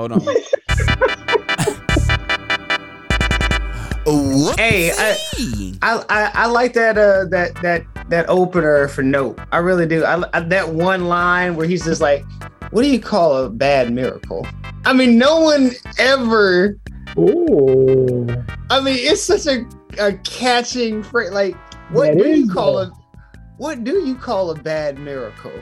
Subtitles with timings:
[0.00, 0.20] Hold on.
[4.06, 4.58] What?
[4.58, 5.18] Hey, I,
[5.82, 9.38] I, I, I like that uh that that that opener for Nope.
[9.52, 10.02] I really do.
[10.04, 12.24] I, I that one line where he's just like,
[12.70, 14.46] "What do you call a bad miracle?"
[14.86, 16.78] I mean, no one ever.
[17.18, 18.26] Ooh.
[18.70, 19.66] I mean, it's such a,
[19.98, 21.30] a catching phrase.
[21.32, 21.54] Like,
[21.90, 22.82] what That do you call though.
[22.84, 22.92] a
[23.58, 25.52] what do you call a bad miracle?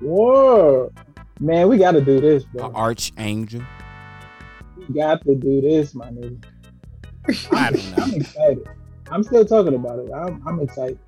[0.00, 0.92] Whoa.
[1.40, 2.72] Man, we gotta do this, A bro.
[2.74, 3.62] archangel.
[4.88, 6.42] We got to do this, my nigga.
[7.52, 8.04] I don't know.
[8.04, 8.68] I'm excited.
[9.10, 10.10] I'm still talking about it.
[10.12, 10.98] I'm, I'm excited.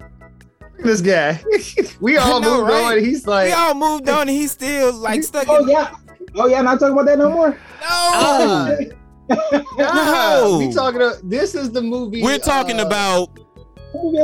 [0.78, 1.42] This guy,
[2.00, 2.96] we all know, moved right?
[2.98, 3.04] on.
[3.04, 5.46] He's like, We all moved on, and he's still like stuck.
[5.48, 5.94] Oh in, yeah.
[6.34, 7.50] Oh yeah, not talking about that no more.
[7.82, 8.90] No,
[9.76, 10.56] nah, No.
[10.58, 11.02] we talking.
[11.02, 12.22] About, this is the movie.
[12.22, 13.28] we're talking uh, about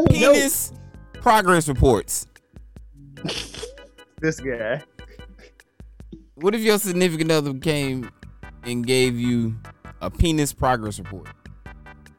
[0.09, 0.73] penis
[1.15, 2.27] progress reports.
[4.21, 4.83] this guy.
[6.37, 8.11] What if your significant other came
[8.67, 9.55] and gave you
[10.01, 11.29] a penis progress report?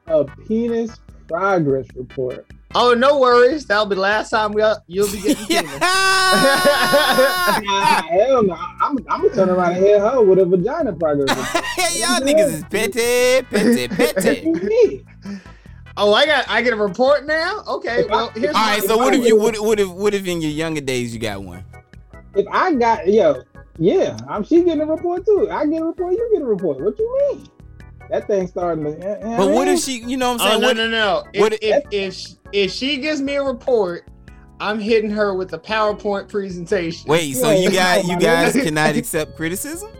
[0.07, 2.45] A penis progress report.
[2.75, 3.65] Oh, no worries.
[3.65, 5.79] That'll be the last time we uh, you'll be getting penis.
[5.79, 5.81] Nah,
[8.09, 8.53] hell no.
[8.53, 11.63] I'm, I'm gonna turn around and hit her with a vagina progress report.
[11.95, 15.05] Y'all niggas is petty, petty, petty.
[15.99, 17.63] Oh, I got I get a report now.
[17.67, 20.13] Okay, If well here's All my, right, so what if you what, what if what
[20.13, 21.63] if in your younger days you got one?
[22.35, 23.41] If I got yo,
[23.77, 25.49] yeah, I'm she getting a report too.
[25.51, 26.79] I get a report, you get a report.
[26.81, 27.47] What you mean?
[28.09, 28.91] That thing starting to.
[28.91, 29.81] you know But I what if eh.
[29.81, 30.61] she, you know what I'm Oh saying?
[30.61, 31.23] no what, no no!
[31.33, 34.07] If what- if, if she, if she gives me a report,
[34.59, 37.07] I'm hitting her with a PowerPoint presentation.
[37.09, 39.91] Wait, so Yeah, you got yeah, you guys cannot accept criticism?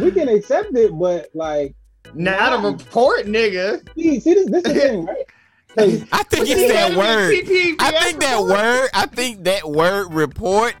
[0.00, 1.74] we can accept it, but like,
[2.14, 3.86] not a report, nigga.
[3.96, 5.26] see, see this, this is the thing, right?
[5.76, 7.34] 'Cause I think You it's that word.
[7.80, 8.88] I think that word.
[8.94, 10.74] I think that word report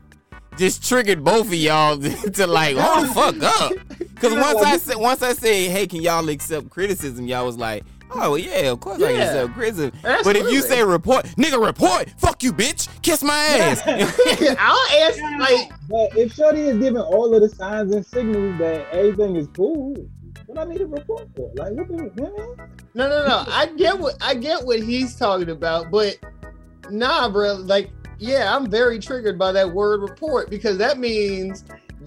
[0.56, 1.98] just triggered both of y'all
[2.34, 3.72] to like, hold the fuck up.
[3.98, 7.26] Because once I said, once I said, hey, can y'all accept criticism?
[7.26, 7.84] Y'all was like,
[8.16, 9.24] oh yeah, of course I can Yeah.
[9.24, 9.92] accept criticism.
[10.02, 10.60] But if you Absolutely.
[10.60, 13.82] say report, nigga, report, fuck you, bitch, kiss my ass.
[13.86, 18.86] I'll ask like But if Shorty is giving all of the signs and signals that
[18.92, 19.94] everything is cool,
[20.46, 21.50] what I need a report for?
[21.54, 22.56] Like, what the, you what mean?
[22.94, 23.44] no no no.
[23.48, 26.16] I get what I get what he's talking about, but
[26.90, 27.54] nah, bro.
[27.54, 31.64] Like yeah, I'm very triggered by that word report because that means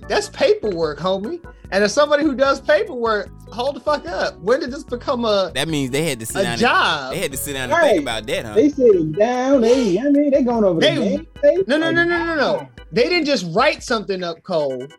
[0.08, 1.44] that's paperwork, homie.
[1.72, 4.40] And as somebody who does paperwork, hold the fuck up.
[4.40, 6.52] When did this become a that means they had to sit a down.
[6.54, 7.12] And, job?
[7.14, 7.88] they had to sit down and Right.
[7.92, 8.54] think about that, huh?
[8.54, 10.32] They sitting down, they, you I mean?
[10.32, 11.64] They going over They- the game.
[11.68, 12.68] No, no, no, no, no, no.
[12.92, 14.94] They didn't just write something up cold.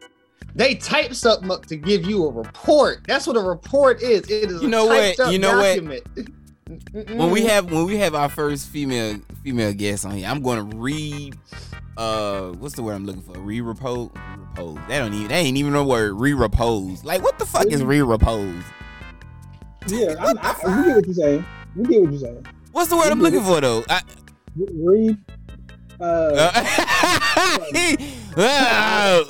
[0.55, 3.01] They typed something up to give you a report.
[3.07, 4.23] That's what a report is.
[4.29, 4.99] It is You a know what?
[5.17, 6.03] typed up You know what?
[6.69, 7.19] document.
[7.19, 10.65] when we have when we have our first female female guest on here, I'm gonna
[10.65, 11.33] re
[11.97, 13.39] uh what's the word I'm looking for?
[13.39, 14.77] Re repose repose.
[14.89, 16.15] That don't even that ain't even a word.
[16.15, 17.05] Re repose.
[17.05, 18.63] Like what the fuck is re repose?
[19.87, 21.45] Yeah, I, I, we get what you're saying.
[21.75, 22.47] We get what you're saying.
[22.73, 23.85] What's the word I'm looking for though?
[23.89, 24.03] I,
[24.57, 25.19] Read.
[26.01, 26.51] Uh,
[28.37, 29.25] I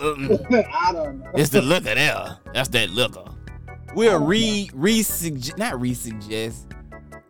[0.93, 1.31] don't know.
[1.34, 2.38] it's the looker there.
[2.53, 3.25] That's that looker.
[3.94, 6.66] We'll re re suggest not re suggest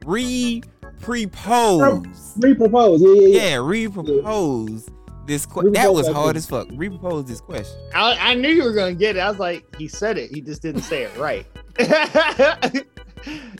[0.08, 0.62] re
[1.00, 2.34] prepose.
[2.38, 3.00] Repropose.
[3.00, 3.48] Yeah, yeah, yeah.
[3.50, 4.88] Yeah, re-propose
[5.26, 5.46] this.
[5.46, 6.66] Que- Re-propose that was hard as fuck.
[6.72, 7.78] Re-propose this question.
[7.94, 9.20] I, I knew you were gonna get it.
[9.20, 10.30] I was like, he said it.
[10.30, 11.46] He just didn't say it right.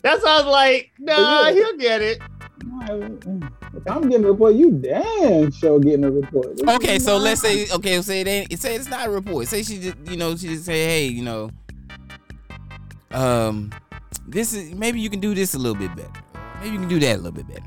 [0.03, 1.53] That's why I was like, nah, Yeah.
[1.53, 2.19] he'll get it.
[3.75, 6.61] If I'm getting a report, you damn sure getting a report.
[6.67, 9.47] Okay, so let's say okay, say it ain't say it's not a report.
[9.47, 11.51] Say she just you know she just say hey you know,
[13.13, 13.71] um,
[14.27, 16.11] this is maybe you can do this a little bit better.
[16.61, 17.65] Maybe you can do that a little bit better.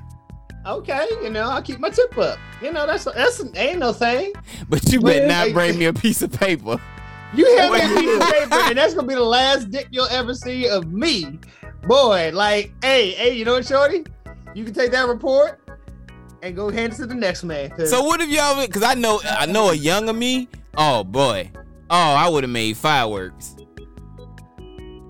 [0.66, 2.38] Okay, you know, I'll keep my tip up.
[2.62, 4.34] You know, that's that's ain't no thing.
[4.70, 6.80] But you better not bring me a piece of paper.
[7.34, 10.34] You have that piece of paper, and that's gonna be the last dick you'll ever
[10.34, 11.40] see of me,
[11.88, 12.30] boy.
[12.34, 14.04] Like, hey, hey, you know what, Shorty?
[14.54, 15.62] You can take that report
[16.44, 17.72] and go hand it to the next man.
[17.88, 18.60] So what if y'all?
[18.60, 20.50] Because I know I know a younger me.
[20.76, 21.50] Oh boy.
[21.90, 23.56] Oh, I would have made fireworks.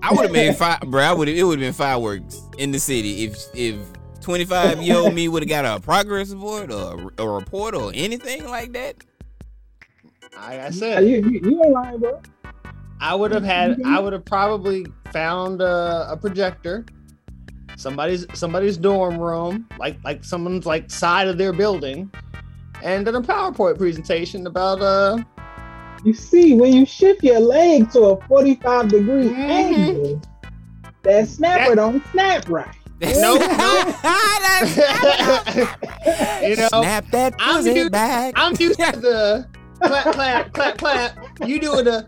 [0.02, 1.02] I would have made fire, bro.
[1.02, 1.36] I would have.
[1.36, 3.76] It would have been fireworks in the city if if
[4.20, 7.92] 25 year old me would have got a progress report or a, a report or
[7.94, 8.96] anything like that.
[10.36, 12.20] like I said, you, you, you ain't lying, bro.
[13.00, 16.86] I would have had, I would have probably found a, a projector,
[17.76, 22.10] somebody's somebody's dorm room, like like someone's like side of their building,
[22.82, 25.18] and then a PowerPoint presentation about uh
[26.04, 29.36] You see, when you shift your leg to a 45 degree Mhm.
[29.48, 30.22] angle,
[31.02, 32.74] that snapper That- don't snap right.
[33.00, 33.34] No,
[36.42, 38.34] you know Snap that I'm pussy used- back.
[38.36, 39.46] I'm used to the
[39.80, 41.18] clap clap clap clap.
[41.44, 42.06] You doing the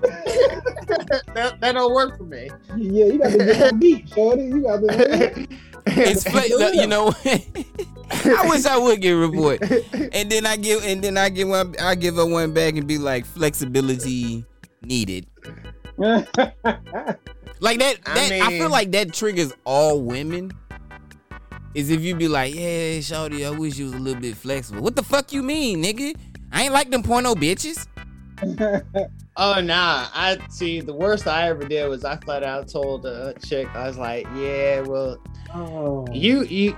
[1.34, 2.48] that, that don't work for me.
[2.76, 4.44] Yeah, you got to get on beat, shorty.
[4.44, 5.46] You got to.
[5.86, 7.14] It's fla- you know.
[8.12, 11.48] I wish I would get a report, and then I give, and then I give
[11.48, 14.44] one, I give her one back and be like flexibility
[14.82, 15.26] needed.
[17.60, 20.50] Like that, I that I, feel like that triggers all women.
[21.74, 24.82] Is if you be like, yeah, shawty, I wish you was a little bit flexible.
[24.82, 26.16] What the fuck you mean, nigga?
[26.50, 27.86] I ain't like them porno bitches.
[29.42, 30.82] Oh nah, I see.
[30.82, 34.26] The worst I ever did was I flat out told a chick I was like,
[34.36, 35.16] "Yeah, well,
[35.54, 36.06] oh.
[36.12, 36.76] you you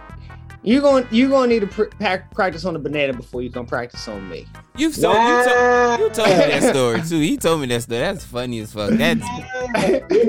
[0.63, 3.67] you going you gonna need to pr- pack, practice on the banana before you can
[3.67, 7.19] practice on me." You so you, told you told me that story too.
[7.19, 8.01] He told me that story.
[8.01, 8.91] That's funny as fuck.
[8.93, 9.21] That's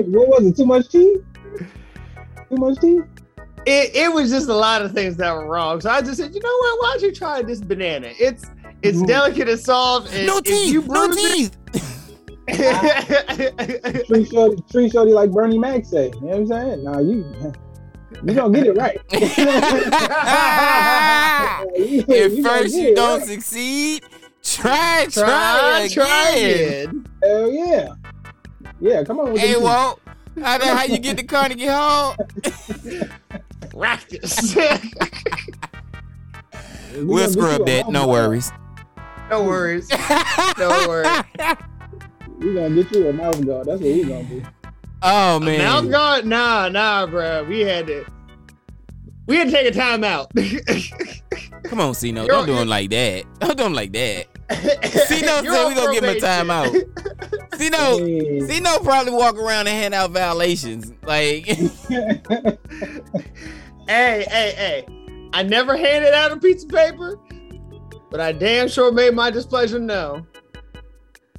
[0.08, 0.56] what was it?
[0.56, 1.18] Too much tea?
[1.56, 2.98] Too much tea?
[3.64, 5.80] It it was just a lot of things that were wrong.
[5.80, 6.82] So I just said, you know what?
[6.82, 8.08] Why don't you try this banana?
[8.18, 8.44] It's
[8.82, 9.06] it's Mhm.
[9.06, 10.12] delicate and soft.
[10.12, 11.56] And no if you teeth, no teeth.
[11.74, 11.82] it-
[12.48, 16.06] Tree shorty, tree shorty like Bernie Mac say.
[16.14, 16.84] You know what I'm saying?
[16.84, 17.24] Nah, you
[18.24, 18.98] you gonna get it right.
[21.76, 23.28] You- If you first you don't right.
[23.28, 24.02] succeed,
[24.42, 27.04] try, try, try, again.
[27.20, 27.28] try.
[27.28, 27.88] Hell yeah.
[28.80, 29.62] Yeah, come on with Hey, them.
[29.62, 30.00] Walt,
[30.40, 32.16] how the, how you get to Carnegie Hall?
[33.70, 34.54] Practice.
[36.94, 37.88] We We'll gonna get scrub a that.
[37.90, 38.52] No worries.
[39.28, 39.90] no worries.
[40.56, 41.24] No worries.
[42.44, 43.66] We gonna get you a mouth guard.
[43.66, 44.42] That's what we gonna do.
[45.02, 45.58] Oh man.
[45.58, 46.26] Mouth guard?
[46.26, 47.44] Nah, nah, bro.
[47.44, 48.04] We had to.
[49.26, 50.28] We had to take a timeout.
[51.64, 52.22] Come on, Cino.
[52.22, 53.24] You're- Don't do him like that.
[53.40, 54.26] Don't do him like that.
[55.08, 56.48] Cino You're said we gonna give him a probation.
[56.48, 57.58] timeout.
[57.58, 58.40] Cino, Hey.
[58.40, 60.92] Cino probably walk around and hand out violations.
[61.02, 61.46] Like,
[63.88, 64.86] Hey, hey, hey.
[65.32, 67.18] I never handed out a piece of paper,
[68.10, 70.26] but I damn sure made my displeasure known.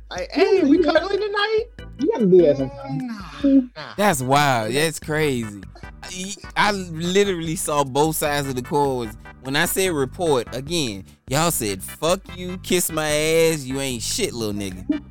[0.10, 1.64] Like, hey, we cuddling tonight?
[2.00, 3.70] you gotta do that sometimes.
[3.76, 3.94] Nah.
[3.98, 4.74] that's wild.
[4.74, 5.62] That's crazy.
[6.04, 9.12] I, I literally saw both sides of the coin.
[9.44, 14.34] When I said report again, y'all said fuck you, kiss my ass, you ain't shit,
[14.34, 15.02] little nigga.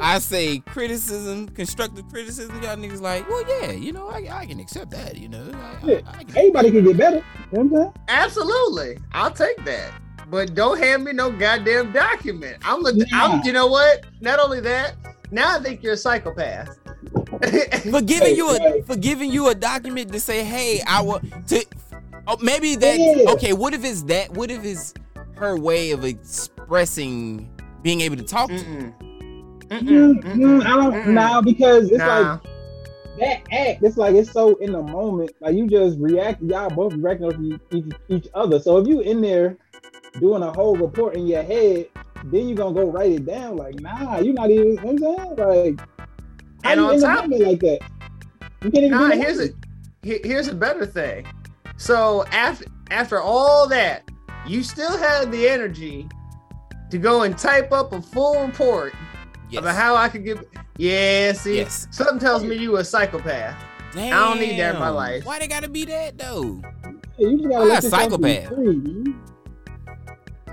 [0.00, 2.62] I say criticism, constructive criticism.
[2.62, 5.16] Y'all niggas like, well, yeah, you know, I, I can accept that.
[5.16, 7.16] You know, I, I, I can- Everybody can get better.
[7.16, 7.92] You know what I'm saying?
[8.08, 8.98] Absolutely.
[9.12, 9.92] I'll take that.
[10.30, 12.58] But don't hand me no goddamn document.
[12.62, 13.04] I'm, a, Yeah.
[13.12, 14.04] I'm you know what?
[14.20, 14.94] Not only that,
[15.30, 16.78] now I think you're a psychopath.
[17.90, 21.64] for giving you a for giving you a document to say, hey, I will to
[22.26, 23.30] oh, maybe that Yeah.
[23.32, 23.52] okay.
[23.52, 24.30] What if it's that?
[24.32, 24.94] What if it's
[25.36, 27.48] her way of expressing
[27.82, 28.54] being able to talk to?
[28.54, 28.60] you?
[28.60, 28.94] Mm-mm.
[29.68, 30.34] Mm, Mm-mm.
[30.34, 31.06] mm, I don't Mm-mm.
[31.08, 32.32] now because it's Nah.
[32.32, 32.42] like
[33.20, 33.82] that act.
[33.82, 35.30] It's like it's so in the moment.
[35.40, 36.42] Like you just react.
[36.42, 38.58] Y'all both reacting off each, each, each other.
[38.58, 39.56] So if you in there
[40.20, 41.88] doing a whole report in your head,
[42.24, 43.56] then you're gonna go write it down.
[43.56, 44.68] Like nah, you're not even.
[44.68, 45.80] You know what I'm saying like.
[46.64, 47.78] How And on in the top- moment like that?
[48.62, 48.90] You can't even.
[48.90, 49.50] Nah, do here's work.
[50.02, 50.24] it.
[50.26, 51.26] Here's a better thing.
[51.76, 54.02] So after after all that,
[54.46, 56.08] you still had the energy
[56.90, 58.94] to go and type up a full report
[59.50, 59.60] Yes.
[59.60, 60.44] about how I could give.
[60.78, 61.86] Yeah, see, Yes.
[61.90, 63.56] something tells me you a psychopath.
[63.92, 64.12] Damn.
[64.16, 65.24] I don't need that in my life.
[65.24, 66.60] Why they gotta be that though?
[67.18, 68.50] Yeah, you just gotta Ah, let yourself psychopath.
[68.50, 69.14] be free.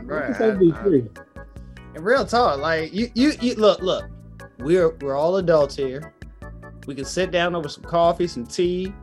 [0.06, 4.06] Bruh, I- I- real talk, like you, you, you look, look.
[4.60, 6.14] We're we're all adults here.
[6.88, 8.94] We can sit down over some coffee, some tea,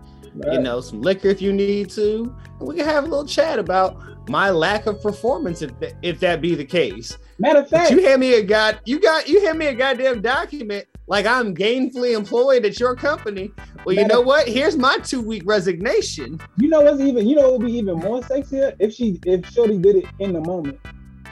[0.52, 3.58] you know, some liquor if you need to, and we can have a little chat
[3.58, 7.18] about my lack of performance if that, if that be the case.
[7.38, 9.74] Matter of But fact, you hand me a god, you got you hand me a
[9.74, 13.50] goddamn document like I'm gainfully employed at your company.
[13.84, 14.46] Well, you know what?
[14.46, 16.40] Here's my two week resignation.
[16.56, 19.44] You know what's even you know what would be even more sexier if she if
[19.50, 20.78] Shorty did it in the moment.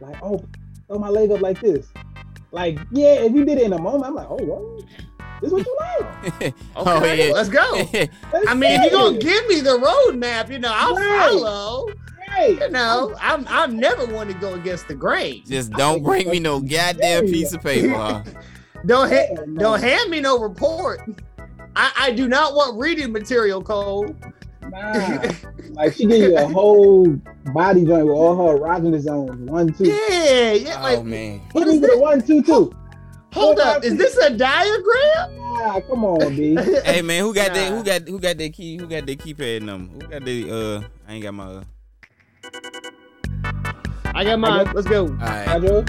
[0.00, 0.42] Like, oh,
[0.88, 1.88] throw my leg up like this.
[2.52, 4.84] Like, yeah, if you did it in a moment, I'm like, oh, what?
[5.40, 6.06] This what you like?
[6.42, 7.32] Okay, Oh, yeah.
[7.32, 7.86] let's go.
[7.92, 8.10] Let's
[8.48, 11.30] I mean, if you're gonna give me the roadmap, you know, I'll Right.
[11.30, 11.88] follow.
[12.28, 12.58] Right.
[12.60, 15.42] You know, I'm I'm never one to go against the grain.
[15.46, 17.88] Just don't bring me no goddamn piece of paper.
[17.96, 18.22] Huh?
[18.86, 21.00] Don't ha- don't hand me no report.
[21.76, 24.14] I, I do not want reading material, Cole.
[24.68, 25.22] Nah.
[25.70, 27.06] like she give you a whole
[27.52, 29.50] body joint with all her erogenous zones.
[29.50, 29.84] One, two.
[29.84, 30.76] Yeah, yeah.
[30.78, 31.40] Oh Like, man.
[31.54, 32.72] Hit me with a one, two, two.
[33.32, 35.36] hold up, is this a diagram?
[35.62, 36.54] Ah, come on, B.
[36.84, 37.70] Hey man, who got that?
[37.70, 37.76] Nah.
[37.78, 38.76] Who got who got that key?
[38.76, 39.92] Who got that keypad number?
[40.04, 40.88] Who got the uh?
[41.08, 41.44] I ain't got my.
[41.44, 41.64] Uh,
[44.12, 44.70] I got mine.
[44.74, 45.06] Let's go.
[45.06, 45.46] all right.
[45.48, 45.84] Hydro?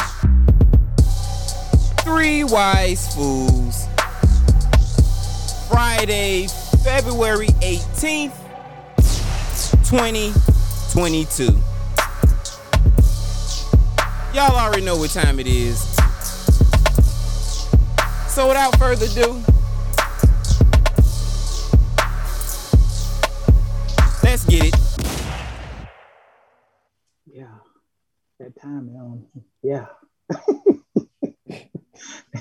[1.99, 3.87] Three Wise Fools.
[5.67, 6.47] Friday,
[6.81, 8.37] February 18th,
[9.89, 11.74] 2022.
[14.35, 15.79] Y'all already know what time it is.
[18.27, 19.41] So without further ado,
[24.21, 24.75] let's get it.
[27.25, 27.45] Yeah.
[28.39, 29.25] That time, man.
[29.63, 29.85] Yeah.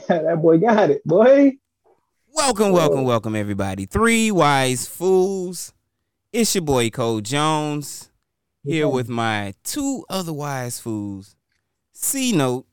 [0.09, 1.53] that boy got it, boy.
[2.27, 3.87] Welcome, welcome, welcome, everybody.
[3.87, 5.73] Three Wise Fools.
[6.33, 8.11] It's your boy Cole Jones
[8.65, 11.37] here with my two other wise fools,
[11.95, 12.67] C Note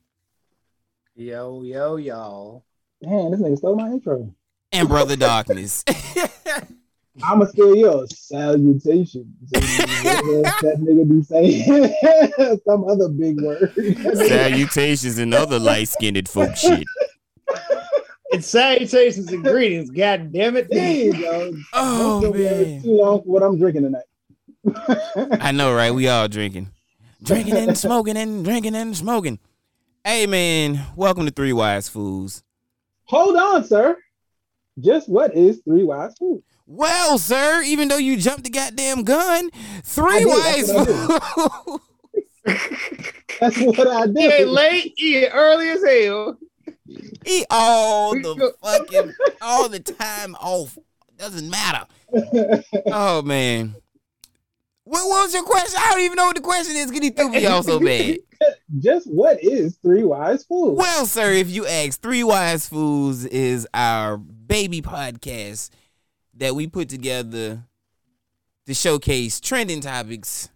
[1.14, 2.64] Yo, yo, y'all.
[3.02, 4.34] Man, this nigga stole my intro.
[4.72, 5.84] and Brother Darkness.
[7.22, 8.18] I'ma steal yours.
[8.18, 9.26] Salutations.
[9.50, 13.72] that nigga be saying some other big word.
[14.16, 16.84] Salutations and other light skinned folk shit.
[18.30, 19.90] It's salutations and greetings.
[19.90, 20.68] God damn it.
[20.70, 21.52] There you go.
[21.74, 22.82] Oh Don't give me man.
[22.82, 25.38] Too long for what I'm drinking tonight.
[25.40, 25.90] I know, right?
[25.90, 26.70] We all drinking.
[27.22, 29.38] Drinking and smoking and drinking and smoking.
[30.04, 32.42] Hey man, welcome to Three Wise Fools.
[33.04, 33.96] Hold on, sir.
[34.80, 36.42] Just what is three wise fools?
[36.66, 39.50] Well, sir, even though you jumped the goddamn gun,
[39.84, 41.80] Three Wise that's Fools.
[43.40, 46.38] That's what I He ain't late, he early as hell.
[47.24, 50.76] He all the fucking all the time off.
[51.16, 51.86] Doesn't matter.
[52.86, 53.76] Oh man.
[54.92, 55.80] What, what was your question?
[55.82, 56.90] I don't even know what the question is.
[56.90, 58.18] Get he threw me off so bad.
[58.78, 60.76] Just what is three wise fools?
[60.76, 65.70] Well, sir, if you ask, Three Wise Fools is our baby podcast
[66.34, 67.64] that we put together
[68.66, 70.50] to showcase trending topics,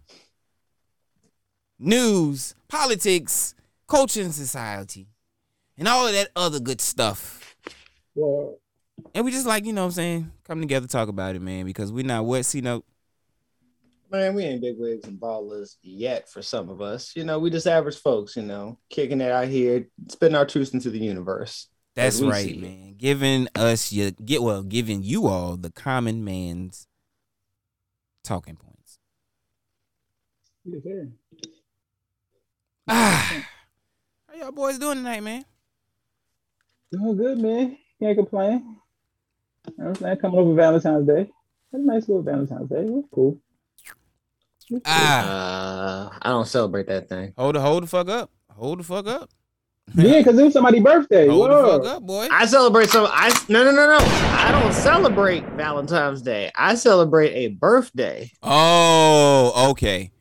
[1.79, 3.55] news, politics,
[3.87, 5.07] culture and society,
[5.79, 7.55] and all of that other good stuff.
[8.13, 8.59] Well,
[9.15, 11.65] And we just like, you know what I'm saying, come together, talk about it, man,
[11.65, 12.83] because we're not what, see, no.
[14.09, 17.13] Man, we ain't big wigs and ballers yet for some of us.
[17.15, 20.73] You know, we just average folks, you know, kicking it out here, spitting our truths
[20.73, 21.67] into the universe.
[21.95, 22.95] That's right, see man.
[22.97, 26.87] Giving us your get well, giving you all the common man's
[28.23, 28.99] talking points.
[30.63, 31.07] yes, sir.
[32.87, 33.45] Ah,
[34.29, 35.43] how y'all boys doing tonight, man?
[36.91, 37.77] Doing good, man.
[37.99, 38.77] Can't complain.
[39.67, 40.17] You know what I'm saying?
[40.17, 41.29] Coming over Valentine's Day.
[41.71, 42.81] That's a nice little Valentine's Day.
[42.81, 43.41] It was cool.
[44.69, 44.93] It was cool.
[44.93, 47.33] Ah, Uh, I don't celebrate that thing.
[47.37, 49.29] hold the hold the fuck up, hold the fuck up,
[49.95, 51.27] Yeah, because it was somebody's birthday.
[51.27, 52.27] hold the fuck up, boy.
[52.31, 53.07] I celebrate some.
[53.09, 53.97] I no no no no.
[53.99, 56.51] I don't celebrate Valentine's Day.
[56.55, 58.29] I celebrate a birthday.
[58.43, 60.11] Oh, okay,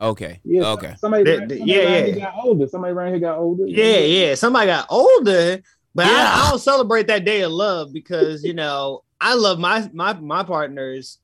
[0.00, 0.94] okay, Yeah, okay.
[0.98, 2.04] Somebody, Th- somebody th- yeah, around yeah.
[2.06, 2.66] here got older.
[2.68, 3.64] Somebody around here got older.
[3.66, 4.34] Yeah, yeah.
[4.36, 5.60] Somebody got older,
[5.94, 6.12] but Yeah.
[6.12, 10.12] I, I don't celebrate that day of love because you know I love my my
[10.14, 11.18] my partners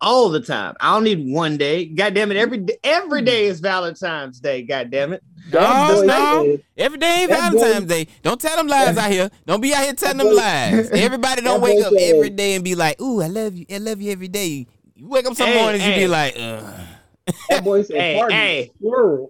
[0.00, 0.74] all the time.
[0.80, 1.86] I don't need one day.
[1.86, 3.52] God damn it, Every every day hmm.
[3.52, 4.62] is Valentine's Day.
[4.62, 5.22] God damn it.
[5.50, 6.58] That No, no.
[6.76, 8.06] Every day ain't That boy- Valentine's Day.
[8.22, 9.30] Don't tell them lies out here.
[9.46, 10.90] Don't be out here telling them lies.
[10.92, 13.66] Everybody don't wake up every day and be like, "Ooh, I love you.
[13.70, 16.80] I love you every day." You wake up some Hey, mornings, you be like, Ugh.
[17.48, 18.70] That boy said, Hey, "Pardon hey.
[18.80, 19.26] me.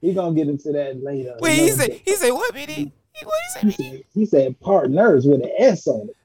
[0.00, 1.36] He gonna get into that later.
[1.40, 2.90] "Wait," he said, "He said what, BD?
[3.22, 6.16] He- What He he said, he said partners with an S on it.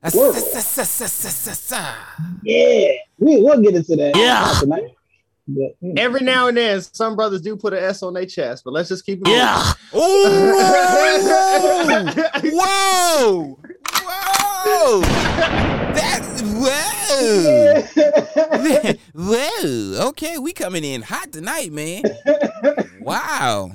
[1.72, 2.16] Ah.
[2.44, 4.16] Yeah, we will get into that.
[4.16, 4.54] Yeah.
[4.60, 4.94] Tonight.
[5.50, 6.01] But, you know.
[6.01, 8.89] Every now and then, some brothers do put an S on their chest, but let's
[8.89, 9.27] just keep it.
[9.96, 9.98] Ooh!
[12.44, 12.51] moving.
[12.54, 13.58] Whoa!
[14.04, 15.01] Whoa!
[15.94, 17.84] That's whoa!
[19.16, 20.08] whoa!
[20.10, 22.04] Okay, we coming in hot tonight, man.
[23.00, 23.72] Wow.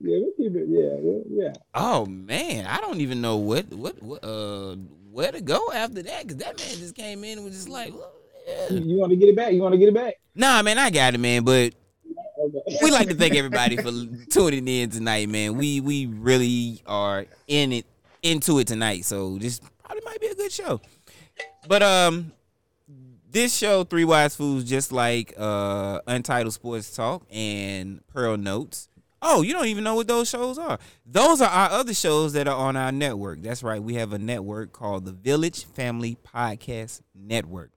[0.00, 0.66] Yeah, we keep it.
[0.68, 1.52] Yeah, yeah, yeah.
[1.74, 4.76] Oh man, I don't even know what what, what uh
[5.10, 7.92] where to go after that because that man just came in and was just like,
[7.94, 8.12] "Well,
[8.46, 9.52] yeah." You, you want to get it back?
[9.52, 10.14] You want to get it back?
[10.34, 11.44] nah, man, I got it, man.
[11.44, 11.74] But
[12.38, 12.78] Okay.
[12.82, 13.90] we like to thank everybody for
[14.30, 15.56] tuning in tonight, man.
[15.56, 17.86] We we really are in it
[18.22, 20.80] into it tonight, so this probably might be a good show.
[21.66, 22.32] But um,
[23.30, 28.88] this show, Three Wise Fools, just like uh Untitled Sports Talk and Pearl Notes.
[29.28, 30.78] Oh, you don't even know what those shows are.
[31.04, 33.42] Those are our other shows that are on our network.
[33.42, 33.82] That's right.
[33.82, 37.72] We have a network called the Village Family Podcast Network.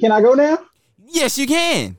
[0.00, 0.60] Can I go now?
[1.06, 1.98] Yes, you can.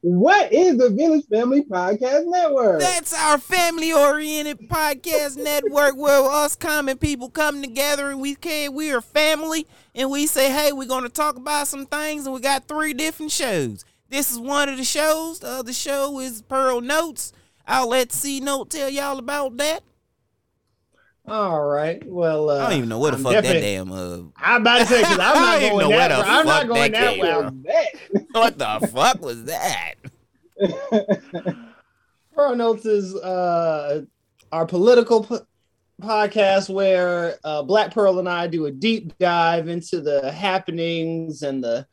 [0.00, 2.80] What is the Village Family Podcast Network?
[2.80, 8.74] That's our family oriented podcast network where us common people come together and we can
[8.74, 12.40] we are family and we say, hey, we're gonna talk about some things and we
[12.40, 13.84] got three different shows.
[14.10, 15.38] This is one of the shows.
[15.38, 17.32] The other show is Pearl Notes.
[17.66, 19.82] I'll let C Note tell y'all about that.
[21.26, 22.02] All right.
[22.06, 24.80] Well, uh, I don't even know where the I'm fuck that damn uh I'm about
[24.80, 26.10] to say because I'm not going know where.
[26.10, 27.44] I'm not going that that came route.
[27.44, 27.62] from.
[27.62, 28.26] That.
[28.32, 29.94] what the fuck was that?
[32.34, 34.02] Pearl Notes is uh,
[34.52, 35.38] our political p-
[36.02, 41.64] podcast where uh, Black Pearl and I do a deep dive into the happenings and
[41.64, 41.86] the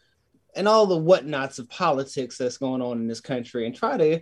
[0.56, 4.20] and all the whatnots of politics that's going on in this country and try to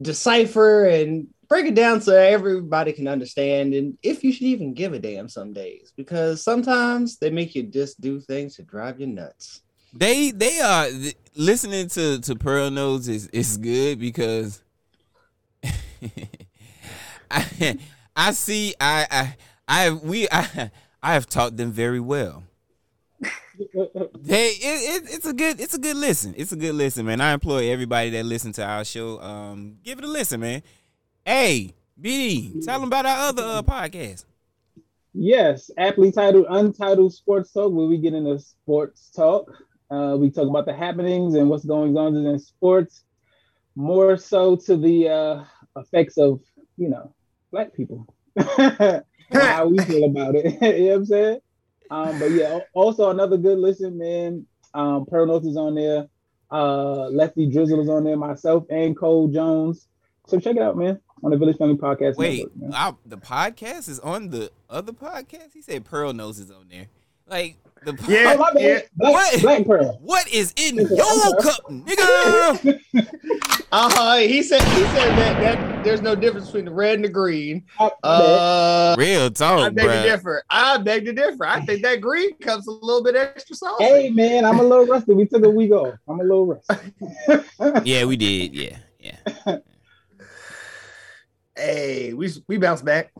[0.00, 4.94] decipher and break it down so everybody can understand and if you should even give
[4.94, 9.06] a damn some days because sometimes they make you just do things to drive you
[9.06, 9.60] nuts.
[9.92, 10.86] They they are
[11.36, 14.62] listening to to Pearl Notes is is good because
[17.30, 17.78] I
[18.16, 19.36] I see I I
[19.68, 20.70] I we I
[21.02, 22.44] I have taught them very well.
[24.14, 26.34] They it, it, it's a good it's a good listen.
[26.36, 27.20] It's a good listen, man.
[27.20, 29.20] I employ everybody that listen to our show.
[29.20, 30.62] Um, give it a listen, man.
[31.24, 31.74] Hey,
[32.64, 34.24] tell them about our other uh, podcast.
[35.14, 39.50] Yes, aptly titled Untitled Sports Talk, where we get into sports talk.
[39.90, 43.04] Uh, we talk about the happenings and what's going on in sports,
[43.76, 45.44] more so to the uh,
[45.76, 46.40] effects of,
[46.78, 47.14] you know,
[47.50, 48.06] black people.
[48.38, 50.44] How we feel about it.
[50.62, 51.40] you know what I'm saying?
[51.92, 54.46] Um, but yeah, also another good listen, man.
[54.72, 56.08] Um, Pearl Notes is on there.
[56.50, 59.88] Uh, Lefty Drizzle is on there, myself and Cole Jones.
[60.26, 62.16] So check it out, man, on the Village Family Podcast.
[62.16, 65.52] Wait, Network, our, the podcast is on the other podcast.
[65.52, 66.86] He said Pearl Nose is on there.
[67.26, 68.34] Like the po- Yeah.
[68.36, 68.62] Oh, my bad.
[68.62, 68.80] yeah.
[68.96, 69.42] Black, What?
[69.42, 69.98] Black Pearl.
[70.02, 72.80] What is in your cup, nigga?
[73.74, 74.16] Uh-huh.
[74.18, 77.64] He said he said that, that there's no difference between the red and the green.
[77.80, 80.02] Uh, Uh Real I talk, beg to bro.
[80.02, 80.42] differ.
[80.50, 81.46] I beg to differ.
[81.46, 83.82] I think that green comes a little bit extra saucy.
[83.84, 85.14] hey man, I'm a little rusty.
[85.14, 85.94] We took a week off.
[86.06, 86.92] I'm a little rusty.
[87.90, 88.54] Yeah, we did.
[88.54, 89.16] Yeah, yeah.
[91.56, 93.12] Hey, we we bounce back.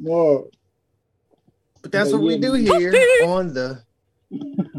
[0.00, 0.48] Whoa.
[1.82, 2.92] But that's But what we do here
[3.26, 3.82] on the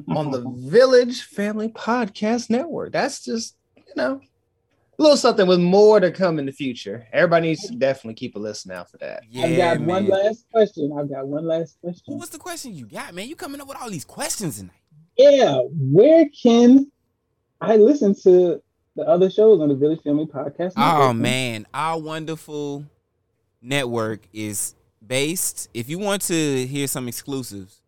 [0.09, 2.91] on the Village Family Podcast Network.
[2.91, 4.21] That's just, you know,
[4.97, 7.05] a little something with more to come in the future.
[7.11, 9.23] Everybody needs to definitely keep a listen out for that.
[9.29, 10.95] yeah I've got one last question.
[10.97, 12.17] I've got one last Well, question.
[12.17, 13.27] What's the question you got, man?
[13.27, 14.71] You coming up with all these questions tonight?
[15.17, 15.59] Yeah,
[15.91, 16.91] where can
[17.61, 18.61] I listen to
[18.95, 20.73] the other shows on the Village Family Podcast?
[20.77, 22.85] Oh man, our wonderful
[23.61, 25.69] network is based.
[25.73, 27.81] If you want to hear some exclusives,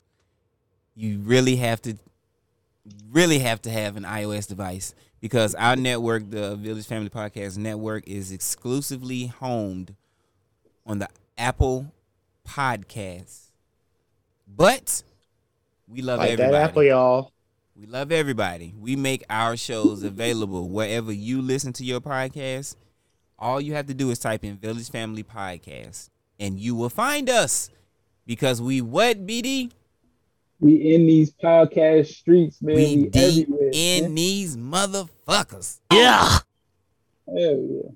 [0.97, 1.95] you really have to
[3.12, 8.07] really have to have an iOS device because our network, the Village Family Podcast Network,
[8.07, 9.95] is exclusively homed
[10.86, 11.07] on the
[11.38, 11.91] Apple
[12.47, 13.51] Podcasts.
[14.47, 15.03] But
[15.88, 16.63] we love Like that everybody.
[16.63, 17.31] apple, y'all.
[17.75, 18.73] We love everybody.
[18.79, 22.75] We make our shows available wherever you listen to your podcast.
[23.38, 27.29] All you have to do is type in Village Family Podcast and you will find
[27.29, 27.69] us.
[28.25, 29.71] Because we what, BD?
[30.59, 32.75] We in these podcast streets, man.
[32.75, 33.15] We We, deep
[33.49, 33.69] everywhere.
[33.73, 34.15] in man.
[34.15, 35.79] these motherfuckers.
[35.93, 36.39] Yeah.
[37.27, 37.89] Hell yeah.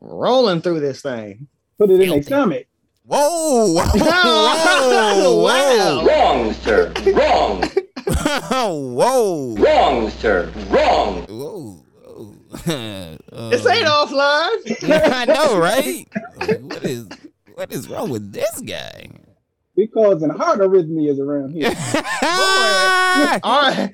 [0.00, 1.46] Rolling through this thing.
[1.78, 2.22] Put it in their Filthy.
[2.24, 2.66] stomach.
[3.04, 6.04] Whoa, whoa, whoa, Wow.
[6.06, 6.92] Wrong, sir.
[7.12, 7.62] Wrong.
[8.04, 10.52] whoa, whoa, Wrong, sir.
[10.70, 11.22] Wrong.
[11.28, 12.36] whoa, whoa.
[13.50, 15.12] This ain't offline.
[15.12, 16.06] I know, right?
[16.62, 17.06] What is
[17.54, 19.08] what is wrong with this guy?
[19.76, 21.72] We causing heart arrhythmias around here.
[23.44, 23.72] Our,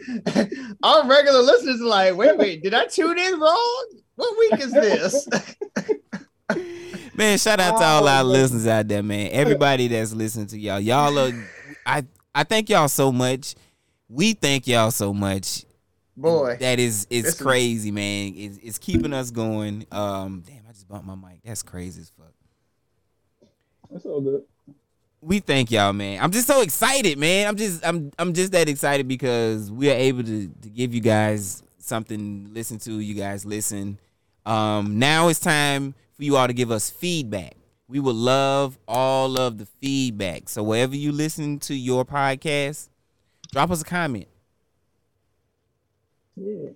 [0.82, 3.86] our regular listeners are like, wait, wait, did I tune in wrong?
[4.14, 5.28] What week is this?
[7.14, 9.30] Man, shout out to all Oh, our listeners out there, man.
[9.32, 10.78] Everybody that's listening to y'all.
[10.80, 11.32] Y'all are
[11.84, 13.54] I I thank y'all so much.
[14.08, 15.64] We thank y'all so much.
[16.16, 16.56] Boy.
[16.60, 18.34] That is it's this is- crazy, man.
[18.36, 19.84] It's, it's keeping us going.
[19.90, 21.40] Um damn, I just bumped my mic.
[21.44, 22.32] That's crazy as fuck.
[23.90, 24.42] That's all good.
[25.20, 26.22] We thank y'all, man.
[26.22, 27.48] I'm just so excited, man.
[27.48, 31.00] I'm just I'm I'm just that excited because we are able to, to give you
[31.00, 33.00] guys something to listen to.
[33.00, 33.98] You guys listen.
[34.46, 37.54] Um now it's time for you all to give us feedback.
[37.88, 40.48] We would love all of the feedback.
[40.48, 42.88] So wherever you listen to your podcast,
[43.50, 44.28] drop us a comment.
[46.36, 46.68] Yeah.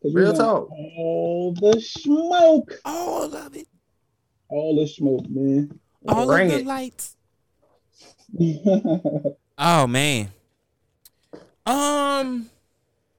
[0.00, 0.70] 'Cause we Real talk.
[0.70, 2.80] All the smoke.
[2.84, 3.66] All of it.
[4.48, 5.80] All the smoke, man.
[6.06, 6.66] All Bring of the it.
[6.66, 7.16] lights.
[9.56, 10.28] Oh man.
[11.66, 12.50] Um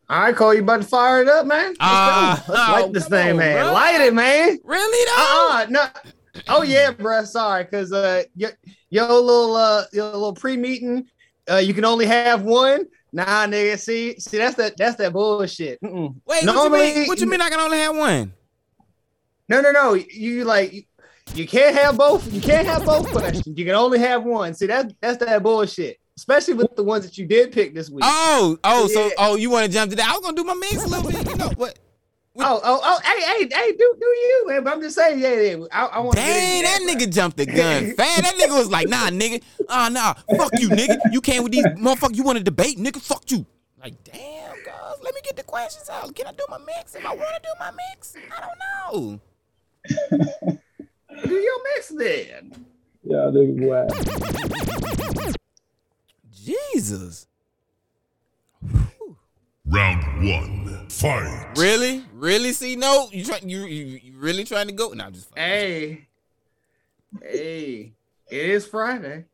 [0.10, 1.68] All right, Cole, you about to fire it up, man?
[1.68, 2.44] Let's Ah.
[2.48, 3.64] Let's light this thing, on, man.
[3.64, 3.74] bro.
[3.74, 4.58] Light it, man.
[4.64, 5.50] Really though?
[5.52, 5.86] Uh-uh, no.
[6.50, 7.26] Oh yeah, bruh.
[7.26, 8.52] Sorry, cause uh, your,
[8.90, 11.08] your little uh, your little pre-meeting,
[11.50, 12.86] uh, you can only have one.
[13.14, 13.80] Nah, nigga.
[13.80, 14.76] See, see, that's that.
[14.78, 15.80] That's that bullshit.
[15.82, 16.16] Mm-mm.
[16.26, 17.08] Wait, what you mean?
[17.08, 18.34] What you mean I can only have one?
[19.48, 19.94] No, no, no.
[19.94, 20.88] You like,
[21.36, 22.32] you, you can't have both.
[22.32, 23.58] You can't have both questions.
[23.58, 24.54] You can only have one.
[24.54, 26.00] See, that's that's that bullshit.
[26.18, 28.04] Especially with the ones that you did pick this week.
[28.06, 30.08] Oh, oh, so oh, you want to jump to that?
[30.08, 31.30] I was gonna do my mix a little bit.
[31.30, 31.78] You know what?
[32.38, 34.64] Oh, oh, oh, hey, hey, hey, do do you, man?
[34.64, 35.66] But I'm just saying, yeah, yeah.
[35.72, 38.24] I, I want Dang, that nigga jumped the gun fast.
[38.24, 39.42] That nigga was like, nah, nigga.
[39.70, 40.14] Ah, nah.
[40.38, 40.98] Fuck you, nigga.
[41.12, 42.16] You came with these motherfuckers.
[42.16, 43.02] You want to debate, nigga?
[43.02, 43.46] Fuck you.
[43.82, 44.96] Like, damn, guys.
[45.02, 46.14] Let me get the questions out.
[46.14, 46.96] Can I do my mix?
[46.96, 49.20] If I want to do my mix, I don't
[50.50, 50.60] know.
[51.24, 52.66] Do your mix then.
[53.04, 55.34] Yeah, nigga, boy.
[56.34, 57.28] Jesus.
[59.68, 60.88] Round one.
[60.90, 61.54] Fight.
[61.58, 62.04] Really?
[62.14, 62.54] Really?
[62.54, 63.10] See, no.
[63.12, 63.40] You try.
[63.44, 64.90] You, you, you really trying to go?
[64.90, 65.30] No, I'm just.
[65.30, 65.44] fucking.
[65.44, 66.08] Hey,
[67.22, 67.94] hey,
[68.30, 69.26] it is Friday.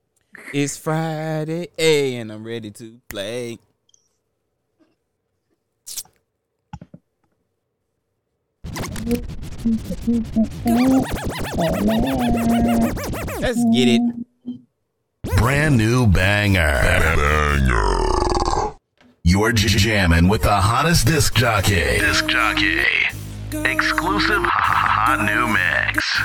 [0.53, 3.59] It's Friday, hey, and I'm ready to play.
[13.41, 14.01] Let's get it.
[15.37, 16.59] Brand new banger.
[16.61, 17.57] Banger.
[19.23, 21.99] You're j- jamming with the hottest disc jockey.
[21.99, 22.81] Disc jockey.
[23.51, 26.21] Exclusive hot new mix.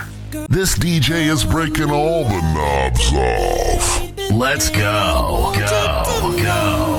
[0.49, 4.03] This DJ is breaking all the knobs off.
[4.33, 5.53] Let's go.
[5.57, 6.05] Go.
[6.21, 6.37] Go.
[6.43, 6.96] Go.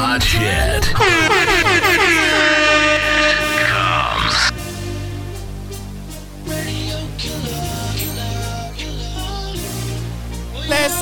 [0.00, 0.32] Let's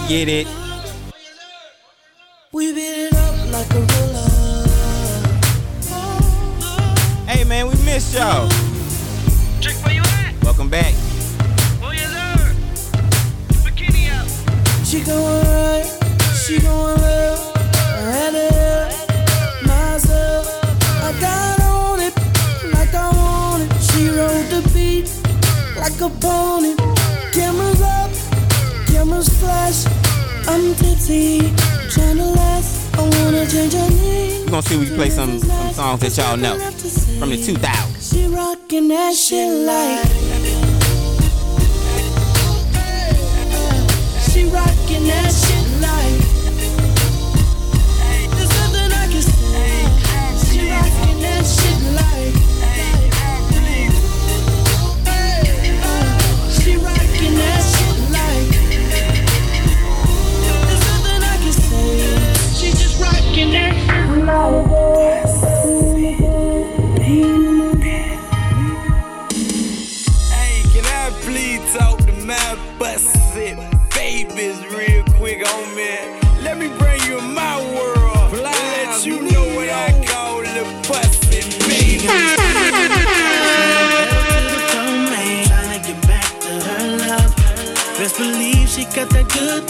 [0.08, 0.48] get it.
[2.50, 4.28] We beat it up like a roller.
[7.26, 8.48] Hey man, we missed y'all.
[9.60, 10.34] Trick, where you at?
[10.42, 10.92] Welcome back.
[11.80, 12.52] Oh, yes, sir.
[13.62, 14.28] Bikini out.
[14.84, 15.86] She going right,
[16.44, 16.77] she going
[26.08, 26.74] like a pony.
[27.32, 28.10] Cameras up,
[28.86, 29.86] cameras flash.
[30.48, 31.52] I'm tipsy,
[31.90, 32.94] trying to last.
[32.96, 34.44] I wanna change her name.
[34.44, 36.58] We're gonna see if we can play some, some songs that y'all know
[37.18, 38.12] from the 2000s.
[38.12, 40.06] She rockin' that shit like.
[44.30, 45.47] She rockin' that shit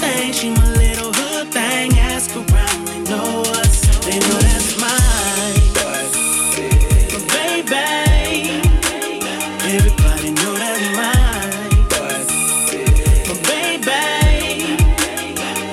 [0.01, 0.33] thing.
[0.33, 1.99] She my little hood thing.
[1.99, 3.77] Ask around, they know us.
[4.07, 5.57] They know that's mine.
[7.13, 8.63] But baby,
[9.75, 11.87] everybody know that's mine.
[13.29, 14.03] But baby,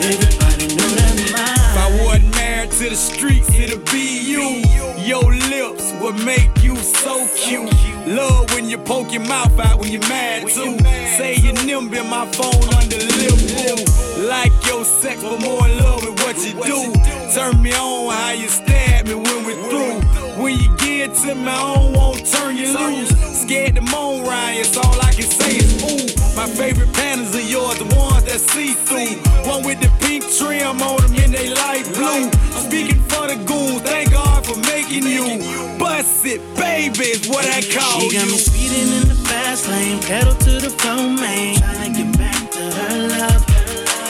[0.09, 1.69] everybody know that's mine.
[1.69, 1.77] If.
[1.77, 4.63] I wasn't married to the streets, it'll be you.
[5.03, 7.71] Your lips would make you so cute.
[8.07, 10.74] Love when you poke your mouth out when you're mad too.
[11.95, 13.79] In my phone under lip.
[14.27, 16.91] Like your sex, but more in love with what you do.
[17.33, 20.43] Turn me on how you stab me when we're through.
[20.43, 23.41] When you get to I don't want turn you loose.
[23.41, 26.24] Scared to moan, Ryan, so all I can say is ooh.
[26.35, 29.15] My favorite panties are yours, the ones that see through.
[29.47, 32.27] One with the pink trim on them and they light blue.
[32.59, 35.39] Speaking for the goons, thank God for making you.
[35.79, 38.09] Bust it, baby, is what I call you.
[38.11, 41.55] She got me speeding in the fast lane, pedal to the floor, man.
[41.55, 43.45] Tryna get back to her love.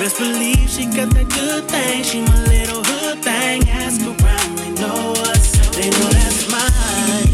[0.01, 2.03] Best believe she got that good thing.
[2.03, 3.69] She my little hood thing.
[3.69, 5.53] Ask around, they know us.
[5.77, 7.29] They know that's mine.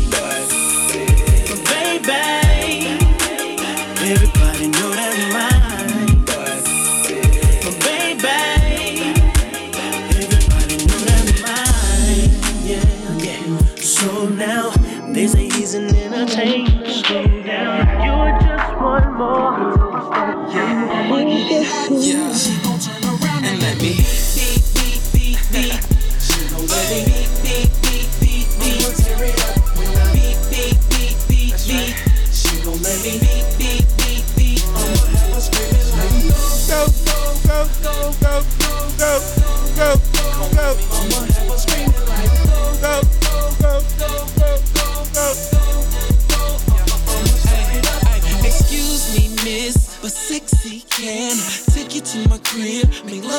[1.48, 2.32] But baby,
[7.64, 9.10] But baby,
[9.74, 12.30] everybody know that's mine.
[12.64, 12.86] Yeah,
[13.18, 13.58] yeah.
[13.78, 14.70] So now
[15.14, 16.86] they say he's an entertainer.
[16.92, 18.06] Slow down.
[18.06, 19.81] You're just one more.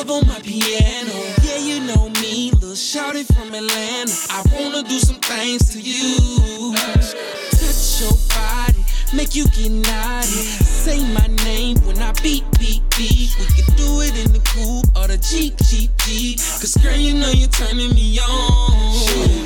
[0.05, 1.13] Love on my piano.
[1.43, 4.13] Yeah, you know me, little shouty from Atlanta.
[4.29, 6.75] I wanna do some things to you.
[6.75, 10.43] Touch your body, make you get naughty.
[10.83, 13.35] Say my name when I beat, beat, beat.
[13.39, 16.37] We can do it in the coupe or the Jeep, Jeep, Jeep.
[16.37, 19.42] Cause girl, you know you're turning me on.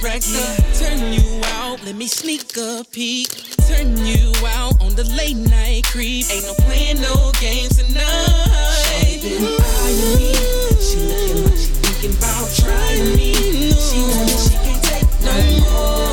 [0.00, 0.44] Director.
[0.74, 1.82] Turn you out.
[1.84, 3.28] Let me sneak a peek.
[3.68, 6.26] Turn you out on the late night creep.
[6.30, 9.18] Ain't no playing no games tonight.
[9.22, 10.34] Been eyeing me.
[10.78, 13.34] She looking like she thinking about trying me.
[13.72, 16.07] She it, she can't take no more,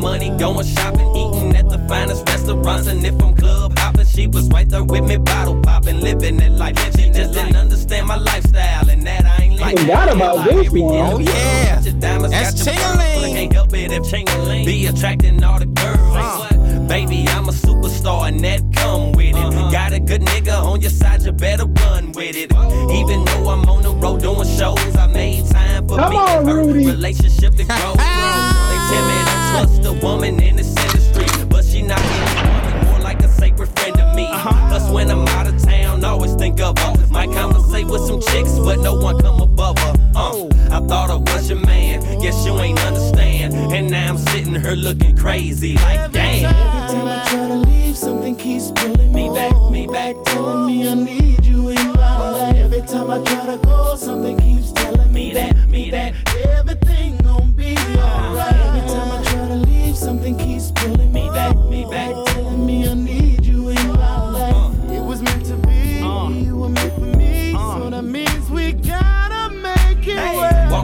[0.00, 4.48] money, going shopping, eating at the finest restaurants, and if I'm club hopping, she was
[4.48, 6.76] right there with me, bottle popping, living that life.
[6.96, 9.78] She just didn't understand my lifestyle, and that I ain't like.
[9.78, 10.82] Forgot about this one.
[10.82, 11.80] Oh yeah.
[11.80, 13.34] that's That's Ching-a-ling.
[13.34, 16.49] Can't help it if Ching-a-ling be attracting all the girls.
[16.90, 19.36] Baby, I'm a superstar and that come with it.
[19.36, 19.70] Uh-huh.
[19.70, 22.50] Got a good nigga on your side, you better run with it.
[22.52, 22.90] Oh.
[22.90, 26.38] Even though I'm on the road doing shows, I made time for Come me on,
[26.38, 26.86] and her Rudy.
[26.86, 27.92] relationship to grow.
[27.94, 32.98] they tell me don't trust a woman in this industry, but she not woman, more
[32.98, 34.26] like a sacred friend to me.
[34.26, 34.68] Uh-huh.
[34.70, 37.06] Plus, when I'm out of town, always think of her.
[37.06, 39.99] Might conversate with some chicks, but no one come above her.
[40.14, 43.54] Uh, I thought I was your man, guess you ain't understand.
[43.54, 46.54] And now I'm sitting here looking crazy, like damn.
[46.54, 50.88] Every time I try to leave, something keeps pulling me back, me back, telling me
[50.88, 52.56] I need you in my life.
[52.56, 56.14] Every time I try to go, something keeps telling me that, me that
[56.46, 58.54] everything gon' be alright.
[58.54, 62.14] Every time I try to leave, something keeps pulling me back, me back,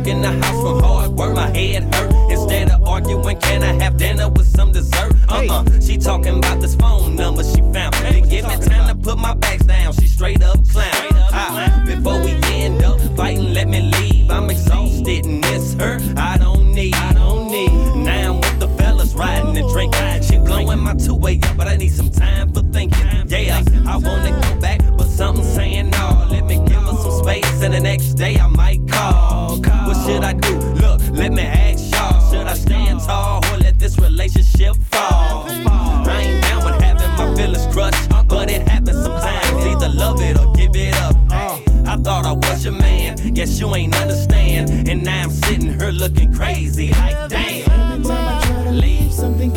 [0.06, 0.16] work.
[0.16, 2.12] In the house from hard work, my head hurt.
[2.30, 5.12] Instead of arguing, can I have dinner with some dessert?
[5.28, 5.64] Uh-uh.
[5.80, 7.94] She talking about this phone number she found.
[7.94, 9.92] Didn't give me time to put my bags down.
[9.94, 10.90] She straight up clown.
[11.32, 14.30] Ah, before we end up fighting, let me leave.
[14.30, 15.98] I'm exhausted and miss her.
[16.16, 16.94] I don't need.
[16.94, 17.72] I don't need.
[18.04, 20.22] Now I'm with the fellas riding and drinking.
[20.22, 23.06] She blowing my two way up, but I need some time for thinking.
[23.28, 26.26] Yeah, I wanna go back, but something's saying no.
[26.30, 29.65] Let me give her some space, and the next day I might call.
[30.06, 30.56] Should I do?
[30.80, 32.30] Look, let me ask y'all.
[32.30, 35.46] Should I stand tall or let this relationship fall?
[35.48, 39.66] I ain't down with having my feelings crushed, but it happens sometimes.
[39.66, 41.16] Either love it or give it up.
[41.32, 44.88] I thought I was your man, guess you ain't understand.
[44.88, 47.68] And now I'm sitting here looking crazy, like damn.
[47.68, 49.55] Every I try to leave, something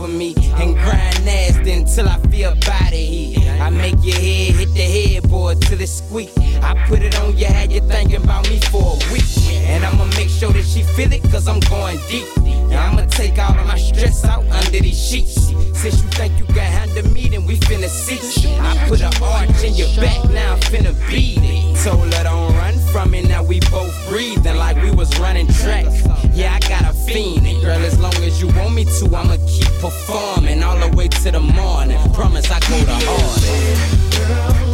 [0.00, 3.48] of me and grind nasty until I feel body heat.
[3.60, 6.30] I make your head hit the headboard till it squeak.
[6.62, 9.24] I put it on your head, you thinking about me for a week.
[9.66, 12.28] And I'ma make sure that she feel it, cause I'm going deep.
[12.36, 15.48] And I'ma take all of my stress out under these sheets.
[15.78, 18.18] Since you think you can handle me, then we finna see.
[18.58, 21.84] I put an arch in your back, now I'm finna beat it.
[21.84, 25.86] Told her don't run from it, now we both breathing like we was running track.
[26.32, 29.36] Yeah, I got a fiend, and girl, as long as you want me to, I'ma
[29.46, 31.98] keep performing all the way to the morning.
[32.12, 34.67] Promise I go the hardest.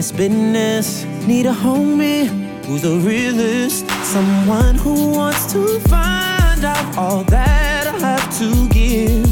[0.00, 1.04] This business.
[1.26, 2.24] Need a homie
[2.64, 3.86] who's the realest.
[4.02, 9.26] Someone who wants to find out all that I have to give.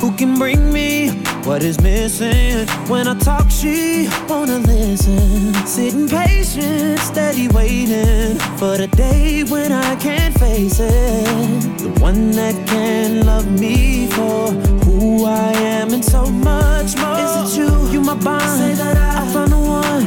[0.00, 1.10] Who can bring me
[1.42, 2.68] what is missing?
[2.86, 5.54] When I talk, she wanna listen.
[5.66, 11.78] Sitting patient, steady waiting for the day when I can't face it.
[11.78, 17.18] The one that can love me for who I am and so much more.
[17.24, 17.70] Is it you?
[17.90, 18.42] You my bond.
[18.60, 20.04] Say that I, I found the one.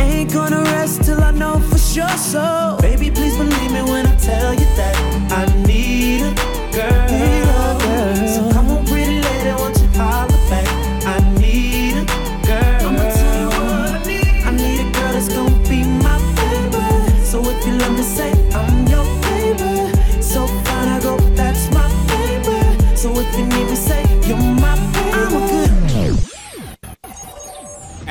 [0.00, 2.16] I ain't gonna rest till I know for sure.
[2.32, 4.94] So, baby, please believe me when I tell you that
[5.30, 5.51] I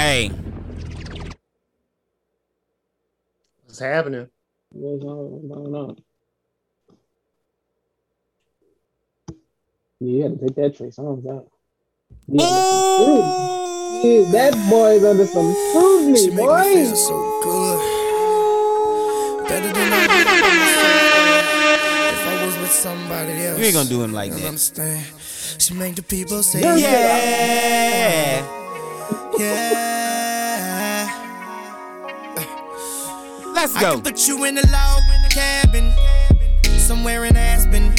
[0.01, 0.31] Hey,
[3.65, 4.27] What's happening?
[4.71, 5.95] What's going on?
[9.99, 11.45] Yeah, you had to take that Trey Songz out.
[12.27, 12.45] Yeah,
[14.01, 16.85] yeah, that boy's under some scrutiny, boy.
[16.95, 17.79] so good.
[19.47, 19.95] Better than I
[22.11, 23.59] If I was with somebody else.
[23.59, 24.43] you ain't gonna do him like that.
[24.47, 25.05] understand.
[25.59, 26.75] She make the people say Yeah.
[26.75, 28.47] Yeah.
[29.37, 29.90] yeah.
[33.53, 33.93] Let's I go.
[33.93, 35.93] can put you in a log cabin,
[36.79, 37.93] somewhere in Aspen.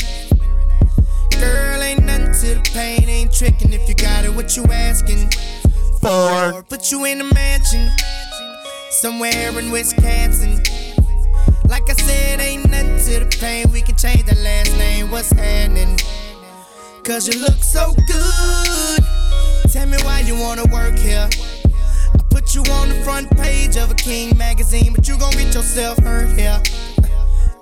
[1.40, 5.30] Girl, ain't nothing to the pain, ain't tricking if you got it, what you asking
[6.00, 6.08] for?
[6.08, 7.90] Or put you in a mansion,
[8.90, 10.62] somewhere in Wisconsin.
[11.68, 15.30] Like I said, ain't nothing to the pain, we can change the last name, what's
[15.30, 15.98] happening?
[17.04, 18.98] Cause you look so good.
[19.72, 21.28] Tell me why you wanna work here.
[22.32, 25.98] Put you on the front page of a King magazine, but you gon' get yourself
[25.98, 26.60] hurt here.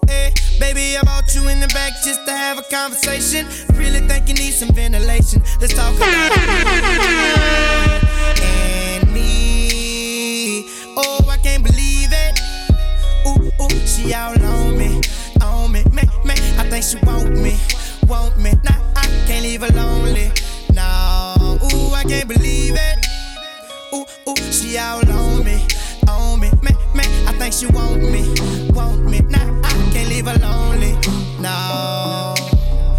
[0.07, 3.47] Hey, baby, I bought you in the back just to have a conversation.
[3.75, 5.43] Really think you need some ventilation.
[5.61, 6.33] Let's talk about.
[8.43, 10.65] And me.
[10.97, 12.41] Oh, I can't believe it.
[13.27, 15.01] Ooh, ooh, she all on me,
[15.43, 16.35] on me, me, me.
[16.59, 17.59] I think she want me,
[18.07, 18.53] want me.
[18.65, 20.31] Nah, I can't leave her lonely.
[20.73, 23.07] No, ooh, I can't believe it.
[23.92, 25.66] Ooh, ooh, she all on me,
[26.07, 27.05] on me, me, me.
[27.26, 28.22] I think she want me,
[28.70, 29.18] want me.
[29.20, 30.92] Nah, I can't leave her lonely.
[31.40, 32.35] No,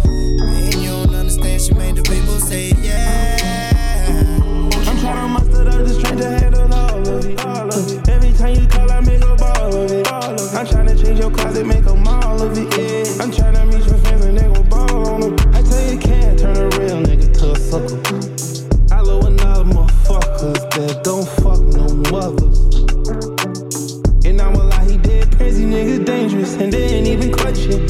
[0.04, 1.62] and you don't understand.
[1.62, 3.70] She made the people say yeah.
[4.86, 7.40] I'm tryna muster up the strength to handle all of it.
[7.46, 8.08] All of it.
[8.10, 10.06] Every time you call, I make a ball of it.
[10.06, 10.12] It.
[10.12, 12.68] I'm tryna change your closet, make them all of it.
[12.78, 13.22] Yeah.
[13.22, 15.54] I'm tryna meet your friends and they gon' ball on them.
[15.54, 18.11] I tell you, can't turn a real nigga to a sucker.
[20.76, 22.58] That don't fuck no mothers.
[24.24, 27.82] And I'm a lie, he dead crazy niggas dangerous and they ain't even clutching.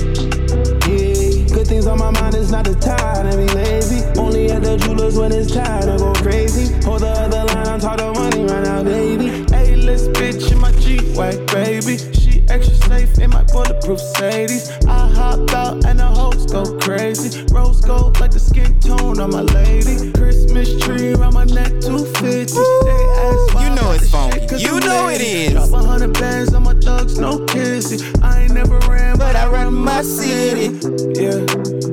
[0.90, 4.02] Yeah, good things on my mind it's not the time to be lazy.
[4.18, 6.74] Only at the jewelers when it's time to go crazy.
[6.84, 9.44] Hold the other line, I'm talking money right now, baby.
[9.54, 12.11] Hey, let's bitch in my G white baby.
[12.42, 14.70] She extra safe in my bulletproof Sadie's.
[14.86, 17.44] I hop out and the hoes go crazy.
[17.52, 20.12] Rose gold like the skin tone on my lady.
[20.12, 22.54] Christmas tree around my neck, 250.
[22.54, 24.56] They ask why You know it's funky.
[24.56, 25.52] You know it is.
[25.52, 28.00] Drop a hundred bands on my thugs, no kissing.
[28.22, 30.78] I ain't never ran, but I run my city.
[31.20, 31.46] Yeah,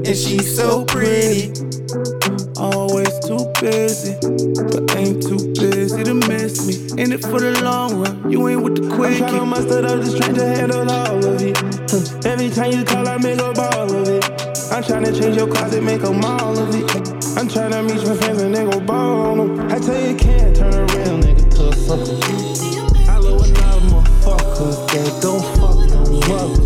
[0.06, 1.54] and she's so pretty.
[2.60, 7.02] Always too busy, but ain't too busy to miss me.
[7.02, 9.22] In it for the long run, you ain't with the quick.
[9.22, 11.58] I'm tryna muster up the strength to handle all of it.
[11.90, 12.30] Huh.
[12.30, 14.26] Every time you call, I make a ball of it.
[14.74, 16.84] I'm tryna change your closet, make them all of it.
[17.40, 19.72] I'm tryna meet my friends and they go ball on them.
[19.72, 23.10] I tell you, can't turn a real nigga to a sucker.
[23.10, 26.59] I love another motherfuckers that don't fuck no mother.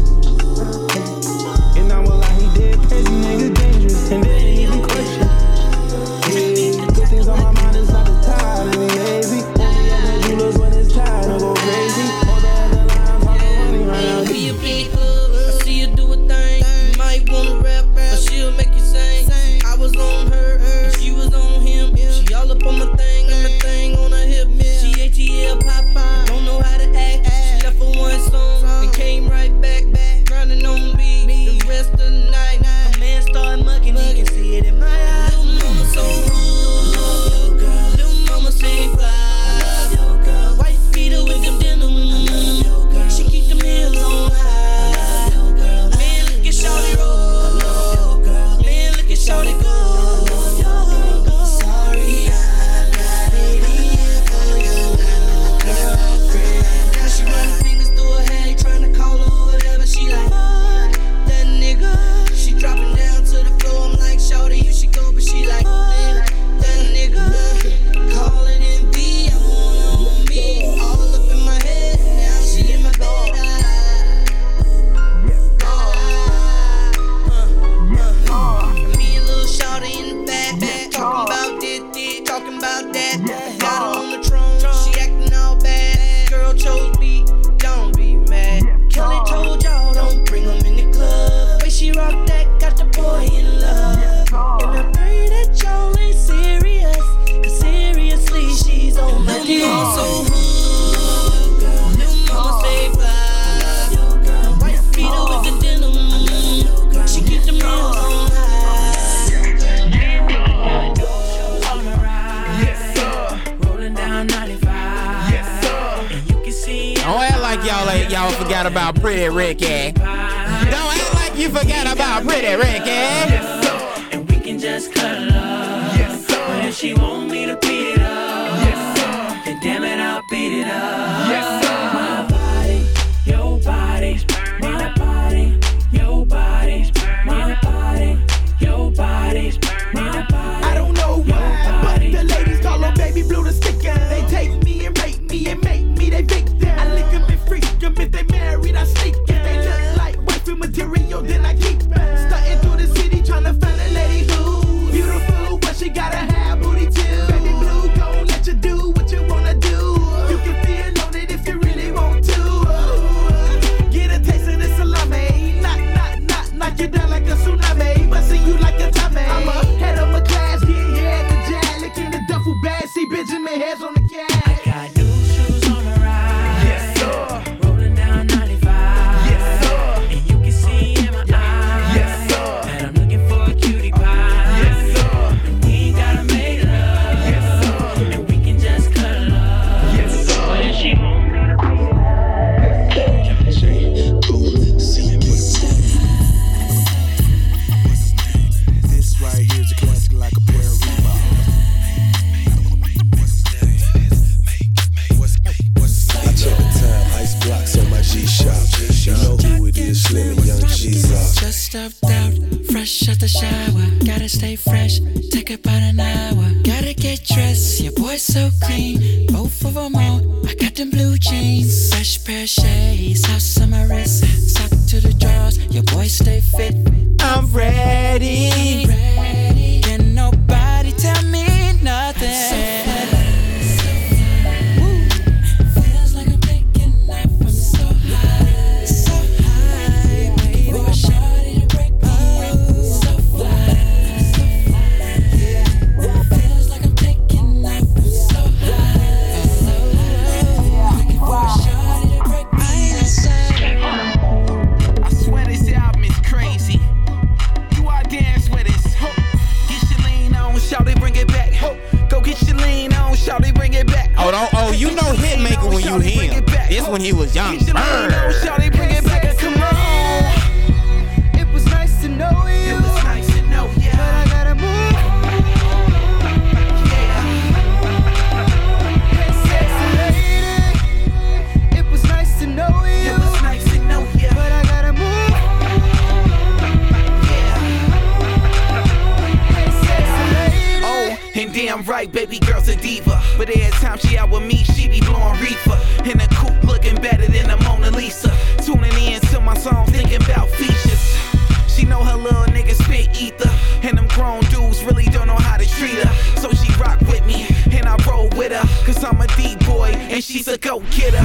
[310.33, 311.23] She's a go-getter.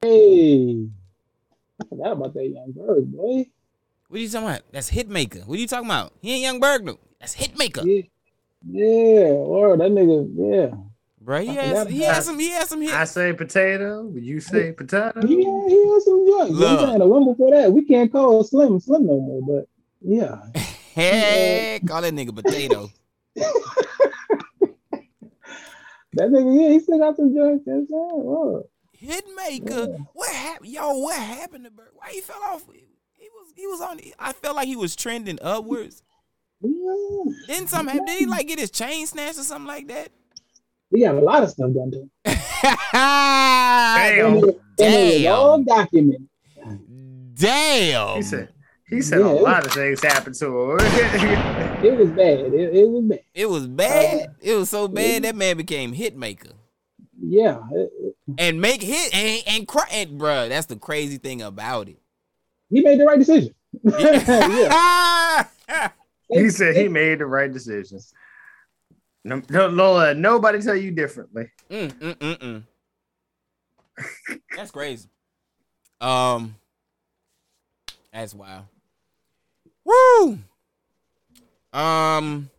[0.00, 0.88] Hey,
[1.78, 3.44] I forgot about that Young Berg, boy.
[4.08, 4.62] What are you talking about?
[4.72, 5.44] That's Hitmaker.
[5.46, 6.14] What are you talking about?
[6.22, 7.00] He ain't Young Berg though.
[7.20, 7.84] That's Hitmaker.
[7.84, 8.02] Yeah,
[8.66, 10.74] yeah, or that nigga, yeah.
[11.20, 12.94] Bro, he I has he has some he has some hits.
[12.94, 14.10] I say potato.
[14.14, 15.20] You say potato.
[15.26, 16.50] He, he has some joints.
[16.50, 16.80] I'm Look.
[16.80, 19.68] saying the one before that, we can't call Slim Slim no more, but
[20.00, 20.40] yeah.
[20.94, 22.88] Hey, call that nigga potato.
[26.16, 27.64] That nigga, yeah, he still got some joints.
[27.66, 28.24] You know what I'm saying?
[28.24, 28.62] Word.
[29.00, 30.06] Hitmaker.
[30.14, 30.70] What happened?
[30.72, 31.88] Yo, what happened to Berg?
[31.94, 32.64] Why he fell off?
[32.72, 34.00] He was he was on.
[34.18, 36.02] I felt like he was trending upwards.
[36.62, 38.06] Didn't something happen?
[38.06, 40.08] Did he like get his chain snatched or something like that?
[40.90, 42.10] He got a lot of stuff done to him.
[42.92, 44.36] Damn.
[44.36, 46.28] And it- and it was all documented.
[47.34, 48.16] Damn.
[48.16, 48.48] He said
[48.88, 50.76] he said Yeah, a it lot of things happened to her.
[51.84, 52.38] It was bad.
[52.40, 53.20] It, it was bad.
[53.34, 54.34] It was bad.
[54.40, 56.52] It was so bad that man became Hitmaker.
[57.20, 57.60] Yeah.
[57.72, 61.88] it- it- And make hit and and cry and bruh, that's the crazy thing about
[61.88, 61.98] it.
[62.70, 63.54] he made the right decision.
[63.84, 65.44] yeah.
[66.30, 67.98] he said he made the right decision.
[69.24, 71.50] No, no, Lola, nobody tell you differently.
[71.70, 72.62] Mm, mm, mm, mm.
[74.56, 75.08] That's crazy.
[76.00, 76.54] Um,
[78.12, 78.64] that's wild.
[79.84, 80.38] Woo.
[81.72, 82.50] Um,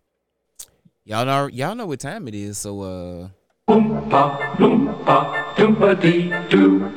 [1.03, 3.28] y'all know y'all know what time it is, so uh.
[3.67, 6.91] Oompa loompa doompa dee doo.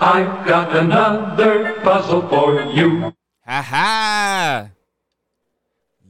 [0.00, 3.12] I've got another puzzle for you.
[3.46, 4.70] Ha ha!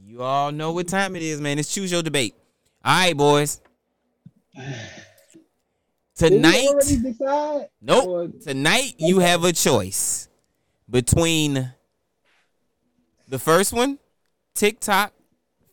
[0.05, 1.59] You all know what time it is, man.
[1.59, 2.35] It's choose your debate.
[2.83, 3.61] All right, boys.
[6.15, 7.67] Tonight, already decide?
[7.81, 8.33] nope.
[8.41, 10.29] Tonight you have a choice
[10.89, 11.73] between
[13.31, 13.97] the first one,
[14.53, 15.13] TikTok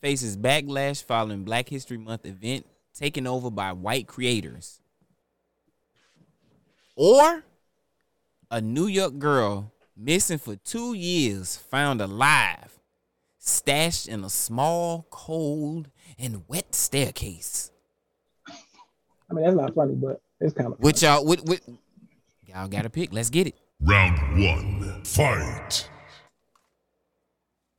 [0.01, 4.81] faces backlash following Black History Month event taken over by white creators,
[6.95, 7.43] or
[8.51, 12.79] a New York girl missing for two years found alive,
[13.39, 17.73] stashed in a small, cold, and wet staircase.
[18.49, 20.79] I mean, that's not funny, but it's kind of.
[20.79, 21.61] Which y'all, what, what,
[22.47, 23.13] y'all got to pick.
[23.13, 23.57] Let's get it.
[23.81, 25.89] Round one, fight.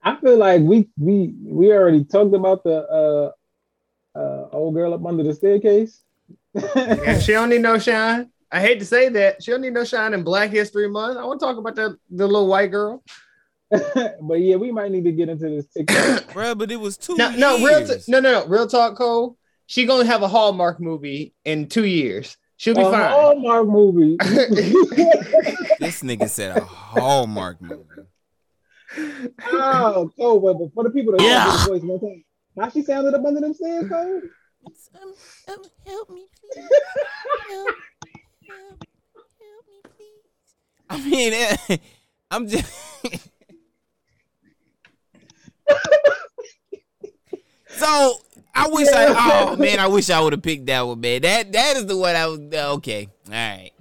[0.01, 3.31] I feel like we we we already talked about the uh
[4.17, 6.01] uh old girl up under the staircase.
[6.53, 8.29] Yeah, she don't need no shine.
[8.51, 9.43] I hate to say that.
[9.43, 11.17] She don't need no shine in Black History Month.
[11.17, 13.03] I want to talk about that the little white girl.
[13.69, 16.33] but yeah, we might need to get into this TikTok.
[16.33, 18.05] Bro, but it was two No, no, real years.
[18.05, 19.37] t- no, no, no, real talk, Cole.
[19.67, 22.35] She gonna have a Hallmark movie in two years.
[22.57, 23.11] She'll be A fine.
[23.11, 24.17] Hallmark movie.
[25.79, 27.83] This nigga said a Hallmark movie.
[28.97, 31.45] Ah, oh, Cole, but for the people that Yeah.
[31.45, 32.23] don't get the voice one time,
[32.57, 34.21] how she sounded up under them stairs, Cole?
[35.01, 35.13] Um,
[35.47, 36.69] um, help me, please.
[37.49, 37.75] Help,
[38.47, 38.85] help,
[39.15, 40.25] help me, please.
[40.89, 41.77] I mean, eh,
[42.31, 42.65] I'm just.
[47.69, 48.21] so
[48.53, 49.51] I wish I.
[49.51, 51.21] Oh man, I wish I would have picked that one, man.
[51.21, 52.39] That that is the one I was.
[52.39, 53.71] Uh, okay, all right.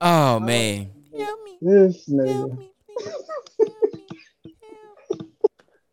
[0.00, 0.90] Oh man.
[1.60, 2.73] This nigga.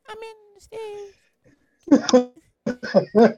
[0.08, 1.14] I'm in the stairs.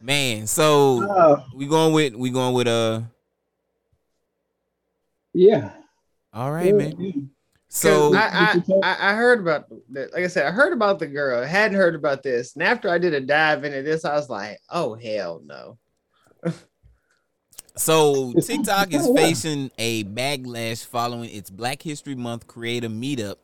[0.00, 1.44] Man, so Oh.
[1.54, 3.02] we going with we going with uh
[5.32, 5.72] Yeah.
[6.32, 7.30] all right, man.
[7.68, 10.98] So So I, I, I I heard about the like I said, I heard about
[10.98, 11.42] the girl.
[11.42, 12.54] I hadn't heard about this.
[12.54, 15.78] And after I did a dive into this, I was like, oh hell no.
[17.76, 23.36] So TikTok is facing a backlash following its Black History Month creator meetup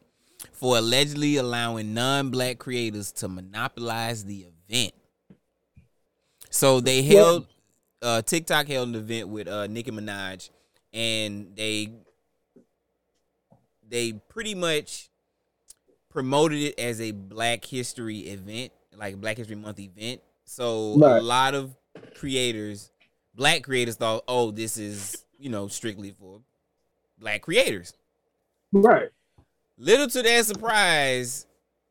[0.52, 4.92] for allegedly allowing non-black creators to monopolize the event.
[6.50, 7.46] So they held
[8.02, 10.50] uh TikTok held an event with uh Nicki Minaj
[10.92, 11.92] and they
[13.88, 15.10] they pretty much
[16.08, 20.20] promoted it as a Black History event, like Black History Month event.
[20.44, 21.74] So a lot of
[22.16, 22.90] creators,
[23.34, 26.40] black creators thought, oh, this is, you know, strictly for
[27.18, 27.94] black creators.
[28.72, 29.10] Right.
[29.78, 31.46] Little to their surprise,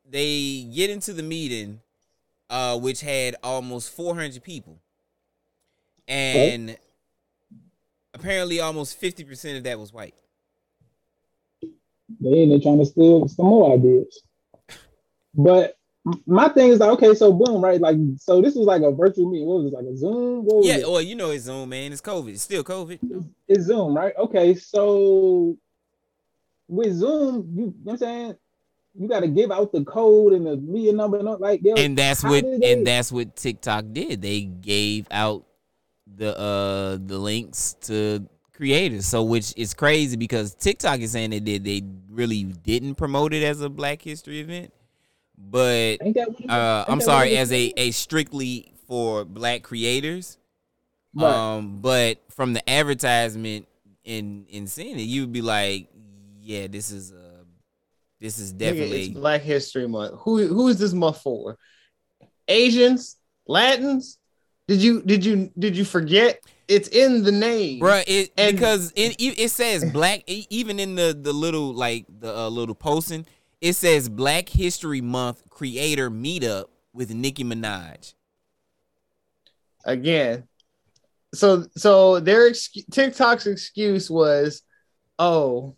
[0.08, 1.80] they get into the meeting,
[2.48, 4.80] uh, which had almost 400 people.
[6.06, 6.76] And
[8.14, 10.14] apparently almost 50% of that was white.
[12.20, 14.22] They they trying to steal some more ideas.
[15.32, 15.76] But
[16.26, 17.80] my thing is like, okay, so boom, right?
[17.80, 19.46] Like, so this was like a virtual meeting.
[19.46, 20.48] What was it, like a Zoom?
[20.62, 20.88] Yeah, it?
[20.88, 21.92] well, you know it's Zoom, man.
[21.92, 22.30] It's COVID.
[22.30, 23.28] It's still COVID.
[23.46, 24.14] It's Zoom, right?
[24.16, 25.56] Okay, so
[26.68, 28.36] with Zoom, you, you know what I'm saying?
[28.98, 31.96] You got to give out the code and the media number and all, like, and
[31.96, 34.22] that's what they- and that's what TikTok did.
[34.22, 35.44] They gave out
[36.16, 39.06] the uh the links to creators.
[39.06, 43.32] So which is crazy because TikTok is saying that they did they really didn't promote
[43.32, 44.72] it as a Black History event,
[45.48, 50.36] but Ain't that what it- uh, I'm sorry as a a strictly for Black creators.
[51.14, 51.32] Right.
[51.32, 53.66] Um, but from the advertisement
[54.04, 55.88] in in seeing it, you would be like,
[56.40, 57.44] yeah, this is uh
[58.20, 60.20] this is definitely it's Black History Month.
[60.20, 61.56] Who who is this month for?
[62.48, 63.16] Asians,
[63.46, 64.18] Latins?
[64.68, 66.40] Did you did you did you forget?
[66.68, 71.16] It's in the name, Bruh, it And- because it it says black even in the
[71.20, 73.26] the little like the uh, little posting
[73.60, 78.14] it says Black History Month creator meetup with Nicki Minaj.
[79.84, 80.44] again.
[81.32, 84.62] So so their ex- TikTok's excuse was,
[85.18, 85.76] oh,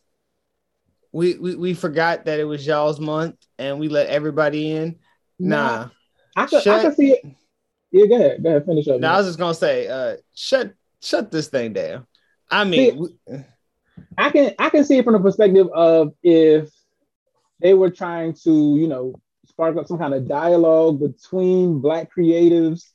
[1.12, 4.98] we, we we forgot that it was y'all's month and we let everybody in.
[5.38, 5.88] Nah,
[6.36, 7.24] I could, I Shut- could see it.
[7.90, 8.42] Yeah, go ahead.
[8.42, 8.64] Go ahead.
[8.64, 9.00] Finish up.
[9.00, 10.72] Now I was just gonna say, uh, shut
[11.02, 12.06] shut this thing down.
[12.50, 13.44] I mean, we-
[14.16, 16.70] I can I can see it from the perspective of if
[17.62, 19.14] they were trying to, you know,
[19.46, 22.90] spark up some kind of dialogue between black creatives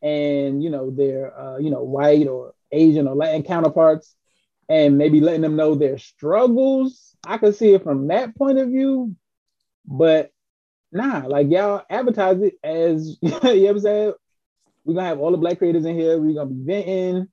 [0.00, 4.14] and you know their uh, you know white or Asian or Latin counterparts,
[4.68, 7.16] and maybe letting them know their struggles.
[7.24, 9.14] I can see it from that point of view,
[9.84, 10.30] but
[10.92, 14.12] nah, like y'all advertise it as you know what I'm saying.
[14.84, 16.18] We're gonna have all the black creators in here.
[16.18, 16.94] We're gonna be venting.
[16.94, 17.28] You know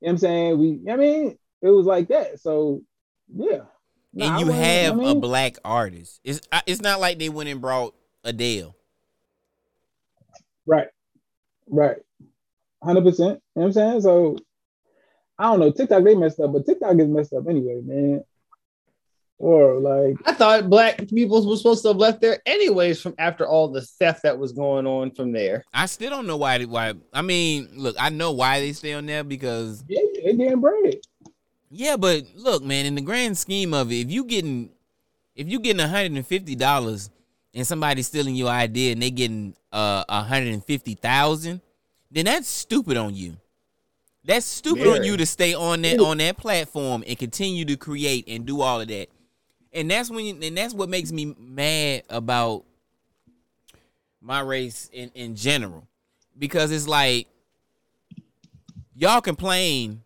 [0.00, 0.58] what I'm saying?
[0.58, 2.40] We I mean, it was like that.
[2.40, 2.82] So
[3.32, 3.62] yeah.
[4.12, 6.20] Nah, and you have I mean, a black artist.
[6.24, 7.94] It's uh, it's not like they went and brought
[8.24, 8.74] Adele.
[10.66, 10.88] Right.
[11.68, 11.96] Right.
[12.82, 13.42] hundred percent.
[13.54, 14.00] You know what I'm saying?
[14.02, 14.38] So
[15.38, 15.70] I don't know.
[15.70, 18.24] TikTok they messed up, but TikTok is messed up anyway, man.
[19.38, 23.46] Or like I thought black people were supposed to have left there anyways from after
[23.46, 25.64] all the theft that was going on from there.
[25.72, 26.60] I still don't know why.
[26.64, 26.94] Why?
[27.12, 30.96] I mean, look, I know why they stay on there because yeah, they getting bread.
[31.70, 34.70] Yeah, but look, man, in the grand scheme of it, if you getting
[35.34, 37.10] if you getting hundred and fifty dollars
[37.54, 41.60] and somebody's stealing your idea and they getting uh hundred and fifty thousand,
[42.10, 43.36] then that's stupid on you.
[44.24, 48.24] That's stupid on you to stay on that on that platform and continue to create
[48.28, 49.08] and do all of that.
[49.72, 52.64] And that's when you, and that's what makes me mad about
[54.20, 55.86] my race in, in general.
[56.36, 57.28] Because it's like
[58.94, 60.02] y'all complain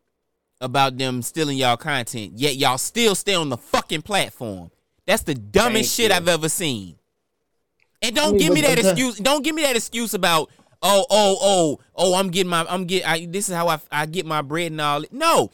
[0.63, 4.71] about them stealing y'all content, yet y'all still stay on the fucking platform.
[5.07, 6.17] That's the dumbest Thank shit you.
[6.17, 6.97] I've ever seen.
[8.01, 9.17] And don't mean, give me that the- excuse.
[9.19, 10.51] Don't give me that excuse about
[10.83, 14.07] oh oh oh oh I'm getting my I'm get I, this is how I I
[14.07, 15.05] get my bread and all.
[15.13, 15.51] No,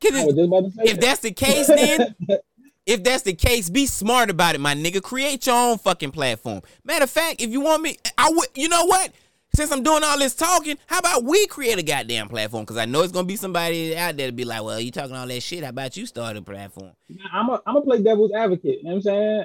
[0.00, 2.14] 'Cause I was just about to say if that's the case, then
[2.86, 5.02] if that's the case, be smart about it, my nigga.
[5.02, 6.62] Create your own fucking platform.
[6.84, 8.48] Matter of fact, if you want me, I would.
[8.54, 9.12] You know what?
[9.54, 12.62] Since I'm doing all this talking, how about we create a goddamn platform?
[12.62, 15.14] Because I know it's gonna be somebody out there to be like, "Well, you talking
[15.14, 15.62] all that shit.
[15.62, 16.92] How about you start a platform?"
[17.30, 18.78] I'm a, I'm gonna play devil's advocate.
[18.78, 19.44] You know what I'm saying?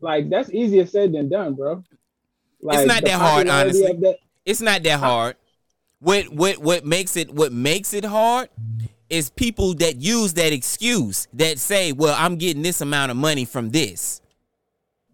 [0.00, 1.82] Like that's easier said than done, bro.
[2.62, 3.92] Like, not that hard, honestly.
[4.02, 5.34] that- It's not that hard.
[5.98, 8.50] What what what makes it what makes it hard
[9.10, 13.44] is people that use that excuse that say, "Well, I'm getting this amount of money
[13.46, 14.20] from this."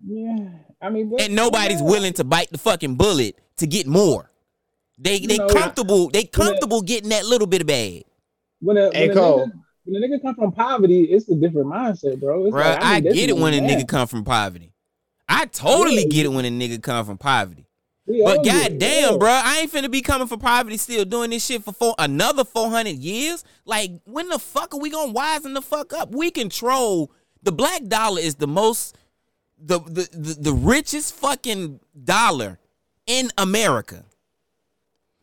[0.06, 0.48] yeah,
[0.82, 4.30] I mean, and nobody's willing to bite the fucking bullet to get more.
[4.98, 8.04] They You they know, comfortable they comfortable getting that little bit of bag.
[8.60, 9.52] when a, Hey, when, a nigga,
[9.84, 12.44] when a nigga come from poverty, it's a different mindset, bro.
[12.44, 14.72] It's Bro, like, I, need this get it when a money nigga come from poverty.
[15.28, 16.08] I totally Yeah.
[16.08, 17.66] get it when a nigga come from poverty.
[18.06, 19.16] We But get it, goddamn, yeah.
[19.18, 22.44] bro, I ain't finna be coming from poverty still doing this shit for four, another
[22.44, 23.44] 400 years.
[23.64, 26.12] Like, when the fuck are we gonna wisen the fuck up?
[26.12, 28.96] We control the black dollar is the most
[29.62, 32.58] the the the, the richest fucking dollar
[33.10, 34.04] in America.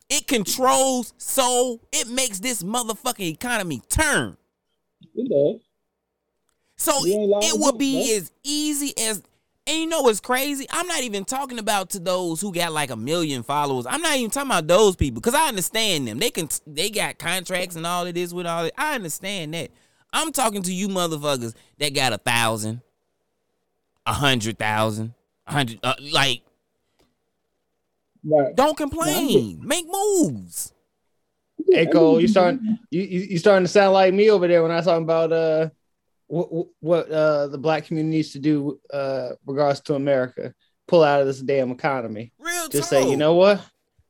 [0.10, 4.36] It controls so it makes this motherfucking economy turn.
[5.16, 5.62] It does.
[6.76, 8.18] So You ain't lying it would be that.
[8.18, 9.24] as easy as
[9.66, 10.66] and you know what's crazy?
[10.70, 13.86] I'm not even talking about to those who got like a million followers.
[13.86, 16.20] I'm not even talking about those people because I understand them.
[16.20, 18.74] They can they got contracts and all of this with all that.
[18.78, 19.72] I understand that.
[20.12, 22.82] I'm talking to you motherfuckers that got a thousand,
[24.06, 25.14] a hundred thousand,
[25.48, 26.42] a hundred uh, like
[28.28, 28.56] Right.
[28.56, 29.62] don't complain.
[29.64, 30.74] Make moves.
[31.70, 34.72] Hey Cole, you starting you, you you starting to sound like me over there when
[34.72, 35.70] I was talking about uh
[36.28, 40.54] what what uh the black community needs to do uh regards to America.
[40.88, 42.34] Pull out of this damn economy.
[42.40, 43.02] Real Just talk.
[43.02, 43.62] say, you know what?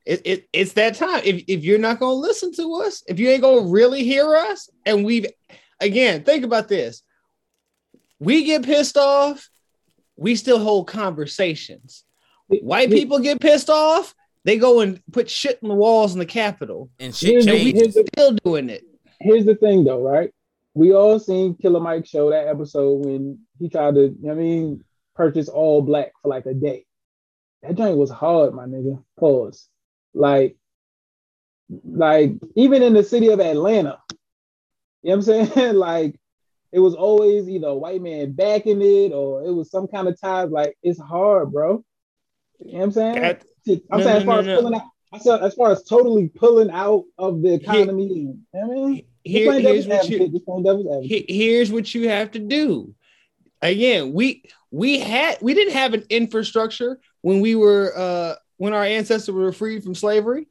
[0.06, 1.22] It, it it's that time.
[1.24, 4.70] If if you're not gonna listen to us, if you ain't gonna really hear us,
[4.86, 5.28] and we've
[5.80, 7.04] again think about this.
[8.20, 9.48] We get pissed off,
[10.16, 12.04] we still hold conversations.
[12.48, 16.26] White people get pissed off, they go and put shit in the walls in the
[16.26, 16.90] Capitol.
[17.00, 17.82] and Here's shit the- changes.
[17.82, 18.84] here's the- Still doing it.
[19.20, 20.32] Here's the thing, though, right?
[20.74, 24.32] We all seen Killer Mike show that episode when he tried to, you know what
[24.34, 24.84] I mean,
[25.16, 26.86] purchase all black for like a day.
[27.64, 29.04] That joint was hard, my nigga.
[29.20, 29.68] Pause.
[30.14, 30.56] Like,
[31.84, 33.98] like even in the city of Atlanta,
[35.02, 35.76] you know what I'm saying?
[35.76, 36.16] like,
[36.72, 40.20] it was always either a white man backing it or it was some kind of
[40.20, 40.50] ties.
[40.50, 41.84] Like, it's hard, bro.
[42.60, 43.14] You know what I'm saying?
[43.22, 43.44] That-
[43.92, 44.56] I'm no, saying as far no, as no.
[44.62, 44.82] pulling out,
[45.12, 48.34] I said as far as totally pulling out of the economy.
[48.52, 51.26] what I mean, Here- here's what you- advocate, just playing devil's advocate.
[51.30, 52.94] He- here's what you have to do.
[53.62, 58.84] Again, we we had we didn't have an infrastructure when we were uh when our
[58.84, 60.48] ancestors were freed from slavery.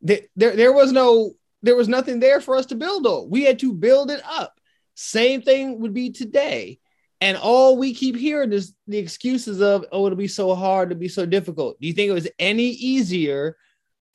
[0.00, 3.28] There, there, there was no there was nothing there for us to build on.
[3.28, 4.58] We had to build it up.
[4.94, 6.78] Same thing would be today.
[7.20, 11.00] And all we keep hearing is the excuses of, oh, it'll be so hard, it'll
[11.00, 11.80] be so difficult.
[11.80, 13.56] Do you think it was any easier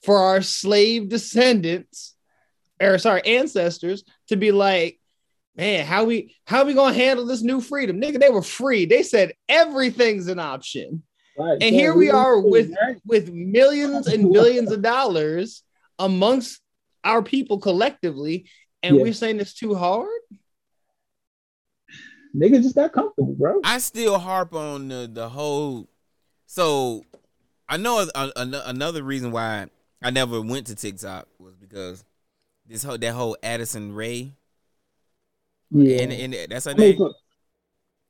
[0.04, 2.16] for our slave descendants,
[2.82, 4.99] or sorry, ancestors, to be like,
[5.56, 7.99] man, how we how we gonna handle this new freedom?
[7.99, 8.86] Nigga, they were free.
[8.86, 11.04] They said everything's an option.
[11.38, 11.54] Right.
[11.62, 12.97] And So here we are with right?
[13.06, 15.64] with millions and billions of dollars
[15.99, 16.62] amongst
[17.04, 18.45] our people collectively,
[18.82, 19.01] and Yeah.
[19.04, 20.08] we're saying it's too hard.
[22.36, 23.60] Niggas just got comfortable, bro.
[23.64, 25.88] I still harp on the the whole.
[26.48, 27.04] So,
[27.70, 29.68] I know a, a- another reason why
[30.02, 32.04] I never went to TikTok was because
[32.68, 34.34] this whole that whole Addison Rae,
[35.72, 36.02] Yeah.
[36.02, 36.98] and, and that's her I mean, name.
[36.98, 37.14] so-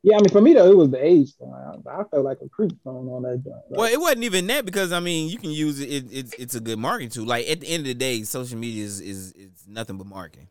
[0.03, 1.53] Yeah, I mean, for me though, it was the age thing.
[1.53, 3.55] I, I felt like a creep going on that joint.
[3.69, 5.89] Like, Well, it wasn't even that because I mean, you can use it.
[5.89, 7.25] it it's it's a good marketing tool.
[7.25, 10.47] Like at the end of the day, social media is is, is nothing but marketing.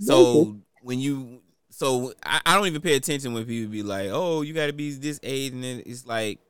[0.00, 1.40] So when you,
[1.70, 4.72] so I, I don't even pay attention when people be like, "Oh, you got to
[4.72, 6.40] be this age," and then it's like,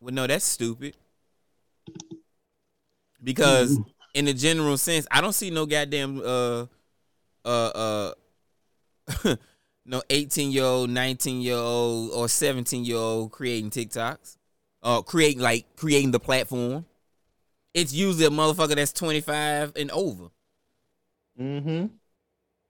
[0.00, 0.96] well, no, that's stupid.
[3.22, 3.78] Because
[4.14, 6.66] in the general sense, I don't see no goddamn uh
[7.44, 8.12] uh
[9.24, 9.36] uh
[9.86, 14.36] no 18 year old, 19 year old, or 17 year old creating TikToks.
[14.82, 16.84] Uh creating like creating the platform.
[17.74, 20.28] It's usually a motherfucker that's 25 and over.
[21.38, 21.86] Mm-hmm.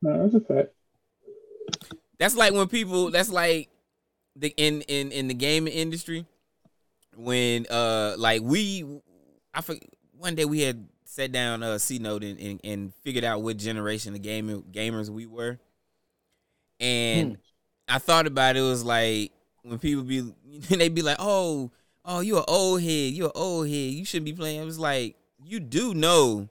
[0.02, 0.70] no, that's a fact.
[2.18, 3.68] That's like when people that's like
[4.36, 6.26] the in in in the gaming industry
[7.16, 8.84] when uh like we
[9.52, 9.76] I for,
[10.16, 13.56] one day we had sat down uh C note and, and and figured out what
[13.56, 15.58] generation of gaming gamers we were.
[16.80, 17.38] And
[17.88, 20.20] I thought about it, it was like when people be
[20.68, 21.70] they be like, "Oh,
[22.04, 24.78] oh, you an old head, you an old head, you shouldn't be playing." It was
[24.78, 26.48] like you do know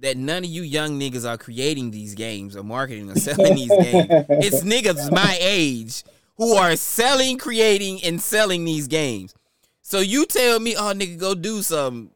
[0.00, 3.68] that none of you young niggas are creating these games or marketing or selling these
[3.68, 4.06] games.
[4.28, 6.04] It's niggas my age
[6.36, 9.34] who are selling, creating, and selling these games.
[9.82, 12.10] So you tell me, oh nigga, go do something.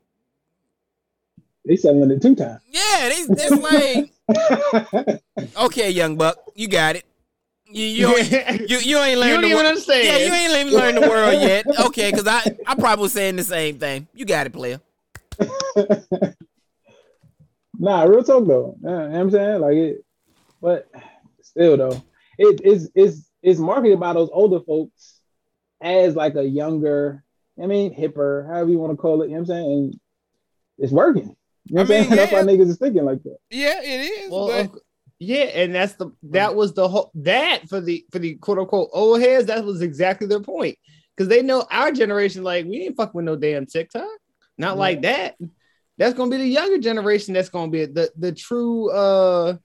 [1.65, 2.61] They selling it two times.
[2.69, 5.23] Yeah, they, that's like
[5.57, 7.05] okay, young buck, you got it.
[7.67, 8.31] You you ain't,
[8.71, 10.05] you, you ain't learned You don't the even wor- understand.
[10.05, 11.67] Yeah, you ain't even learned the world yet.
[11.87, 14.07] Okay, because I I probably was saying the same thing.
[14.15, 14.81] You got it, player.
[17.83, 18.77] Nah, real talk though.
[18.81, 19.61] Yeah, you know what I'm saying?
[19.61, 20.05] Like it,
[20.61, 20.89] but
[21.43, 22.03] still though,
[22.39, 25.21] it is is is marketed by those older folks
[25.81, 27.25] as like a younger,
[27.61, 29.31] I mean, hipper, however you want to call it.
[29.31, 29.73] You know what I'm saying?
[29.73, 30.01] And
[30.79, 31.35] it's working.
[31.65, 32.11] You know what I I'm mean, saying?
[32.17, 32.45] That's why yeah.
[32.45, 33.39] niggas is thinking like that.
[33.51, 34.31] Yeah, it is.
[34.31, 34.79] Well, but of-
[35.19, 38.91] yeah, and that's the that was the whole that for the for the quote unquote
[38.93, 39.47] old heads.
[39.47, 40.79] That was exactly their point
[41.17, 44.09] because they know our generation like we ain't fucking with no damn TikTok,
[44.57, 45.37] not like that.
[45.99, 47.35] That's gonna be the younger generation.
[47.35, 49.57] That's gonna be the the true uh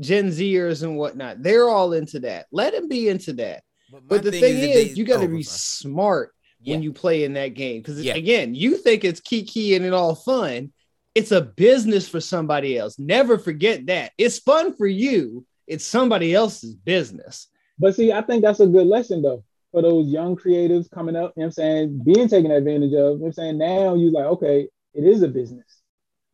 [0.00, 1.42] Gen Zers and whatnot.
[1.42, 2.46] They're all into that.
[2.52, 3.62] Let them be into that.
[3.90, 5.58] my But the thing thing is is, you got to be I'm sorry.
[5.58, 7.80] smart when you play in that game.
[7.80, 8.14] Because Yeah.
[8.14, 10.72] again, you think it's kiki and it all fun.
[11.14, 12.98] It's a business for somebody else.
[12.98, 14.12] Never forget that.
[14.18, 15.44] It's fun for you.
[15.66, 17.48] It's somebody else's business.
[17.78, 19.42] But see, I think that's a good lesson though
[19.72, 21.32] for those young creatives coming up.
[21.36, 22.02] You know what I'm saying?
[22.04, 22.92] Being taken advantage of.
[22.92, 23.58] You know what I'm saying?
[23.58, 25.80] Now you like, okay, it is a business.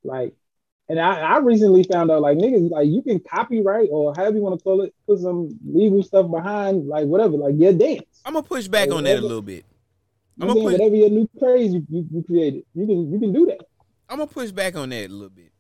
[0.03, 0.35] Like,
[0.89, 4.43] and I, I recently found out like niggas, like you can copyright or however you
[4.43, 8.23] want to call it, put some legal stuff behind, like whatever, like your dance.
[8.25, 9.65] I'm gonna push back Or on that a little bit.
[10.41, 12.65] I'm know what I'm gonna put whatever your new craze you, you, you created.
[12.75, 13.61] You can you can do that.
[14.09, 15.53] I'm gonna push back on that a little bit.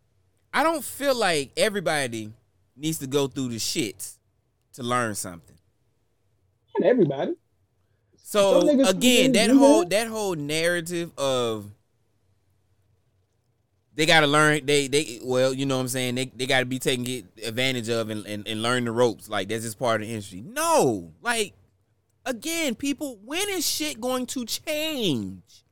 [0.52, 2.32] I don't feel like everybody
[2.76, 4.18] needs to go through the shits
[4.74, 5.56] to learn something.
[6.78, 7.34] Not everybody.
[8.16, 9.50] So again, that.
[9.50, 11.70] whole that whole narrative of
[13.96, 16.78] they gotta learn they they well, you know what I'm saying, they, they gotta be
[16.78, 19.28] taken get advantage of and, and, and learn the ropes.
[19.28, 20.42] Like that's just part of the industry.
[20.42, 21.54] No, like
[22.26, 25.64] again, people when is shit going to change?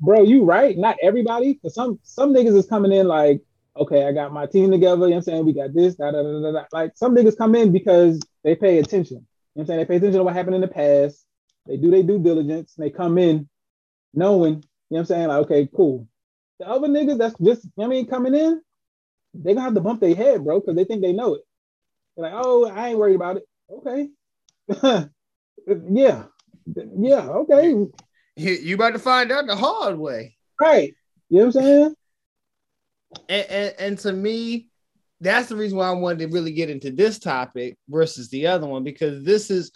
[0.00, 0.76] Bro, you right.
[0.76, 1.58] Not everybody.
[1.68, 3.40] Some some niggas is coming in like,
[3.76, 5.06] okay, I got my team together.
[5.06, 5.46] You know what I'm saying?
[5.46, 6.64] We got this, da, da, da, da, da.
[6.72, 9.16] Like some niggas come in because they pay attention.
[9.16, 9.78] You know what I'm saying?
[9.80, 11.24] They pay attention to what happened in the past.
[11.66, 12.74] They do their due diligence.
[12.76, 13.48] And they come in
[14.12, 15.28] knowing, you know what I'm saying?
[15.28, 16.06] Like, okay, cool.
[16.58, 18.60] The other niggas that's just, you know what I mean, coming in,
[19.34, 21.42] they gonna have to bump their head, bro, because they think they know it.
[22.16, 23.44] They're like, oh, I ain't worried about it.
[23.70, 24.08] Okay.
[25.90, 26.24] yeah.
[26.98, 27.68] Yeah, okay.
[27.68, 27.92] You,
[28.36, 30.36] you about to find out the hard way.
[30.60, 30.94] Right.
[31.28, 31.94] You know what I'm saying?
[33.28, 34.70] And, and, and to me,
[35.20, 38.66] that's the reason why I wanted to really get into this topic versus the other
[38.66, 39.72] one because this is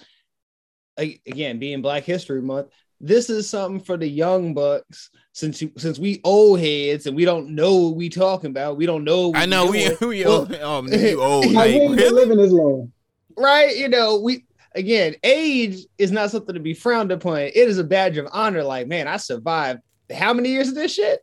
[0.96, 2.68] again being Black History Month.
[3.00, 7.24] This is something for the young bucks since you, since we old heads and we
[7.24, 8.76] don't know what we talking about.
[8.76, 9.28] We don't know.
[9.28, 9.96] What I know we doing.
[10.08, 12.10] we Well, old, oh, nigga, you old Like, like we ain't really?
[12.10, 12.92] living this long.
[13.36, 13.74] right?
[13.74, 14.44] You know, we
[14.74, 17.38] again, age is not something to be frowned upon.
[17.38, 18.62] It is a badge of honor.
[18.62, 19.80] Like, man, I survived
[20.12, 21.22] how many years of this shit?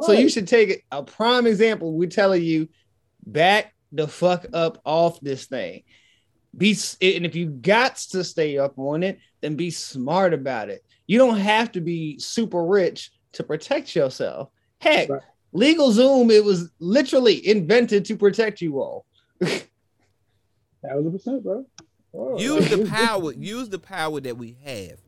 [0.00, 1.92] So you should take it a prime example.
[1.92, 2.68] We're telling you,
[3.26, 5.82] back the fuck up off this thing.
[6.56, 6.70] Be
[7.02, 10.84] and if you got to stay up on it, then be smart about it.
[11.08, 14.50] You don't have to be super rich to protect yourself.
[14.80, 15.22] Heck, Right.
[15.54, 19.06] LegalZoom, it was literally invented to protect you all.
[19.40, 21.66] Thousand percent, bro.
[22.10, 23.32] Whoa, Use the power.
[23.32, 24.98] Use the power that we have.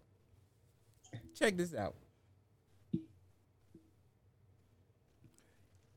[1.39, 1.95] Check this out.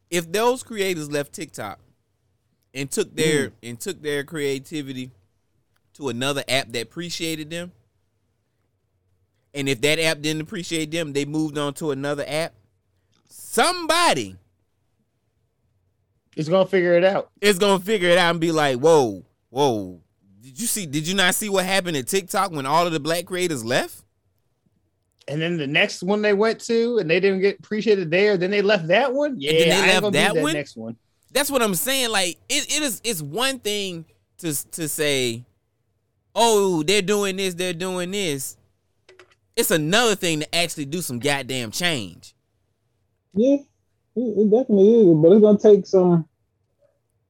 [0.09, 1.79] If those creators left TikTok
[2.73, 3.55] and took their hmm.
[3.63, 5.11] and took their creativity
[5.93, 7.71] to another app that appreciated them,
[9.53, 12.53] and if that app didn't appreciate them, they moved on to another app.
[13.29, 14.35] Somebody
[16.35, 17.29] is gonna figure it out.
[17.41, 20.01] is gonna figure it out and be like, "Whoa, whoa!
[20.41, 20.85] Did you see?
[20.85, 24.03] Did you not see what happened at TikTok when all of the black creators left?"
[25.27, 28.35] And then the next one they went to, and they didn't get appreciated there.
[28.35, 29.35] Then they left that one.
[29.39, 30.53] Yeah, then they I left gonna that one?
[30.53, 30.97] next one.
[31.31, 32.09] That's what I'm saying.
[32.09, 33.01] Like it, it is.
[33.03, 34.05] It's one thing
[34.39, 35.45] to to say,
[36.33, 37.53] "Oh, they're doing this.
[37.53, 38.57] They're doing this."
[39.55, 42.33] It's another thing to actually do some goddamn change.
[43.33, 43.57] Yeah,
[44.15, 46.27] it, it definitely is, but it's gonna take some,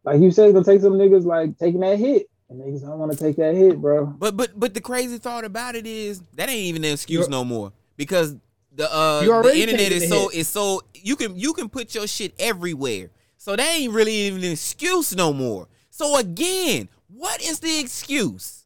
[0.04, 3.00] like you said, it's gonna take some niggas like taking that hit, and niggas don't
[3.00, 4.06] want to take that hit, bro.
[4.06, 7.32] But but but the crazy thought about it is that ain't even an excuse You're-
[7.32, 8.36] no more because
[8.76, 10.40] the uh the internet is so hit.
[10.40, 13.10] is so you can you can put your shit everywhere.
[13.38, 15.68] So that ain't really even an excuse no more.
[15.90, 18.66] So again, what is the excuse?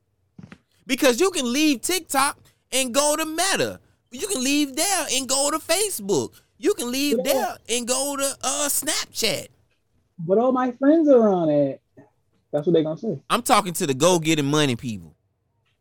[0.86, 2.40] Because you can leave TikTok
[2.72, 3.80] and go to Meta.
[4.12, 6.34] You can leave there and go to Facebook.
[6.58, 9.48] You can leave there and go to uh Snapchat.
[10.20, 11.82] But all my friends are on it.
[12.52, 13.22] That's what they're gonna say.
[13.30, 15.16] I'm talking to the go getting money people.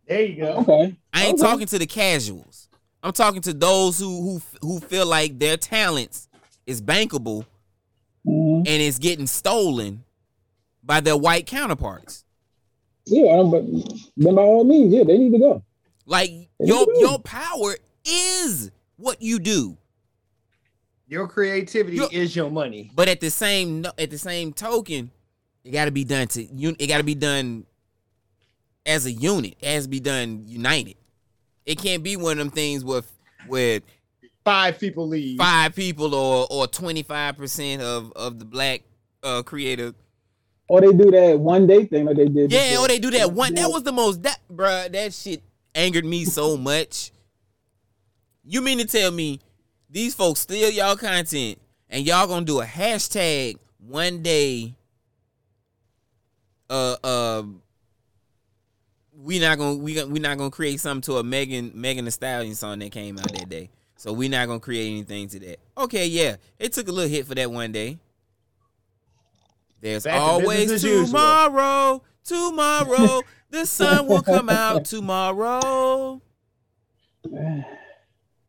[0.06, 0.52] There you go.
[0.58, 0.96] Okay.
[1.12, 1.42] I ain't Okay.
[1.50, 2.68] talking to the casuals.
[3.02, 6.28] I'm talking to those who who who feel like their talents
[6.66, 7.46] is bankable
[8.26, 8.58] Mhm.
[8.58, 10.02] and is getting stolen
[10.82, 12.24] by their white counterparts.
[13.06, 13.64] Yeah, but
[14.16, 15.62] then by all means, yeah, they need to go.
[16.06, 16.92] Like They your do.
[16.98, 19.76] your power is what you do.
[21.08, 22.90] Your creativity You- is your money.
[22.94, 25.10] But at the same at the same token,
[25.64, 26.74] it got to be done to you.
[26.78, 27.66] It got to be done
[28.84, 29.54] as a unit.
[29.60, 30.96] It has to be done united.
[31.64, 33.12] It can't be one of them things with
[33.48, 33.82] with
[34.44, 35.38] Five people leave.
[35.38, 38.82] five people or or twenty five percent of of the black
[39.24, 39.92] uh creator.
[40.68, 42.50] Or they do that one day thing like they did.
[42.52, 42.84] Yeah, before.
[42.84, 43.54] or they do that one.
[43.54, 45.42] That was the most that bruh, That shit
[45.76, 47.12] angered me so much.
[48.44, 49.40] You mean to tell me
[49.90, 51.58] these folks steal y'all content
[51.88, 54.74] and y'all gonna do a hashtag one day?
[56.68, 57.42] Uh, uh,
[59.16, 62.54] we not gonna we we not gonna create something to a Megan Megan Thee Stallion
[62.54, 63.70] song that came out that day.
[63.96, 65.58] So we not gonna create anything to that.
[65.78, 67.98] Okay, yeah, it took a little hit for that one day.
[69.80, 71.06] There's Back always usual.
[71.06, 72.02] tomorrow.
[72.24, 76.20] Tomorrow, the sun will come out tomorrow.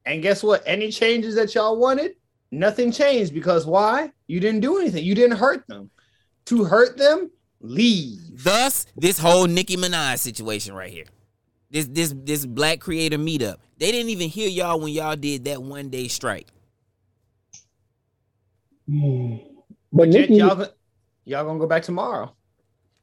[0.05, 0.63] And guess what?
[0.65, 2.15] Any changes that y'all wanted,
[2.51, 4.11] nothing changed because why?
[4.27, 5.03] You didn't do anything.
[5.03, 5.89] You didn't hurt them.
[6.45, 7.29] To hurt them,
[7.59, 8.19] leave.
[8.43, 11.05] Thus, this whole Nicki Minaj situation right here.
[11.69, 13.57] This this this black creator meetup.
[13.77, 16.47] They didn't even hear y'all when y'all did that one day strike.
[18.89, 19.35] Hmm.
[19.91, 20.65] But Yet Nicki, y'all,
[21.25, 22.33] y'all gonna go back tomorrow.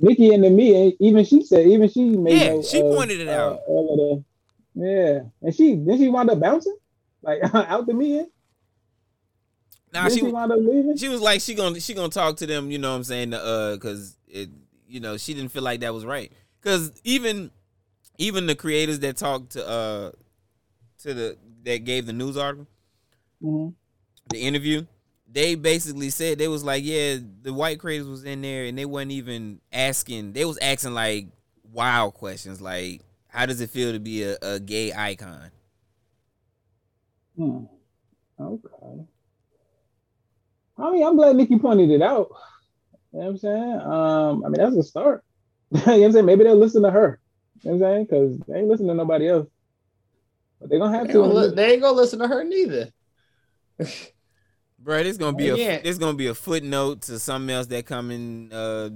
[0.00, 2.40] Nicki and the me, even she said, even she made.
[2.40, 3.52] Yeah, no, she uh, pointed it uh, out.
[3.52, 4.24] of the,
[4.74, 6.76] yeah, and she then she wound up bouncing,
[7.22, 8.26] like out the me.
[9.92, 10.96] Nah, she she wound up leaving.
[10.96, 12.70] she was like she gonna she gonna talk to them.
[12.70, 13.32] You know what I'm saying?
[13.34, 14.50] Uh, cause it
[14.88, 16.32] you know she didn't feel like that was right.
[16.62, 17.50] Cause even
[18.18, 20.10] even the creators that talked to uh
[21.02, 22.66] to the that gave the news article
[23.42, 23.74] Mhm.
[24.30, 24.86] the interview,
[25.34, 28.84] they basically said they was like, yeah, the white creators was in there and they
[28.84, 30.32] wasn't even asking.
[30.32, 31.26] They was asking like
[31.72, 35.50] wild questions, like how does it feel to be a, a gay icon?
[37.36, 37.64] Hmm.
[38.40, 39.04] Okay.
[40.78, 42.28] I mean, I'm glad Nicki pointed it out.
[43.12, 43.80] You know what I'm saying?
[43.80, 45.24] Um, I mean, that's a start.
[45.72, 46.26] you know what I'm saying?
[46.26, 47.18] Maybe they'll listen to her.
[47.62, 48.04] You know what I'm saying?
[48.04, 49.48] Because they ain't listening to nobody else.
[50.60, 51.18] But they're gonna have They, to.
[51.20, 52.90] gonna li- they ain't gonna listen to her neither.
[54.84, 55.80] Bro, It's gonna be a Yeah.
[55.80, 58.50] this gonna be a footnote to something else that coming.
[58.52, 58.90] Uh,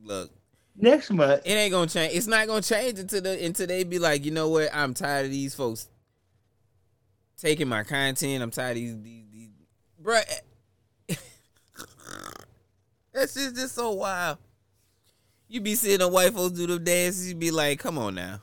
[0.00, 0.30] look,
[0.76, 2.14] Next month, it ain't gonna change.
[2.14, 4.70] It's not gonna change until the until they be like, you know what?
[4.72, 5.88] I'm tired of these folks
[7.36, 8.42] taking my content.
[8.44, 9.48] I'm tired of these these, these.
[9.98, 10.20] bro.
[13.12, 14.38] That's just just so wild.
[15.48, 17.28] You be seeing the white folks do the dances.
[17.28, 18.40] You be like, come on now,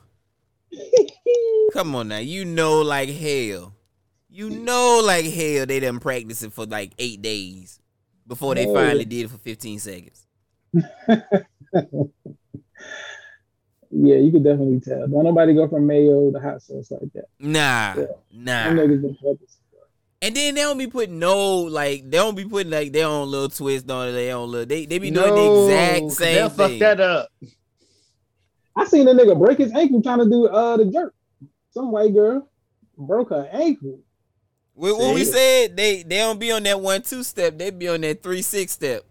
[1.72, 2.18] come on now.
[2.18, 3.74] You know, like hell.
[4.32, 7.78] You know, like hell, they done practicing for like eight days
[8.26, 10.26] before they finally did it for 15 seconds.
[13.94, 15.06] Yeah, you could definitely tell.
[15.06, 17.26] Don't nobody go from mayo to hot sauce like that.
[17.38, 18.06] Nah, Yeah.
[18.32, 18.64] nah.
[18.64, 19.58] Them niggas been practicing.
[20.22, 23.28] And then they don't be putting no like they don't be putting like their own
[23.28, 26.48] little twist on it, their own little they they be doing the exact same they'll
[26.48, 27.28] fuck that up.
[28.76, 31.12] I seen a nigga break his ankle trying to do uh the jerk.
[31.72, 32.48] Some white girl
[32.96, 33.98] broke her ankle.
[34.74, 37.88] What, what we said, they they don't be on that one two step, they be
[37.88, 39.02] on that three six step.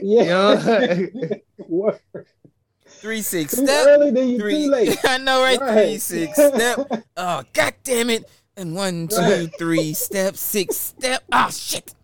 [0.00, 0.62] Yeah.
[0.88, 1.34] Yeah.
[1.68, 1.98] Word.
[2.86, 3.86] Three six Too step.
[3.88, 4.64] early, then you three.
[4.64, 4.98] too late.
[5.04, 5.58] I know, right?
[5.60, 5.72] Right.
[5.86, 6.78] Three six step.
[7.16, 8.28] Oh, god damn it!
[8.56, 9.50] And one, two, Right.
[9.58, 11.22] three step, six step.
[11.32, 11.94] Oh shit!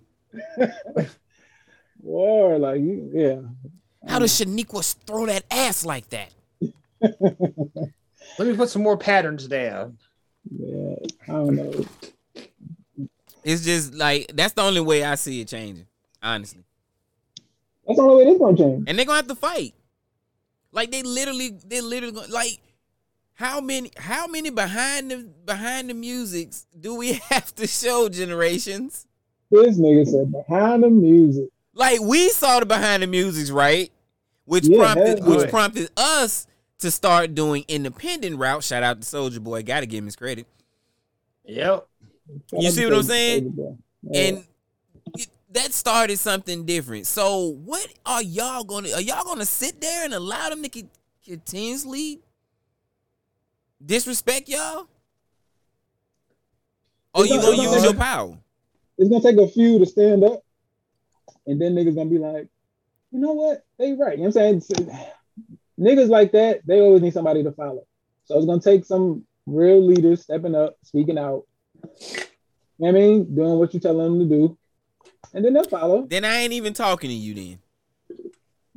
[2.04, 4.11] Or like you, yeah.
[4.11, 6.32] How does Shaniqua throw that ass like that?
[7.00, 9.98] Let me put some more patterns down.
[10.50, 10.94] Yeah,
[11.24, 11.84] I don't know.
[13.47, 15.86] It's just like that's the only way I see it changing.
[16.20, 16.64] Honestly,
[17.86, 18.84] That's the only way this gonna change.
[18.88, 19.72] and they're gonna have to fight.
[20.72, 22.59] Like they literally, they literally gonna, like
[23.34, 29.07] how many, how many behind the behind the musics do we have to show generations?
[29.51, 31.49] This nigga said behind the music.
[31.72, 33.92] Like we saw the behind the musics, right?
[34.44, 35.51] Which Yeah, prompted which yeah.
[35.51, 36.49] prompted us
[36.80, 38.64] to start doing independent route.
[38.64, 39.62] Shout out to Soldier Boy.
[39.62, 40.49] Gotta give him his credit.
[41.44, 41.86] Yep.
[42.53, 43.77] You see what I'm saying?
[44.14, 44.45] And
[45.14, 47.07] it, that started something different.
[47.07, 50.85] So what are y'all gonna are y'all gonna sit there and allow them to
[51.24, 52.20] continuously
[53.85, 54.87] disrespect y'all?
[57.14, 58.39] Or It's you gonna not use your power?
[58.99, 60.43] it's gonna take a few to stand up,
[61.47, 62.49] and then niggas gonna be like,
[63.11, 63.64] you know what?
[63.79, 64.18] They right.
[64.18, 64.91] You know what I'm saying?
[65.81, 67.87] Niggas like that, they always need somebody to follow.
[68.24, 71.45] So it's gonna take some real leaders stepping up, speaking out.
[71.83, 72.18] You
[72.79, 73.35] know what I mean?
[73.35, 74.59] Doing what you tell them to do.
[75.33, 76.07] And then they'll follow.
[76.07, 77.59] Then I ain't even talking to you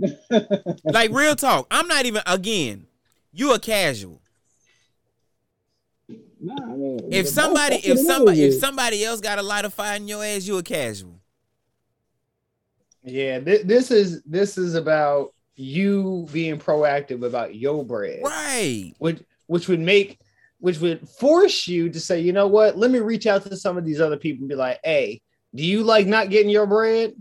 [0.01, 0.17] then.
[0.83, 1.67] like real talk.
[1.69, 2.87] I'm not even again.
[3.31, 4.21] You a casual.
[6.41, 9.97] Nah, I mean, If somebody, if somebody, if somebody else got a lot of fire
[9.97, 11.19] in your ass, you a casual.
[13.03, 18.93] Yeah, thi- this is this is about you being proactive about your bread, right?
[18.99, 20.19] Which which would make
[20.59, 22.77] which would force you to say, you know what?
[22.77, 25.21] Let me reach out to some of these other people and be like, hey,
[25.55, 27.13] do you like not getting your bread?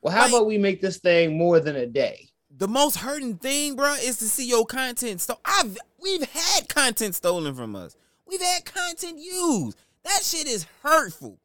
[0.00, 2.28] Well, how about we make this thing more than a day?
[2.58, 5.20] The most hurting thing, bro, is to see your content.
[5.20, 7.96] So I've we've had content stolen from us.
[8.26, 9.78] We've had content used.
[10.04, 11.38] That shit is hurtful.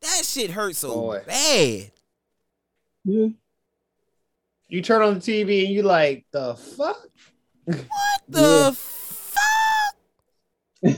[0.00, 1.22] That shit hurts so Boy.
[1.26, 1.90] bad.
[3.04, 3.28] Yeah.
[4.68, 7.08] You turn on the TV and you like the fuck.
[7.64, 7.88] What
[8.28, 8.76] the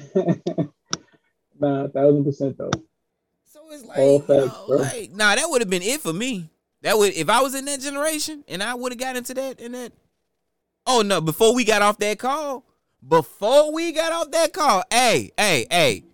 [1.59, 2.71] nah, thousand percent though.
[3.45, 4.77] So it's All like, facts, bro.
[4.79, 6.51] like, nah, that would have been it for me.
[6.83, 9.61] That would if I was in that generation and I would have got into that
[9.61, 9.93] and that.
[10.87, 11.21] Oh no!
[11.21, 12.65] Before we got off that call,
[13.07, 16.05] before we got off that call, hey, hey, hey,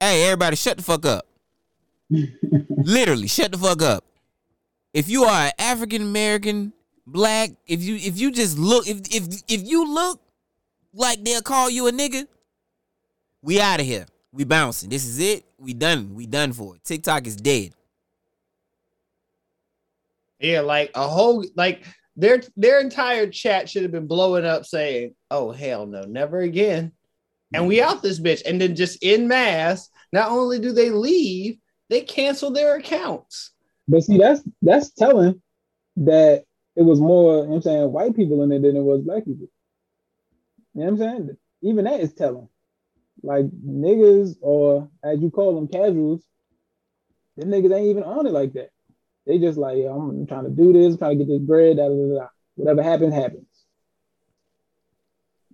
[0.00, 1.26] hey, everybody, shut the fuck up.
[2.10, 4.04] Literally, shut the fuck up.
[4.94, 6.72] If you are an African American,
[7.06, 10.21] black, if you if you just look, if if if you look
[10.94, 12.26] like they'll call you a nigga,
[13.42, 14.06] we out of here.
[14.32, 14.88] We bouncing.
[14.88, 15.44] This is it.
[15.58, 16.14] We done.
[16.14, 16.84] We done for it.
[16.84, 17.72] TikTok is dead.
[20.40, 21.84] Yeah, like a whole like
[22.16, 26.92] their their entire chat should have been blowing up saying, "Oh hell no, never again."
[27.54, 29.88] And we out this bitch, and then just in mass.
[30.12, 31.58] Not only do they leave,
[31.90, 33.52] they cancel their accounts.
[33.88, 35.40] But see, that's that's telling
[35.96, 36.44] that
[36.76, 39.02] it was more, you know what I'm saying, white people in it than it was
[39.02, 39.48] black people.
[40.74, 41.36] You know what I'm saying?
[41.62, 42.48] Even that is telling.
[43.22, 46.22] Like niggas, or as you call them, casuals,
[47.36, 48.70] them niggas ain't even on it like that.
[49.26, 51.88] They just like, yeah, I'm trying to do this, trying to get this bread, da,
[51.88, 52.28] da, da, da.
[52.56, 53.46] whatever happens, happens.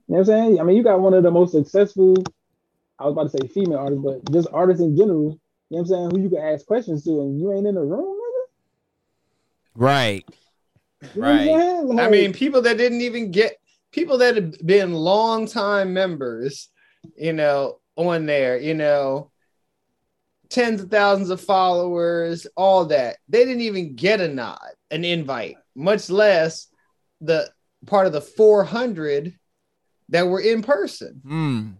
[0.07, 0.61] You know what I'm saying?
[0.61, 2.17] I mean, you got one of the most successful,
[2.99, 5.39] I was about to say female artists, but just artists in general,
[5.69, 7.75] you know what I'm saying, who you can ask questions to and you ain't in
[7.75, 8.45] the room, nigga.
[9.75, 10.25] Right.
[11.15, 12.07] You know what I'm?
[12.07, 13.59] I mean, people that didn't even get
[13.93, 16.69] people that have been longtime members,
[17.17, 19.31] you know, on there, you know,
[20.49, 23.17] tens of thousands of followers, all that.
[23.29, 24.59] They didn't even get a nod,
[24.91, 26.69] an invite, much less
[27.21, 27.51] the
[27.87, 29.35] part of the 400
[30.11, 31.21] that were in person.
[31.25, 31.71] Hmm.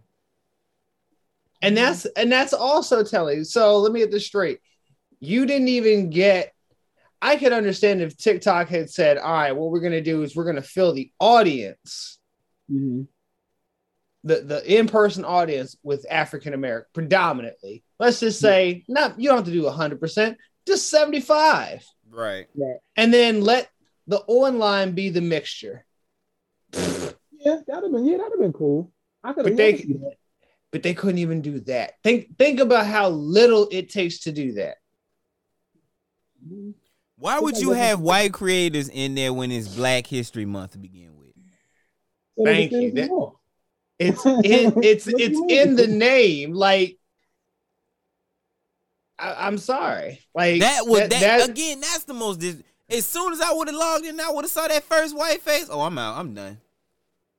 [1.61, 3.43] And that's and that's also telling.
[3.43, 4.59] So let me get this straight.
[5.19, 6.53] You didn't even get
[7.21, 10.45] I could understand if TikTok had said, all right, what we're gonna do is we're
[10.45, 12.17] gonna fill the audience,
[12.71, 13.01] Mm-hmm.
[14.25, 17.83] the, the in-person audience with African American predominantly.
[17.97, 20.35] Let's just say not you don't have to do 100%,
[20.67, 21.83] just 75.
[22.11, 22.47] Right.
[22.95, 23.69] And then let
[24.07, 25.83] the online be the mixture.
[26.73, 28.91] Yeah, that'd have been yeah, that'd have been cool.
[29.23, 29.85] I could But have they
[30.71, 31.93] but they couldn't even do that.
[32.03, 34.77] Think think about how little it takes to do that.
[37.19, 41.11] Why would you have white creators in there when it's Black History Month to begin
[41.17, 41.33] with?
[42.45, 42.91] Thank you.
[42.91, 43.31] That-
[43.99, 44.41] it's in
[44.83, 46.53] it's it's in the name.
[46.53, 46.97] Like
[49.17, 50.21] I, I'm sorry.
[50.33, 51.81] Like That was that, that- again.
[51.81, 52.39] That's the most.
[52.39, 55.15] Dis- As soon as I would have logged in, I would have saw that first
[55.17, 55.67] white face.
[55.69, 56.17] Oh, I'm out.
[56.17, 56.57] I'm done.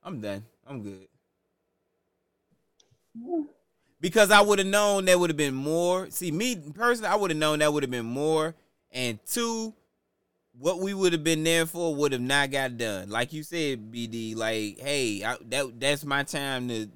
[0.03, 0.45] I'm done.
[0.66, 1.07] I'm good.
[4.01, 6.11] Because I would have known there would have been more.
[6.11, 8.55] See, me personally, I would have known that would have been more.
[8.93, 9.74] And two,
[10.59, 13.09] what we would have been there for would have not got done.
[13.11, 16.88] Like you said, BD, like, hey, I, that that's my time to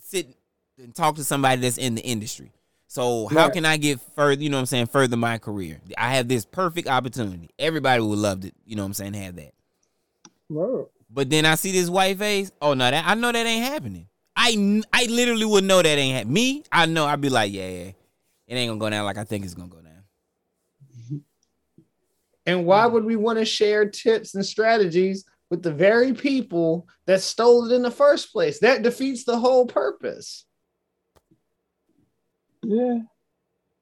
[0.00, 0.34] sit
[0.78, 2.50] and talk to somebody that's in the industry.
[2.86, 3.52] So how Right.
[3.52, 5.80] can I get further, you know what I'm saying, further my career?
[5.98, 7.50] I have this perfect opportunity.
[7.58, 9.52] Everybody would love to, you know what I'm saying, have that.
[10.48, 10.86] Word.
[11.10, 12.50] But then I see this white face.
[12.62, 14.08] Oh no, that I know that ain't happening.
[14.34, 16.32] I I literally would know that ain't happening.
[16.32, 17.04] Me, I know.
[17.06, 17.90] I'd be like, yeah, yeah,
[18.46, 19.87] it ain't gonna go down like I think it's gonna go down.
[22.48, 22.92] And why mm.
[22.92, 27.74] would we want to share tips and strategies with the very people that stole it
[27.74, 28.58] in the first place?
[28.60, 30.46] That defeats the whole purpose.
[32.62, 33.00] Yeah.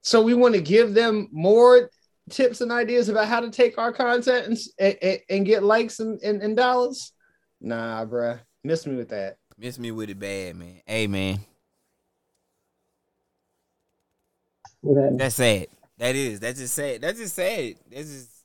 [0.01, 1.89] So we want to give them more
[2.29, 6.01] tips and ideas about how to take our content and and, and- and get likes
[6.01, 7.13] and, and, and dollars.
[7.61, 8.41] Nah, bruh.
[8.65, 9.37] Miss me with that.
[9.57, 10.81] Miss me with it bad, man.
[10.85, 11.39] Hey, man,
[14.83, 15.67] that's sad.
[15.97, 16.41] That is.
[16.41, 17.01] That's just sad.
[17.01, 17.75] That's just sad.
[17.89, 18.36] That's just.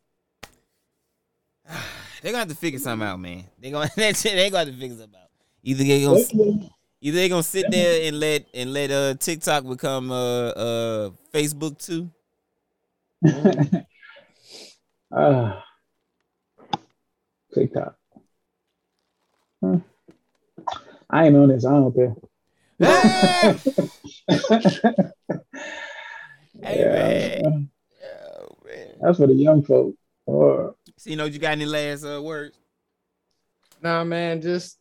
[2.23, 3.45] They gonna have to figure something out, man.
[3.61, 5.29] They're gonna they're gonna have to figure something out.
[5.63, 6.71] Either they gonna
[7.01, 11.79] either they gonna sit there and let and let uh TikTok become uh uh Facebook
[11.79, 12.11] too.
[15.15, 15.63] Ah.
[17.55, 17.97] TikTok.
[19.61, 19.79] Hmm.
[21.11, 21.67] I ain't on this.
[21.67, 22.15] I don't care.
[26.63, 26.85] Hey,
[27.45, 27.69] man.
[29.03, 29.95] That's for the young folk.
[30.27, 32.57] Or So you know you got any last uh words?
[33.83, 34.79] Nah, man, just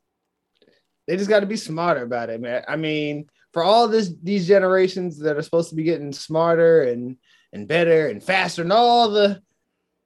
[1.08, 2.64] they just got to be smarter about it, man.
[2.68, 7.18] I mean, for all this these generations that are supposed to be getting smarter and
[7.54, 9.42] and better and faster and all the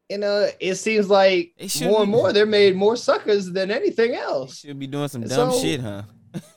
[0.09, 4.13] you know, it seems like should more and more they're made more suckers than anything
[4.13, 4.59] else.
[4.59, 6.03] Should be doing some dumb So- shit, huh?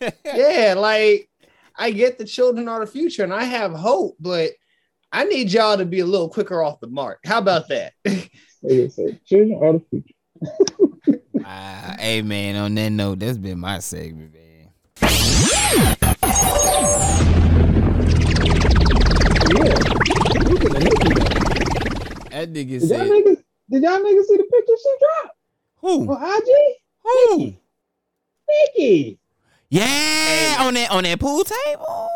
[0.24, 1.28] yeah, like
[1.76, 4.50] I get the children are the future and I have hope, but
[5.12, 7.20] I need y'all to be a little quicker off the mark.
[7.24, 7.92] How about that?
[9.26, 10.14] children are the future.
[11.50, 14.70] Ah, hey man, on that note, that's been my segment, man.
[22.30, 25.36] That nigga Did y'all said, niggas, did y'all niggas see the picture she dropped?
[25.78, 26.12] Who?
[26.12, 26.76] On IG?
[27.02, 27.54] Who?
[28.48, 29.18] Nicki.
[29.70, 32.08] Yeah, on that on that pool table.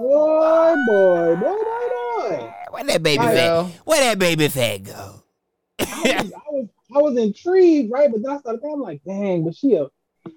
[0.00, 2.54] Boy, boy, boy, boy, boy.
[2.70, 3.64] Where that baby fat?
[3.84, 5.19] Where that baby fat go?
[5.92, 8.10] I was, I was I was intrigued, right?
[8.10, 9.86] But then I started thinking, I'm like, dang, but she a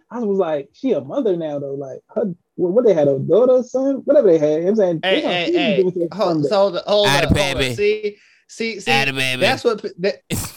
[0.09, 1.73] I was like, she a mother now though.
[1.73, 4.49] Like her what, what they had, a daughter, son, whatever they had.
[4.49, 7.27] You know what I'm saying Hey, hey, hey, you hold, from so hold, hold, Atta
[7.29, 7.63] up, hold up.
[7.75, 8.17] See,
[8.47, 8.91] see, see.
[8.91, 9.41] Atta baby.
[9.41, 10.21] That's what that,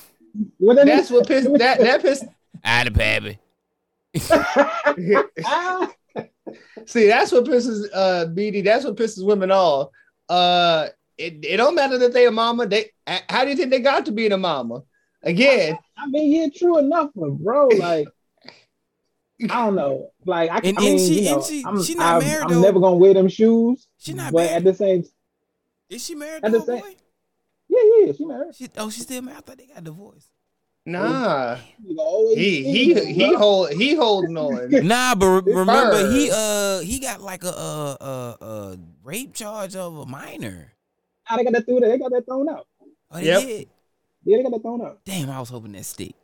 [0.59, 1.20] What that that's mean?
[1.20, 2.24] what pissed that that pissed.
[2.62, 3.39] Atta baby.
[6.86, 8.64] See, that's what pisses uh BD.
[8.64, 9.90] That's what pisses women off.
[10.28, 12.66] Uh, it, it don't matter that they a mama.
[12.66, 12.90] They
[13.28, 14.82] how do you think they got to being a mama?
[15.22, 18.06] Again, I mean, yeah, true enough, but bro, like
[19.51, 20.10] I don't know.
[20.24, 22.22] Like I, And- I mean, and she- you know, and she- I'm, she not I'm,
[22.28, 22.60] married, I'm though.
[22.62, 23.86] never gonna wear them shoes.
[23.98, 24.52] She not but married?
[24.56, 25.05] at the same
[25.90, 26.94] Is she married at the same boy?
[27.68, 28.55] Yeah, yeah, she married.
[28.55, 29.38] She, oh, she still married.
[29.38, 30.30] I thought they got divorced.
[30.86, 31.56] nah.
[31.84, 32.62] He see
[32.94, 34.70] he he hold he holding on.
[34.86, 36.12] Nah, but re- remember Bird.
[36.14, 40.72] he uh he got like a uh uh uh rape charge of a minor.
[41.30, 41.90] Nah, they got that through there.
[41.90, 42.66] They got that thrown out.
[43.10, 43.40] Oh, they Yep.
[43.42, 43.68] did.
[44.24, 45.00] Yeah, they got that thrown out.
[45.04, 46.14] Damn, I was hoping that stick.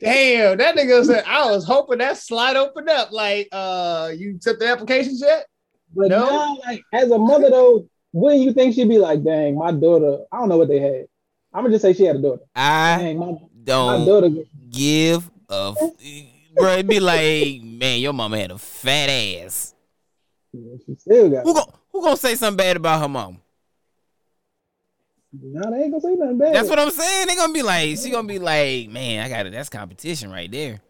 [0.00, 3.10] Damn, that nigga said I was hoping that slide opened up.
[3.12, 5.46] Like, uh, you took the applications yet?
[5.94, 6.26] But No.
[6.26, 10.24] now, like as a mother though, wouldn't you think she'd be like, dang, my daughter,
[10.32, 11.06] I don't know what they had.
[11.52, 12.42] I'm gonna just say she had a daughter.
[12.54, 14.30] I Dang, my, my don't daughter
[14.70, 15.92] give a f-
[16.54, 16.72] bro.
[16.74, 19.74] It'd be like, man, your mama had a fat ass.
[20.52, 21.64] she still got Who gon'
[21.98, 23.40] who gonna say something bad about her mom?
[25.32, 26.54] No, they ain't gonna say nothing bad.
[26.54, 27.26] That's what I'm saying.
[27.26, 29.52] They gonna be like, she gonna be like, man, I got it.
[29.52, 30.80] That's competition right there.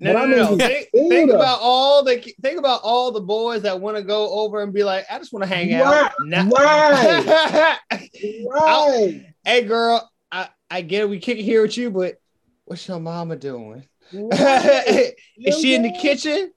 [0.00, 0.66] No, no, I no, mean, no.
[0.66, 4.62] Think, think about all the think about all the boys that want to go over
[4.62, 5.84] and be like, I just want to hang out.
[5.86, 6.48] Right, Nah.
[6.48, 7.78] right.
[8.50, 9.26] right.
[9.44, 11.10] hey, girl, I I get it.
[11.10, 12.20] We kick it here with you, but
[12.64, 13.86] what's your mama doing?
[14.12, 15.12] right.
[15.38, 16.16] Is she in the what I'm saying?
[16.16, 16.52] kitchen?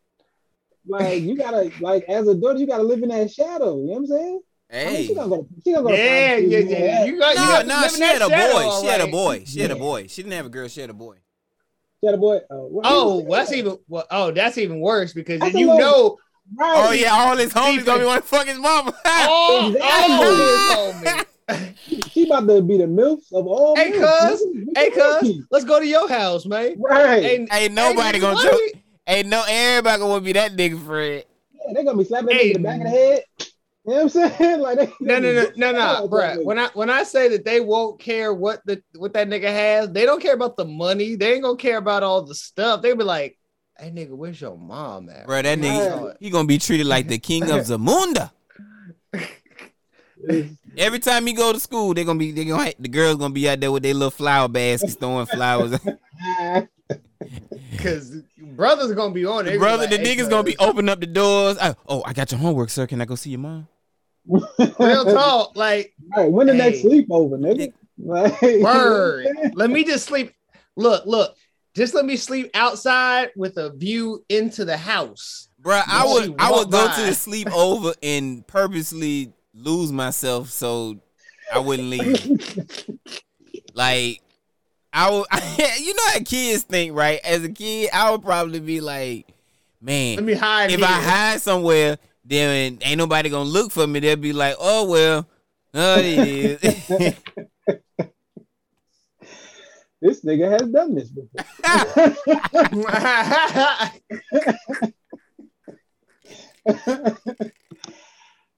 [0.88, 3.78] Like you gotta, like as a daughter, you gotta live in that shadow.
[3.78, 4.42] You know what I'm saying?
[4.72, 5.48] I mean, Hey, she gonna go.
[5.64, 5.92] She gonna go.
[5.92, 7.06] to Yeah, yeah, yeah.
[7.06, 8.62] You got you no, got to no, she had a boy.
[8.64, 9.44] all She had a boy.
[9.48, 10.08] She had a boy.
[10.08, 10.68] She didn't have a girl.
[10.68, 11.16] She had a boy.
[12.02, 12.40] She had a boy.
[12.50, 15.68] Oh, what- Oh, well, that's even well, oh, that's even worse because That's then you
[15.68, 16.18] know
[16.56, 16.88] Right.
[16.88, 18.94] Oh yeah, all his homies gonna be want to fuck his mama.
[19.06, 20.16] all, Exactly.
[20.16, 22.12] all his homies.
[22.12, 23.76] She about to be the milfs of all.
[23.76, 24.44] Hey, milfs, cuz,
[24.76, 26.76] hey, cuz, let's go to your house, man.
[26.80, 27.24] Right.
[27.24, 28.72] Ain't, Ain't nobody ain't gonna nobody-
[29.08, 29.16] joke.
[29.18, 31.26] Ain't no everybody gonna be that nigga Fred.
[31.54, 32.38] Yeah, they gonna be slapping Hey.
[32.50, 32.54] hey.
[32.56, 33.24] in the back of the head.
[33.40, 34.60] You know what I'm saying?
[34.62, 36.44] Like they, No, no, no, no, no, bro.
[36.44, 39.90] When I when I say that they won't care what the what that nigga has,
[39.92, 41.16] they don't care about the money.
[41.16, 42.82] They ain't gonna care about all the stuff.
[42.82, 43.38] They'll be like,
[43.80, 47.18] "Hey, nigga, where's your mom at?" Bro, that nigga, he gonna be treated like the
[47.18, 48.32] king of Zamunda.
[50.76, 53.48] Every time he go to school, they gonna be they gonna the girls gonna be
[53.50, 55.80] out there with their little flower baskets throwing flowers.
[57.72, 58.22] Because
[58.58, 59.52] brothers gonna be on it.
[59.52, 61.58] They Brother, like, the "Hey, niggas cuz, gonna be opening up the doors.
[61.60, 62.86] I- oh, I got your homework, sir.
[62.88, 63.68] Can I go see your mom?
[64.28, 65.56] real talk.
[65.56, 66.58] Like, All right, when the Hey.
[66.58, 67.72] next sleepover, nigga?
[67.98, 69.28] Like, word.
[69.56, 70.34] let me just sleep.
[70.76, 71.36] Look, look.
[71.76, 75.48] Just let me sleep outside with a view into the house.
[75.62, 80.98] Bruh, I would I walk would go to the sleepover and purposely lose myself so
[81.54, 83.00] I wouldn't leave.
[83.74, 84.22] like
[84.94, 85.26] I would
[85.80, 87.20] you know how kids think, right?
[87.24, 89.28] As a kid, I would probably be like,
[89.82, 90.72] man, Let me hide.
[90.72, 90.88] if here.
[90.88, 94.00] I hide somewhere, then ain't nobody gonna look for me.
[94.00, 95.28] They'll be like, oh well,
[95.74, 96.60] oh it is.
[100.02, 101.44] this nigga has done this before.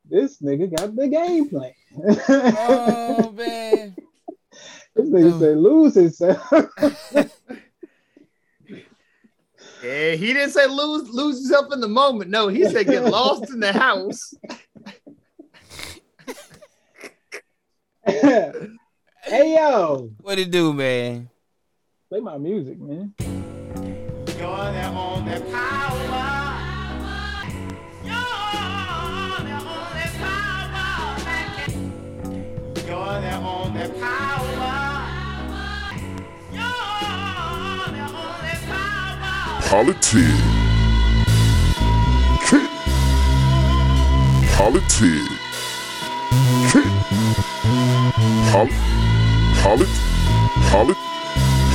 [0.05, 1.73] this nigga got the game plan.
[2.57, 3.95] oh man.
[4.99, 7.31] This nigga said lose himself.
[9.81, 12.29] Yeah, he didn't say lose lose yourself in the moment.
[12.29, 14.33] No, he said get lost in the house.
[18.05, 21.29] hey yo, What it do, man?
[22.09, 23.13] play my music, man.
[39.69, 40.33] Politic.
[42.47, 42.69] Kick.
[44.57, 45.29] Politic.
[46.71, 46.91] Kick.
[48.49, 48.73] Poli.
[49.61, 49.85] Poli.
[50.71, 50.95] Poli.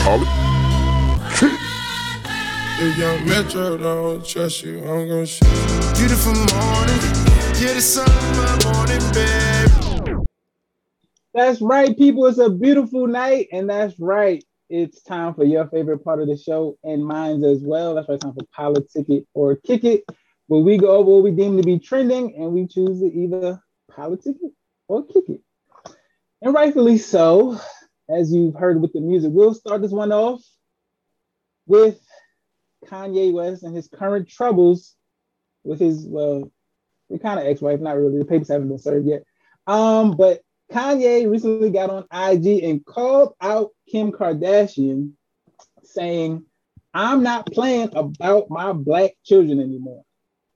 [0.03, 0.27] Poli.
[1.37, 1.59] Kick.
[2.81, 5.47] If young Metro don't trust you, I'm gonna shoot.
[5.97, 7.01] Beautiful morning,
[7.61, 8.99] you're the sun my morning.
[11.33, 12.27] That's right, people.
[12.27, 14.45] It's a beautiful night, and that's right.
[14.77, 17.95] It's time for your favorite part of the show and mine's as well.
[17.95, 20.05] That's right, time for politic it or kick it,
[20.49, 23.63] where we go over what we deem to be trending and we choose to either
[23.89, 24.53] politic it
[24.89, 25.41] or kick it.
[26.43, 27.61] And rightfully so,
[28.09, 29.31] as you've heard with the music.
[29.33, 30.43] We'll start this one off
[31.69, 32.01] with
[32.87, 34.97] Kanye West and his current troubles
[35.63, 36.51] with his well,
[37.11, 38.19] the kind of ex-wife, not really.
[38.19, 39.23] The papers haven't been served yet.
[39.69, 40.41] Um, but
[40.73, 45.13] Kanye recently got on IG and called out Kim Kardashian,
[45.83, 46.45] saying,
[46.93, 50.05] I'm not playing about my black children anymore.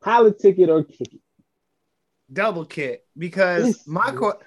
[0.00, 1.20] Politic it or kick it.
[2.32, 4.38] Double kick because my co-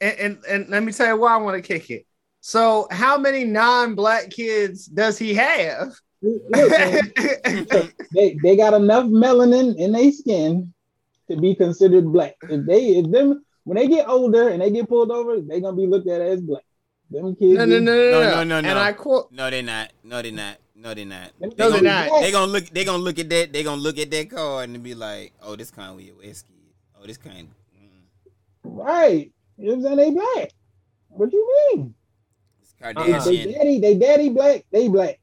[0.00, 2.06] and, and and let me tell you why I want to kick it.
[2.40, 5.92] So, how many non-black kids does he have?
[6.20, 7.12] Look, man,
[7.70, 10.74] look, they, they got enough melanin in their skin
[11.30, 12.34] to be considered black.
[12.42, 15.76] If they if them when they get older and they get pulled over, they're gonna
[15.76, 16.64] be looked at as black.
[17.12, 17.58] Them kids.
[17.58, 18.78] No, no, no, no, No, no, no, no, And no.
[18.78, 19.30] I quote.
[19.32, 19.92] No, they're not.
[20.02, 20.56] No, they're not.
[20.74, 21.38] No, they're not.
[21.38, 22.08] them No, kids they're be not.
[22.08, 22.22] black.
[22.22, 22.64] They gonna look.
[22.66, 23.52] They gonna look at that.
[23.52, 26.46] They're gonna look at that card and be like, "Oh, this kind with your West
[26.46, 26.56] kid.
[27.00, 28.02] Oh, this kind." Mm,
[28.64, 29.30] Right.
[29.58, 30.14] You know what I'm saying?
[30.14, 30.50] They black.
[31.08, 31.94] What do you mean?
[32.58, 35.20] it's They daddy, they daddy black, they black.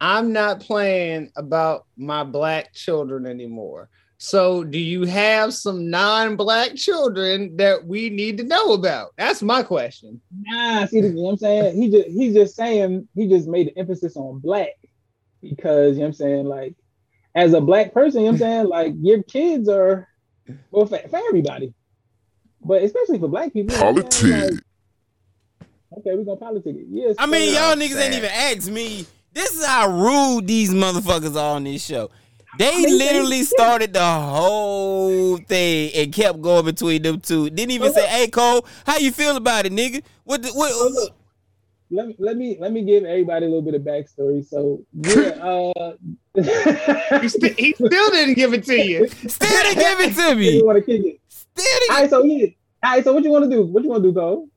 [0.00, 3.88] I'm not playing about my black children anymore.
[4.24, 9.14] So, do you have some non-black children that we need to know about?
[9.18, 10.20] That's my question.
[10.42, 11.82] Nah, see, you know what I'm saying?
[11.82, 14.78] He just he's just saying he just made the emphasis on black
[15.40, 16.76] because you know what I'm saying, like
[17.34, 20.06] as a black person, you know what I'm saying, like your kids are
[20.70, 21.74] well for, for everybody,
[22.64, 23.74] but especially for black people.
[23.74, 24.40] you know what I'm saying?
[24.40, 24.64] Politic.
[25.90, 26.86] Like, okay, we're gonna politic it.
[26.90, 27.16] Yes.
[27.18, 29.04] I mean, y'all niggas ain't even asked me.
[29.32, 32.08] This is how rude these motherfuckers are on this show.
[32.58, 37.48] They They- literally started the whole thing and kept going between them two.
[37.50, 40.42] Didn't even say, "Hey Cole, how you feel about it, nigga?" What?
[40.42, 40.70] The, what?
[40.92, 41.14] look.
[41.90, 44.44] let me let me let me give everybody a little bit of backstory.
[44.46, 45.12] So yeah,
[45.42, 45.92] uh
[47.20, 49.08] He, st- he still didn't give it to you.
[49.08, 50.50] Still didn't give it to me.
[50.52, 50.62] you me.
[50.62, 51.20] want to kick it.
[51.28, 51.96] Still All didn't.
[52.02, 52.46] right, so yeah.
[52.84, 53.62] All right, so what you want to do?
[53.64, 54.48] What you want to do, Cole?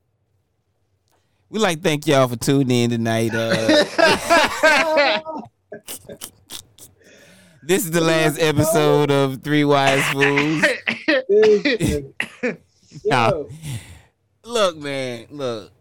[1.49, 3.31] We like thank y'all for tuning in tonight.
[3.33, 3.83] Uh,
[7.65, 10.63] this is the last episode of Three Wise Fools.
[13.03, 13.49] Yo,
[14.45, 15.71] Look, man, look.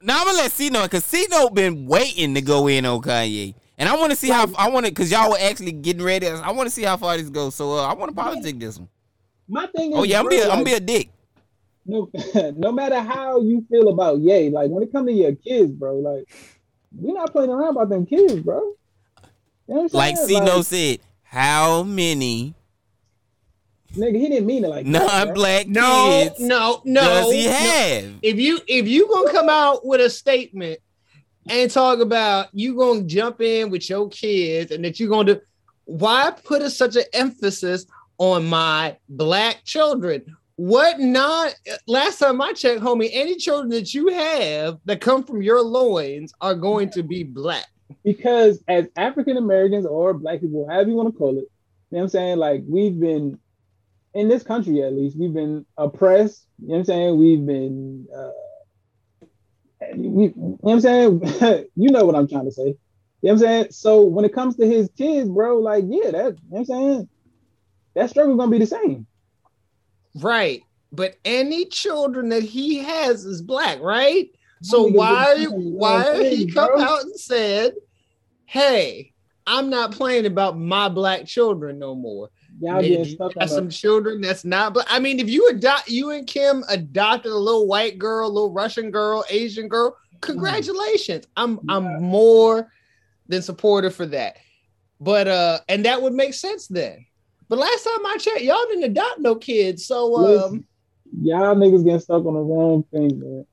[0.00, 3.00] Now I'm gonna let C know because C know been waiting to go in on
[3.00, 6.02] Kanye, and I want to see how I want to because y'all were actually getting
[6.02, 6.28] ready.
[6.28, 7.56] I want to see how far this goes.
[7.56, 8.88] So uh, I want to politic this one.
[9.48, 11.10] My thing is, Oh yeah, I'm be a, I'm be a dick.
[11.84, 12.08] no,
[12.56, 15.96] no matter how you feel about Ye, like when it comes to your kids, bro,
[15.96, 16.28] like
[16.92, 18.74] we're not playing around about them kids, bro.
[19.68, 20.16] You know Like?
[20.16, 21.00] C no said,
[21.32, 22.54] how many
[23.94, 27.00] nigga, he didn't mean it like that, non-black No, kids no, no.
[27.00, 27.52] does he no.
[27.52, 28.14] have?
[28.20, 30.78] If you if you gonna come out with a statement
[31.48, 35.40] and talk about you gonna jump in with your kids and that you gonna do,
[35.84, 37.86] why put a, such an emphasis
[38.18, 40.36] on my black children?
[40.56, 41.54] What not?
[41.86, 46.34] Last time I checked, homie, any children that you have that come from your loins
[46.42, 47.71] are going to be black.
[48.04, 51.48] Because as African Americans or black people, however you want to call it,
[51.90, 52.38] you know what I'm saying?
[52.38, 53.38] Like we've been
[54.14, 57.18] in this country at least, we've been oppressed, you know what I'm saying?
[57.18, 59.26] We've been uh
[59.96, 61.66] we, you know what I'm saying?
[61.76, 62.66] you know what I'm trying to say.
[62.66, 62.76] You know
[63.20, 63.66] what I'm saying?
[63.70, 66.64] So when it comes to his kids, bro, like yeah, that you know what I'm
[66.64, 67.08] saying?
[67.94, 69.06] That struggle gonna be the same.
[70.14, 70.62] Right.
[70.92, 74.28] But any children that he has is black, right?
[74.62, 77.74] So why why he come out and said,
[78.44, 79.12] "Hey,
[79.46, 82.30] I'm not playing about my black children no more."
[82.60, 84.86] Y'all Nigga, getting you stuck got some children that's not black.
[84.88, 88.52] I mean, if you adopt you and Kim adopted a little white girl, a little
[88.52, 91.26] Russian girl, Asian girl, congratulations.
[91.36, 92.70] I'm I'm more
[93.26, 94.36] than supportive for that.
[95.00, 97.04] But uh, and that would make sense then.
[97.48, 99.86] But last time I checked, y'all didn't adopt no kids.
[99.86, 100.66] So um Listen,
[101.20, 103.46] y'all niggas getting stuck on the wrong thing, man.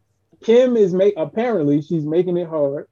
[0.44, 2.88] Kim is make apparently she's making it hard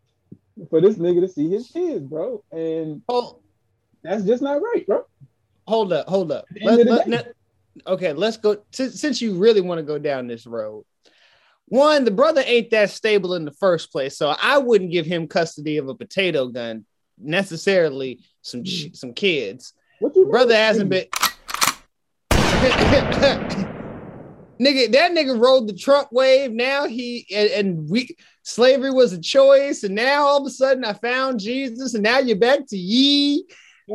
[0.69, 2.44] for this nigga to see his kids, bro.
[2.52, 3.40] And oh,
[4.03, 5.06] that's just not right, bro.
[5.68, 6.45] hold up, hold up.
[6.61, 7.34] Let- let- let-
[7.86, 8.57] okay, let's go.
[8.72, 10.86] Since, since you really want to go down this road,
[11.69, 15.28] one, the brother ain't that stable in the first place, so I wouldn't give him
[15.28, 16.86] custody of a potato gun
[17.18, 18.19] necessarily.
[18.41, 19.74] Some some kids.
[19.99, 21.06] What you brother hasn't been.
[24.59, 26.51] nigga, that nigga rode the Trump wave.
[26.51, 30.84] Now he and, and we slavery was a choice, and now all of a sudden
[30.85, 33.45] I found Jesus, and now you're back to ye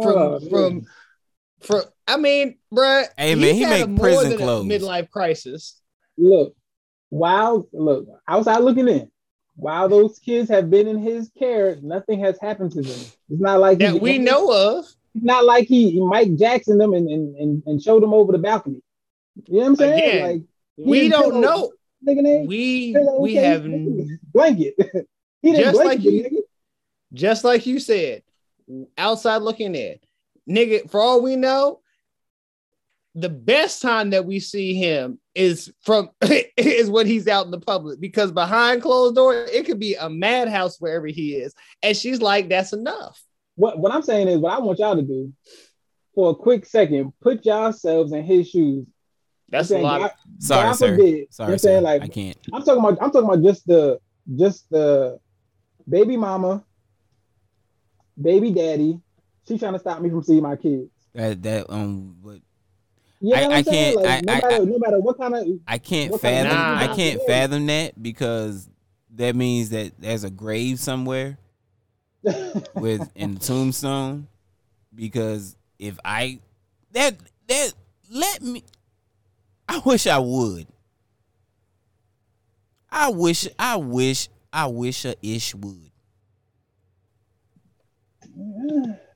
[0.03, 0.83] from Oh, from
[1.61, 1.83] from.
[2.07, 4.67] I mean, bruh, Hey, man, he had make a more prison than a clothes.
[4.67, 5.81] midlife crisis.
[6.19, 6.55] Look,
[7.11, 9.11] while look outside looking in,
[9.57, 13.01] while those kids have been in his care, nothing has happened to them.
[13.31, 14.85] It's not like That he- we know of.
[15.15, 18.33] It's not like he, he Mike Jackson them and, and, and, and showed them over
[18.33, 18.81] the balcony.
[19.47, 19.99] You know what I'm saying?
[19.99, 20.47] Again, like he
[20.77, 21.73] we don't know.
[22.07, 23.63] Nigga name, We we have
[24.33, 24.75] blanket.
[25.43, 26.41] he didn't just blanket like you, nigga.
[27.13, 28.23] just like you said,
[28.99, 29.99] outside looking in,
[30.49, 30.91] nigga.
[30.91, 31.81] For all we know,
[33.15, 36.11] the best time that we see him is from
[36.57, 40.11] is when he's out in the public because behind closed doors, it could be a
[40.11, 43.23] madhouse wherever he is, and she's like, "That's enough."
[43.55, 45.33] What what I'm saying is what I want y'all to do
[46.15, 48.87] for a quick second, put yourselves in his shoes.
[49.53, 50.01] That's I'm a lot.
[50.01, 50.89] God- Sorry, God sir.
[50.97, 51.79] forbid, you Sorry, I'm saying?
[51.79, 51.85] sir.
[51.85, 52.37] Like I can't.
[52.53, 54.01] I'm talking about I'm talking about just the
[54.37, 55.21] just the
[55.89, 56.65] baby mama,
[58.21, 58.99] baby daddy.
[59.47, 60.91] She's trying to stop me from seeing my kids.
[61.15, 62.39] That that um, but
[63.21, 63.95] You know I- what I I'm saying?
[63.95, 66.59] can't- Like, no, matter, I- no matter what kind of I can't What kind fathom.
[66.83, 68.69] of- I can't fathom that because
[69.15, 71.37] that means that there's a grave somewhere
[72.75, 74.29] with in the tombstone.
[74.95, 76.41] Because if I
[76.93, 77.17] that
[77.49, 77.73] that
[78.11, 78.63] let me,
[79.69, 80.67] I wish I would.
[82.91, 83.49] I wish.
[83.59, 84.29] I wish.
[84.53, 85.91] I wish a ish would.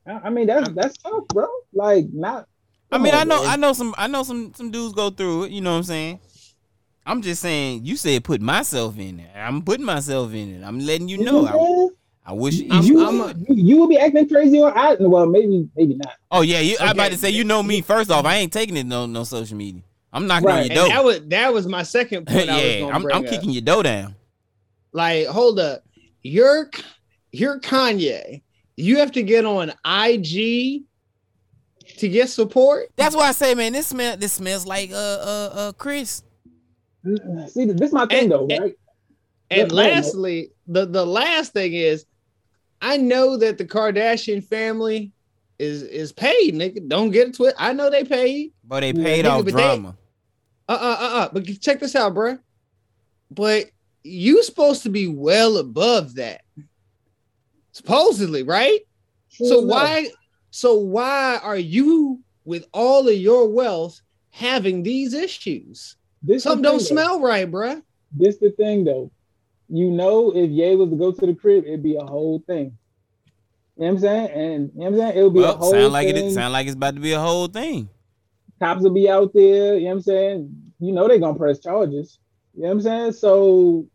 [0.07, 1.47] I I mean that's that's tough, bro.
[1.73, 2.49] Like not.
[2.91, 3.51] I mean, on, I know, man.
[3.53, 5.51] I know some, I know some, some dudes go through it.
[5.51, 6.21] You know what I'm saying?
[7.05, 7.85] I'm just saying.
[7.85, 9.31] You said put myself in it.
[9.35, 10.65] I'm putting myself in it.
[10.65, 11.47] I'm letting you know.
[11.47, 11.57] I'm?
[12.27, 12.55] I, I wish.
[12.55, 15.95] You, I- you, I'm a- you would be acting crazy or I well maybe maybe
[15.97, 16.15] not.
[16.31, 17.31] oh yeah, you, I'm about to say.
[17.31, 17.81] You know me.
[17.83, 19.83] First off, I ain't taking it no no social media.
[20.17, 20.55] I'm knocking Right.
[20.57, 22.49] on And your that was that was my second point.
[22.49, 23.31] I was yeah, gonna I'm, bring I'm up.
[23.31, 24.15] kicking your door down.
[24.93, 25.83] Like, hold up,
[26.23, 26.71] you're
[27.33, 28.43] you're Kanye.
[28.77, 30.83] You have to get on IG
[31.99, 32.89] to get support.
[32.97, 36.23] That's why I say, man, this smell, this smells like uh uh uh Chris.
[37.49, 38.75] See, this is my thing And- though, and- right?
[39.49, 39.97] And Go ahead, Mo.
[39.97, 42.05] lastly, the the last thing is,
[42.83, 45.13] I know that the Kardashian family
[45.61, 46.55] is is paid.
[46.55, 47.55] Nigga, don't get it twisted.
[47.61, 48.53] I know they paid.
[48.65, 49.97] But they Yeah, paid nigga, off but they- drama.
[50.69, 51.29] Uh uh uh uh.
[51.33, 52.39] But check this out, bruh.
[53.31, 53.67] But
[54.03, 56.43] you supposed to be well above that,
[57.73, 58.81] supposedly, right?
[59.33, 59.69] True So enough.
[59.71, 60.09] why
[60.51, 65.97] so why are you with all of your wealth having these issues?
[66.23, 67.03] This Something the don't thing, though.
[67.03, 67.83] smell right, bruh.
[68.13, 69.11] this the thing though.
[69.69, 72.79] You know, if Ye was to go to the crib, it'd be a whole thing.
[73.77, 74.31] You know what I'm saying?
[74.31, 75.19] And you know what I'm saying?
[75.19, 76.27] It would be a Well, whole sound like thing.
[76.29, 76.33] it.
[76.35, 77.89] Sound like it's about to be a whole thing.
[78.61, 79.77] Cops will be out there.
[79.77, 80.63] You know what I'm saying?
[80.81, 82.19] You know they're gonna press charges.
[82.55, 83.13] You know what I'm saying?
[83.13, 83.87] So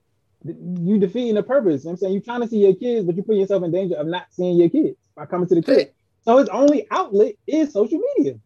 [0.43, 1.83] you defeating the purpose.
[1.83, 2.13] You know what I'm saying?
[2.13, 4.57] You're trying to see your kids, but you put yourself in danger of not seeing
[4.57, 5.89] your kids by coming to the crib.
[6.23, 8.39] So his only outlet is social media.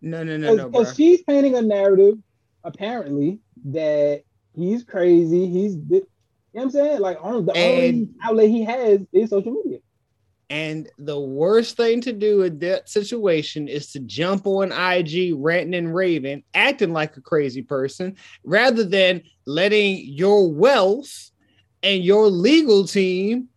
[0.00, 0.80] No, no, no, no, bro.
[0.80, 2.14] Because she's painting a narrative,
[2.64, 4.22] apparently, that
[4.54, 5.46] he's crazy.
[5.48, 6.06] He's, you know
[6.52, 7.00] what I'm saying?
[7.00, 9.78] Like, on, the only outlet he has is social media.
[10.52, 15.74] And the worst thing to do in that situation is to jump on IG ranting
[15.74, 21.30] and raving, acting like a crazy person, rather than letting your wealth
[21.82, 23.48] and your legal team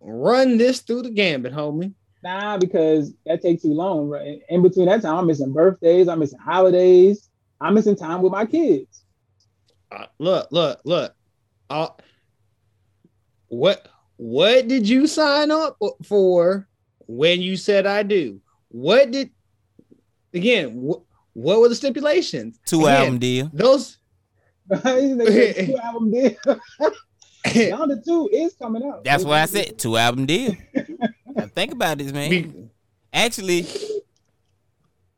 [0.00, 1.94] run this through the gambit, homie.
[2.24, 4.08] Nah, because that takes too long.
[4.08, 4.40] Right?
[4.48, 7.30] In between that time, I'm missing birthdays, I'm missing holidays,
[7.60, 9.04] I'm missing time with my kids.
[9.92, 11.14] Uh, look, look, look.
[11.70, 11.90] Uh,
[13.46, 13.86] what
[14.16, 16.68] what did you sign up for
[17.06, 18.40] when you said I do?
[18.68, 19.30] What did
[20.32, 20.70] again?
[20.86, 21.02] Wh-
[21.36, 22.58] what were the stipulations?
[22.66, 23.50] Two Again, album deal.
[23.52, 23.98] Those
[24.70, 24.76] two
[25.82, 26.36] album deal.
[26.46, 29.04] now the two is coming out.
[29.04, 30.54] That's why I said two album deal.
[31.34, 32.70] Now think about this, man.
[33.12, 33.66] Actually,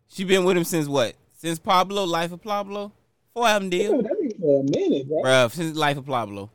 [0.08, 1.14] she been with him since what?
[1.34, 2.92] Since Pablo, Life of Pablo,
[3.34, 5.22] four album deal, Dude, that be for a minute, bro.
[5.22, 5.50] bruh.
[5.52, 6.50] Since Life of Pablo.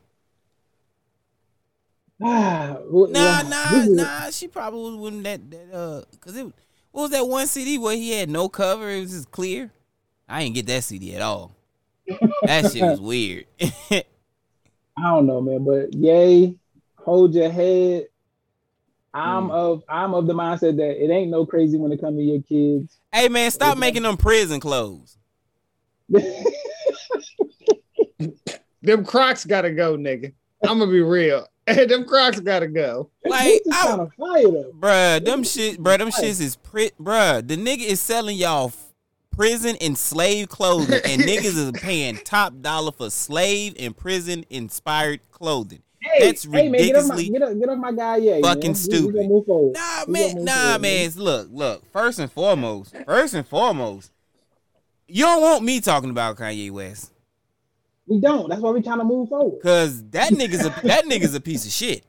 [2.23, 4.29] Ah, well, Nah, well, nah, is- nah.
[4.29, 6.45] She probably wouldn't that that uh, cause it.
[6.91, 8.89] What was that one CD where he had no cover?
[8.89, 9.71] It was just clear.
[10.29, 11.55] I didn't get that CD at all.
[12.43, 13.45] That shit was weird.
[13.61, 14.03] I
[14.97, 16.57] don't know, man, but Ye,
[16.97, 18.07] hold your head.
[19.13, 19.51] I'm Hmm.
[19.51, 22.41] of I'm of the mindset that it ain't no crazy when it comes to your
[22.41, 22.97] kids.
[23.11, 25.17] hey man, stop making them prison clothes.
[28.81, 30.33] them Crocs gotta go, nigga.
[30.63, 31.47] I'm gonna be real.
[31.67, 33.11] Hey, them Crocs gotta go.
[33.23, 34.71] Like, I, kind of fire though.
[34.77, 37.47] bruh, them shit, bruh, them shits is pri- bruh.
[37.47, 38.93] The nigga is selling y'all f-
[39.29, 45.19] prison and slave clothing, and niggas is paying top dollar for slave and prison inspired
[45.31, 45.83] clothing.
[46.01, 48.39] Hey, That's hey, man, get off my get up, get off my guy, yeah.
[48.41, 48.59] fucking man.
[48.61, 49.29] We- we stupid.
[49.29, 49.75] move forward.
[49.75, 51.11] Nah, man, nah, forward, man.
[51.15, 51.91] Look, look.
[51.93, 54.11] First and foremost, first and foremost,
[55.07, 57.10] you don't want me talking about Kanye West,
[58.07, 58.49] We don't.
[58.49, 61.65] That's why we trying to move forward, cause that nigga's a that nigga's a piece
[61.65, 62.03] of shit.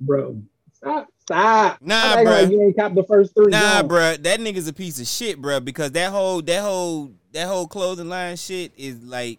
[0.00, 0.42] bro.
[0.72, 1.78] Stop, stop.
[1.80, 2.24] Nah, bro.
[2.24, 3.46] Like you ain't cop the first three.
[3.46, 3.88] Nah, Go.
[3.88, 5.58] bruh, that nigga's a piece of shit, bro.
[5.60, 9.38] because that whole that whole that whole clothing line shit is like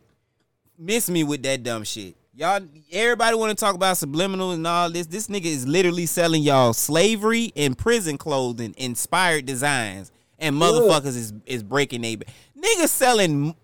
[0.77, 2.15] miss me with that dumb shit.
[2.33, 2.61] Y'all
[2.91, 5.07] everybody want to talk about subliminal and all this.
[5.07, 10.11] This nigga is literally selling y'all slavery and prison clothing inspired designs.
[10.39, 13.55] And motherfuckers is is breaking they niggas selling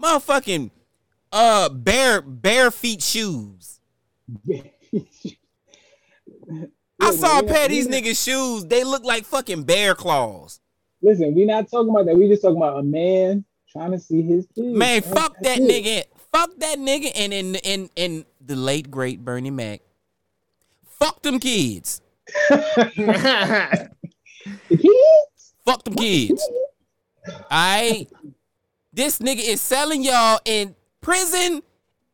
[0.00, 0.70] motherfucking
[1.32, 3.80] uh bare bare feet shoes.
[7.00, 8.64] I saw a pair of these we niggas shoes.
[8.66, 10.60] They look like fucking bear claws.
[11.00, 12.16] Listen, we not talking about that.
[12.16, 14.76] We just talking about a man trying to see his kids.
[14.78, 15.84] Man, That's- fuck that that's it.
[15.84, 16.04] nigga.
[16.32, 19.80] Fuck that nigga and and and and the late great Bernie Mac.
[20.86, 22.00] Fuck them kids.
[24.68, 25.54] The kids?
[25.64, 26.42] Fuck them kids.
[27.50, 28.08] Alright.
[28.92, 31.62] This nigga is selling y'all in prison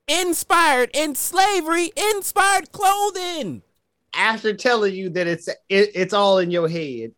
[0.07, 3.63] inspired in slavery inspired clothing.
[4.15, 7.13] After telling you that it's it, it's all in your head.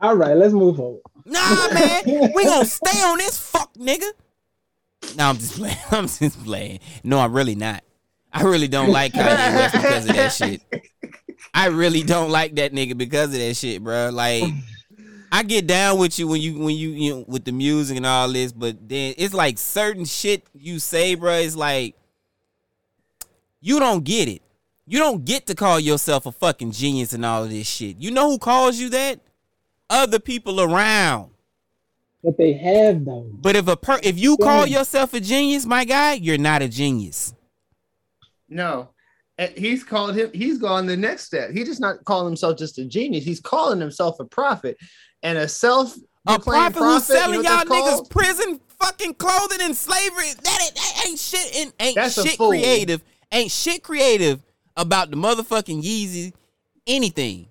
[0.00, 1.00] All right, let's move on.
[1.24, 2.32] Nah, man.
[2.34, 4.10] we gonna stay on this fuck nigga.
[5.16, 5.76] No, I'm just playing.
[5.90, 6.80] I'm just playing.
[7.04, 7.84] No, I'm really not.
[8.32, 10.62] I really don't like Kanye West because of that shit.
[11.54, 14.10] I really don't like that nigga because of that shit, bro.
[14.10, 14.44] Like,
[15.34, 18.04] I get down with you when you when you you know with the music and
[18.04, 21.32] all this, but then it's like certain shit you say, bro.
[21.36, 21.96] It's like
[23.62, 24.42] you don't get it.
[24.86, 27.96] You don't get to call yourself a fucking genius and all of this shit.
[27.96, 29.20] You know who calls you that?
[29.88, 31.30] Other people around.
[32.22, 33.30] But they have though.
[33.32, 36.68] But if a per if you call yourself a genius, my guy, you're not a
[36.68, 37.32] genius.
[38.50, 38.90] No.
[39.38, 41.52] And He's called him, he's gone the next step.
[41.52, 43.24] He just not calling himself just a genius.
[43.24, 44.76] He's calling himself a prophet
[45.22, 45.96] and a self
[46.26, 50.30] A prophet who's selling y'all niggas prison fucking clothing and slavery.
[50.42, 53.02] That ain't, that ain't shit and ain't That's shit creative.
[53.30, 54.40] Ain't shit creative
[54.76, 56.32] about the motherfucking Yeezy
[56.86, 57.46] anything.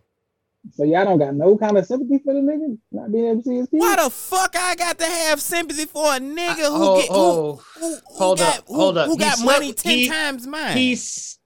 [0.75, 3.47] So y'all don't got no kind of sympathy for the nigga not being able to
[3.49, 3.81] see his kids.
[3.81, 7.15] Why the fuck I got to have sympathy for a nigga who Oh, get who,
[7.15, 9.05] oh, who, who hold got, up, who, hold up.
[9.07, 10.77] who He got slept- money ten he- times mine?
[10.77, 11.39] He's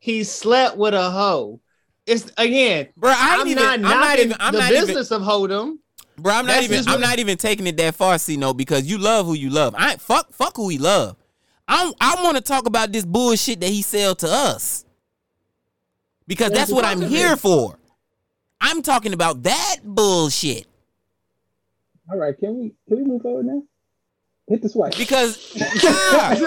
[0.00, 1.60] he slept with a hoe.
[2.08, 4.72] It's again, Bro, I ain't I'm even- not I'm not knocking even- I'm the not
[4.72, 5.78] even- business of hoedom.
[6.16, 6.88] Bro, I'm not That's even.
[6.88, 9.50] I'm what- not even taking it that far, C no, because you love who you
[9.50, 9.74] love.
[9.76, 11.16] I fuck fuck who we love.
[11.68, 14.84] I'm I want to talk about this bullshit that he sell to us
[16.26, 17.78] because Yeah, that's what I'm because- here for.
[18.60, 20.66] I'm talking about that bullshit
[22.10, 23.62] All right, can we can we move forward now?
[24.48, 24.96] Hit the swipe.
[24.96, 26.38] because that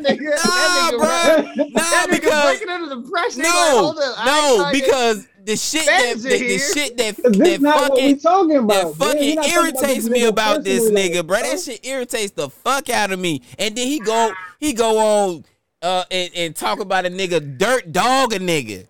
[0.00, 1.56] nigga, that nigga, bruh.
[1.56, 3.42] Nah, that nigga because breaking under the pressure.
[3.42, 8.00] no, hold no, because the shit that the, the shit that that not what we
[8.00, 8.68] fucking talking that about.
[8.68, 8.86] man.
[8.86, 11.42] We fucking not talking about irritates me about this nigga, like, bro.
[11.42, 13.42] That shit irritates the fuck out of me.
[13.58, 15.44] And then he go he go on
[15.82, 18.86] uh and, and talk about a nigga dirt dog a nigga.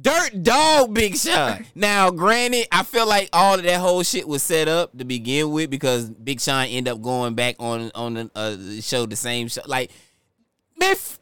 [0.00, 1.64] Dirt dog Big Sean.
[1.74, 5.50] Now, granted, I feel like all of that whole shit was set up to begin
[5.50, 9.46] with because Big Sean ended up going back on on the uh, show the same
[9.48, 9.62] show.
[9.66, 9.92] Like,
[10.78, 11.20] man, f-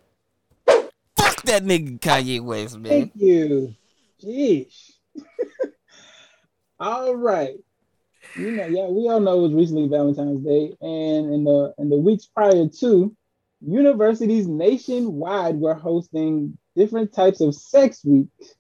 [0.66, 2.90] fuck that nigga Kanye West, man.
[2.90, 3.74] Thank you.
[4.22, 4.92] Jeez.
[6.80, 7.56] all right.
[8.36, 11.90] You know, yeah, we all know it was recently Valentine's Day, and in the in
[11.90, 13.14] the weeks prior to,
[13.60, 18.54] universities nationwide were hosting different types of sex weeks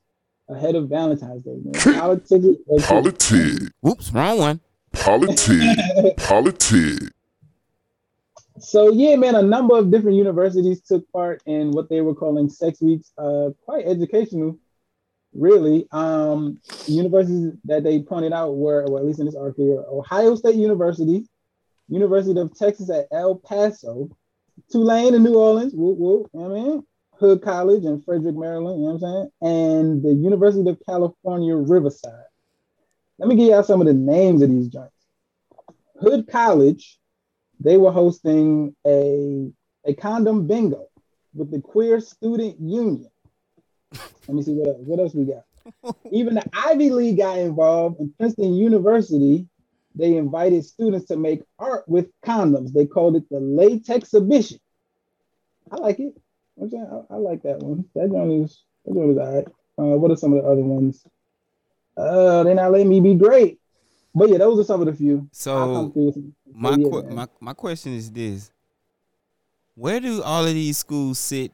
[0.52, 1.58] ahead of Valentine's Day.
[1.62, 1.72] Man.
[1.98, 3.72] Politics, Politic.
[3.80, 4.60] Whoops, wrong one.
[4.92, 6.16] Politic.
[6.18, 7.12] Politic.
[8.58, 12.48] So yeah, man, a number of different universities took part in what they were calling
[12.48, 13.12] sex weeks.
[13.18, 14.58] Uh, quite educational,
[15.34, 15.86] really.
[15.90, 20.36] Um, universities that they pointed out were, well, at least in this article, were Ohio
[20.36, 21.26] State University,
[21.88, 24.08] University of Texas at El Paso,
[24.70, 26.86] Tulane in New Orleans, whoop, whoop, you I mean?
[27.22, 29.78] Hood College in Frederick, Maryland, you know what I'm saying?
[29.80, 32.24] And the University of California, Riverside.
[33.18, 34.90] Let me give y'all some of the names of these joints.
[36.00, 36.98] Hood College,
[37.60, 39.52] they were hosting a,
[39.84, 40.88] a condom bingo
[41.32, 43.08] with the Queer Student Union.
[44.26, 45.94] Let me see what else, what else we got.
[46.10, 49.46] Even the Ivy League got involved in Princeton University.
[49.94, 52.72] They invited students to make art with condoms.
[52.72, 54.58] They called it the latex exhibition.
[55.70, 56.20] I like it.
[56.60, 57.84] I'm saying, I, I like that one.
[57.94, 59.46] That one is that one is all right.
[59.78, 61.04] Uh, what are some of the other ones?
[61.96, 63.58] Uh, they're not letting me be great.
[64.14, 65.28] But yeah, those are some of the few.
[65.32, 67.14] So come through with some- my yeah, man.
[67.14, 68.50] my my question is this:
[69.74, 71.52] Where do all of these schools sit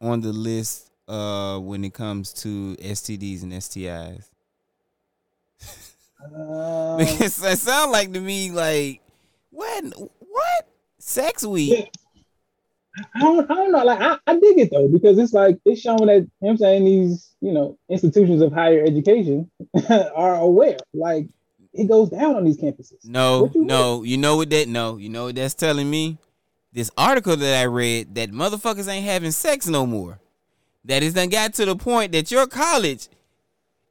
[0.00, 4.30] on the list uh when it comes to STDs and STIs?
[6.24, 9.02] Um, because it sounds like to me like
[9.50, 9.84] what
[10.18, 10.68] what
[10.98, 11.90] sex week?
[13.14, 13.84] I don't, I don't know.
[13.84, 16.56] Like I, I dig it though because it's like it's showing that you know I'm
[16.56, 19.50] saying these you know institutions of higher education
[19.90, 20.78] are aware.
[20.92, 21.26] Like
[21.72, 23.04] it goes down on these campuses.
[23.04, 26.18] No, you no, you know what that no, you know what that's telling me?
[26.72, 30.20] This article that I read that motherfuckers ain't having sex no more.
[30.84, 33.08] That That is done got to the point that your college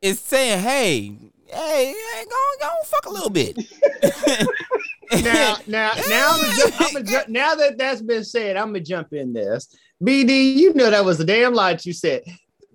[0.01, 1.17] is saying, hey,
[1.51, 3.57] hey, hey go, go fuck a little bit.
[5.23, 9.13] now, now, now, I'm ju- I'm ju- now that that's been said, I'm gonna jump
[9.13, 9.67] in this.
[10.03, 12.23] BD, you know that was a damn lie that you said.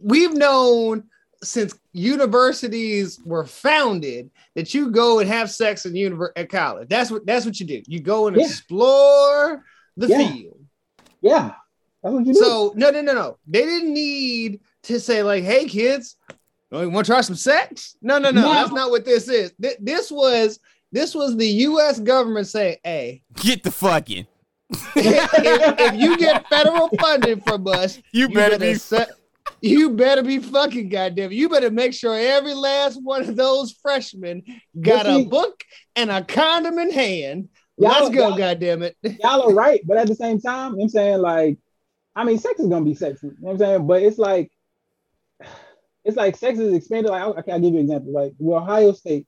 [0.02, 1.04] We've known
[1.42, 6.88] since universities were founded that you go and have sex in univer- at college.
[6.88, 7.82] That's what that's what you do.
[7.86, 8.44] You go and Yeah.
[8.46, 9.64] explore
[9.96, 10.28] the Yeah.
[10.32, 10.60] field.
[11.22, 11.52] Yeah,
[12.02, 12.34] that's do.
[12.34, 13.38] So no, no, no, no.
[13.46, 16.16] They didn't need to say like, "Hey, kids,
[16.72, 18.42] Oh, you want to try some sex?" No, no, no.
[18.42, 18.52] No.
[18.52, 19.52] That's not what this is.
[19.60, 20.58] Th- This was
[20.92, 21.98] this was the U.S.
[22.00, 24.26] government saying, "Hey, Get the fucking.
[24.96, 29.06] if, if you get federal funding from us, You better be se-
[29.60, 31.32] you better be fucking goddamn.
[31.32, 34.42] You better make sure every last one of those freshmen
[34.80, 35.62] got a book
[35.96, 37.48] and a condom in hand.
[37.76, 38.96] Y'all- Let's go, y'all- goddamn it.
[39.02, 41.58] y'all are right, but at the same time, you know what I'm saying like,
[42.16, 43.26] I mean, sex is gonna be sexy.
[43.26, 43.86] You know what I'm saying?
[43.86, 44.50] But it's like,
[46.04, 47.10] it's like sex is expanded.
[47.10, 48.12] Like, okay, I'll give you an example.
[48.12, 49.26] Like, Ohio State,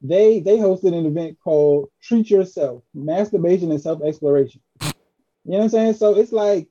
[0.00, 5.64] they they hosted an event called "Treat Yourself: Masturbation and Self Exploration." You know what
[5.64, 5.94] I'm saying?
[5.94, 6.68] So it's like,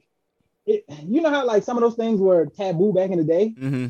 [0.66, 3.56] it, you know how like some of those things were taboo back in the day.
[3.58, 3.88] Mm-hmm.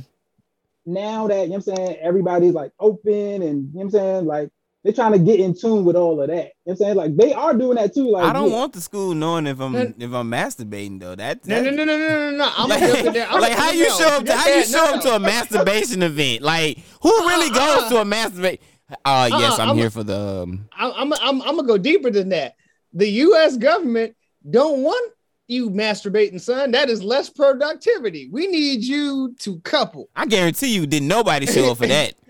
[0.86, 3.90] Now that you know what I'm saying, everybody's like open and you know what I'm
[3.92, 4.52] saying, like
[4.88, 6.34] they're trying to get in tune with all of that.
[6.34, 6.96] You know what I'm saying?
[6.96, 8.10] Like they are doing that too.
[8.10, 8.56] Like I don't yeah.
[8.56, 11.14] want the school knowing if I'm if I'm masturbating though.
[11.14, 12.52] That, No, no, no, no, no, no, no.
[12.58, 13.28] I'm like, gonna jump in there.
[13.30, 14.24] I'm like, how you show up?
[14.24, 16.42] To, how you show up to a masturbation event?
[16.42, 17.80] Like, who really Uh-uh.
[17.82, 18.60] goes to a masturbate?
[19.04, 20.18] Uh, yes, Uh-uh, I'm, I'm- here for the.
[20.44, 22.56] Um, I'm, I'm, I'm, I'm gonna go deeper than that.
[22.94, 23.58] The U.S.
[23.58, 24.16] government
[24.50, 25.12] don't want
[25.50, 26.72] you masturbating, son.
[26.72, 28.30] That is less productivity.
[28.32, 30.08] We need you to couple.
[30.16, 32.14] I guarantee you, didn't nobody show up for that.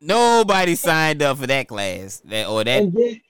[0.00, 2.82] Nobody signed up for that class, that or that.
[2.82, 3.20] and then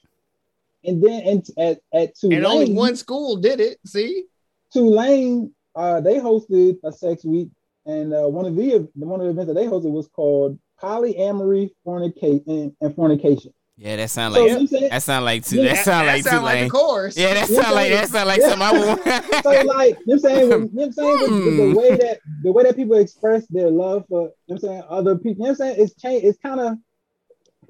[0.85, 3.79] and then and at at Tulane, And only one school did it.
[3.85, 4.25] See,
[4.73, 7.49] Tulane, uh, they hosted a sex week,
[7.87, 11.71] and uh, one of the one of the events that they hosted was called polyamory,
[11.85, 13.53] fornication, and fornication.
[13.83, 14.89] Yeah, that sound like you know what I'm saying?
[14.91, 15.57] that sound like two.
[15.57, 16.65] Yeah, That that- sound that like sound like Tulane.
[16.65, 17.17] the chorus.
[17.17, 18.51] Yeah, that You know sound like what that sound like saying?
[18.59, 19.43] something I want.
[19.43, 21.57] so like you know what I'm saying, you know what I'm saying, with, with Hmm.
[21.57, 24.59] the way that the way that people express their love for you know what I'm
[24.61, 26.27] saying other people, you know what I'm saying, it's changed.
[26.27, 26.77] It's kind of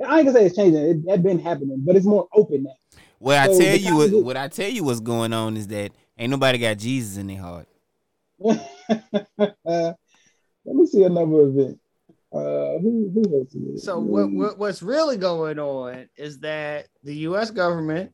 [0.05, 0.83] I ain't gonna say it's changing.
[0.83, 2.73] It had been happening, but it's more open now.
[3.21, 5.93] What I tell you, what, kind what I tell you, what's going on is that
[6.19, 7.69] ain't nobody got Jesus in their heart.
[8.45, 8.57] Uh,
[9.67, 9.95] let
[10.77, 11.79] me see another event.
[12.33, 13.81] Uh, who who is it?
[13.81, 17.51] So what, what what's really going on is that the U.S.
[17.51, 18.13] government,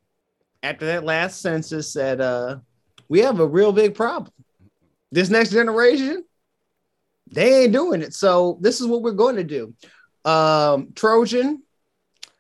[0.63, 2.57] after that last census, said, "Uh,
[3.09, 4.33] we have a real big problem.
[5.13, 6.25] This next generation,
[7.31, 8.15] they ain't doing it.
[8.15, 9.75] So this is what we're going to do.
[10.25, 11.63] Um, Trojan,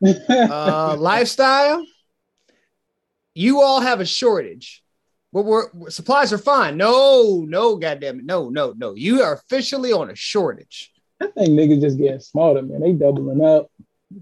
[0.28, 1.84] uh, lifestyle.
[3.34, 4.82] You all have a shortage.
[5.32, 6.78] But we're supplies are fine.
[6.78, 8.94] No, no, goddamn it, no, no, no.
[8.94, 10.90] You are officially on a shortage.
[11.20, 12.80] I think niggas just getting smarter, man.
[12.80, 13.70] They doubling up.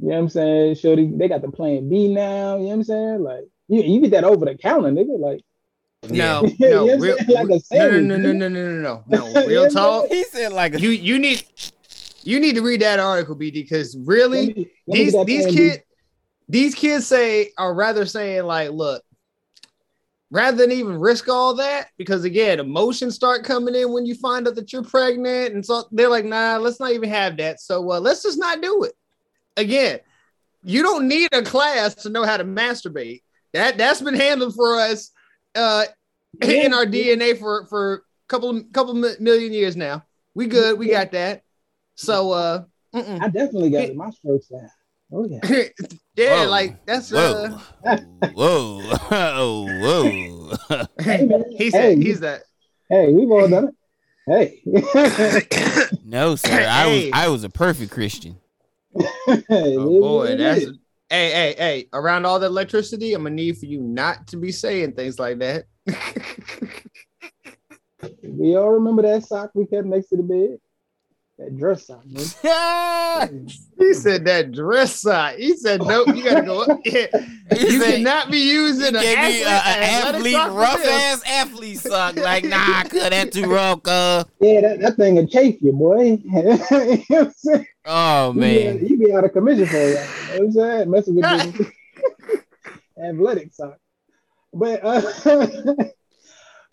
[0.01, 0.75] You know what I'm saying?
[0.77, 2.57] Shorty, they got the plan B now.
[2.57, 3.23] You know what I'm saying?
[3.23, 5.19] Like you, you get that over the counter, nigga.
[5.19, 5.43] Like
[6.09, 7.17] No, You know no, real.
[7.29, 9.33] Like no, no, no, no, no, no, no, no, You no.
[9.33, 10.07] know Real talk.
[10.09, 11.45] He said like a You you need
[12.23, 15.79] you need to read that article, BD, because really Let me- let these these kids
[16.49, 19.03] these kids say are rather saying like, look,
[20.31, 24.49] rather than even risk all that, because again, emotions start coming in when you find
[24.49, 27.61] out that you're pregnant, and so they're like, nah, let's not even have that.
[27.61, 28.93] So uh, let's just not do it.
[29.57, 30.01] Again,
[30.65, 33.23] you don't need a class to know how to masturbate.
[33.53, 35.11] That that's been handled for us
[35.55, 35.85] uh,
[36.43, 37.99] in our DNA for for a
[38.29, 40.05] couple couple mi- million years now.
[40.35, 40.79] We good.
[40.79, 41.43] We got that.
[41.95, 42.65] So uh.
[42.93, 43.97] I definitely got it.
[43.97, 44.69] My strokes down.
[45.13, 45.41] Oh yeah.
[46.17, 46.51] yeah, Whoa.
[46.51, 47.97] like that's whoa, uh.
[48.35, 49.67] whoa, oh,
[50.69, 50.87] whoa.
[51.57, 52.03] he said Hey.
[52.03, 52.43] he's that.
[52.89, 53.75] Hey, we've all done it.
[54.27, 54.63] Hey.
[56.05, 56.67] no, sir.
[56.69, 58.39] I was I was a perfect Christian.
[59.29, 60.65] Oh boy, that's
[61.11, 61.89] hey hey hey.
[61.93, 65.39] Around all the electricity, I'm gonna need for you not to be saying things like
[65.41, 65.65] that.
[68.23, 70.59] we all remember that sock we kept next to the bed.
[71.39, 73.49] That dress sock, man.
[73.77, 75.35] He said that dress sock.
[75.35, 76.07] He said nope.
[76.15, 76.81] You gotta go up.
[76.85, 77.07] Yeah.
[77.57, 80.89] You said- cannot be using an athlete, a, a athlete, sock for rough this.
[80.89, 82.17] ass athlete sock.
[82.25, 84.25] Like, nah, cut that too rough, cuz.
[84.41, 86.03] Yeah, that, that thing will chafe you, boy.
[86.23, 87.03] you know what
[87.51, 87.67] I'm?
[87.85, 88.79] Oh You man.
[88.79, 90.09] be, you be out of commission for that.
[90.09, 90.91] You know what I'm saying?
[90.91, 92.43] Messing with the
[93.03, 93.77] athletic sock.
[94.55, 95.03] But uh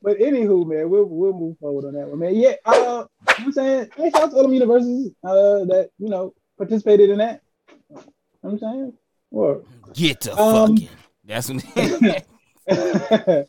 [0.02, 2.36] but anywho, man, we'll we'll move forward on that one, man.
[2.36, 3.08] Yeah, uh you know
[3.38, 3.90] I'm saying?
[3.96, 7.42] Hey, shout out to all them universities uh that you know participated in that.
[7.90, 7.96] You
[8.44, 8.94] know I'm saying?
[9.32, 9.64] Or
[9.94, 10.90] Get the Um, fucking.
[11.24, 11.58] That's when.
[12.68, 13.48] the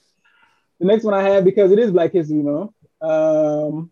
[0.80, 2.72] next one I have because it is Black History Month.
[3.00, 3.90] Um,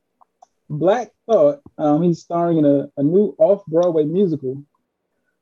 [0.69, 1.61] Black Thought.
[1.79, 4.63] Um, he's starring in a, a new off-Broadway musical,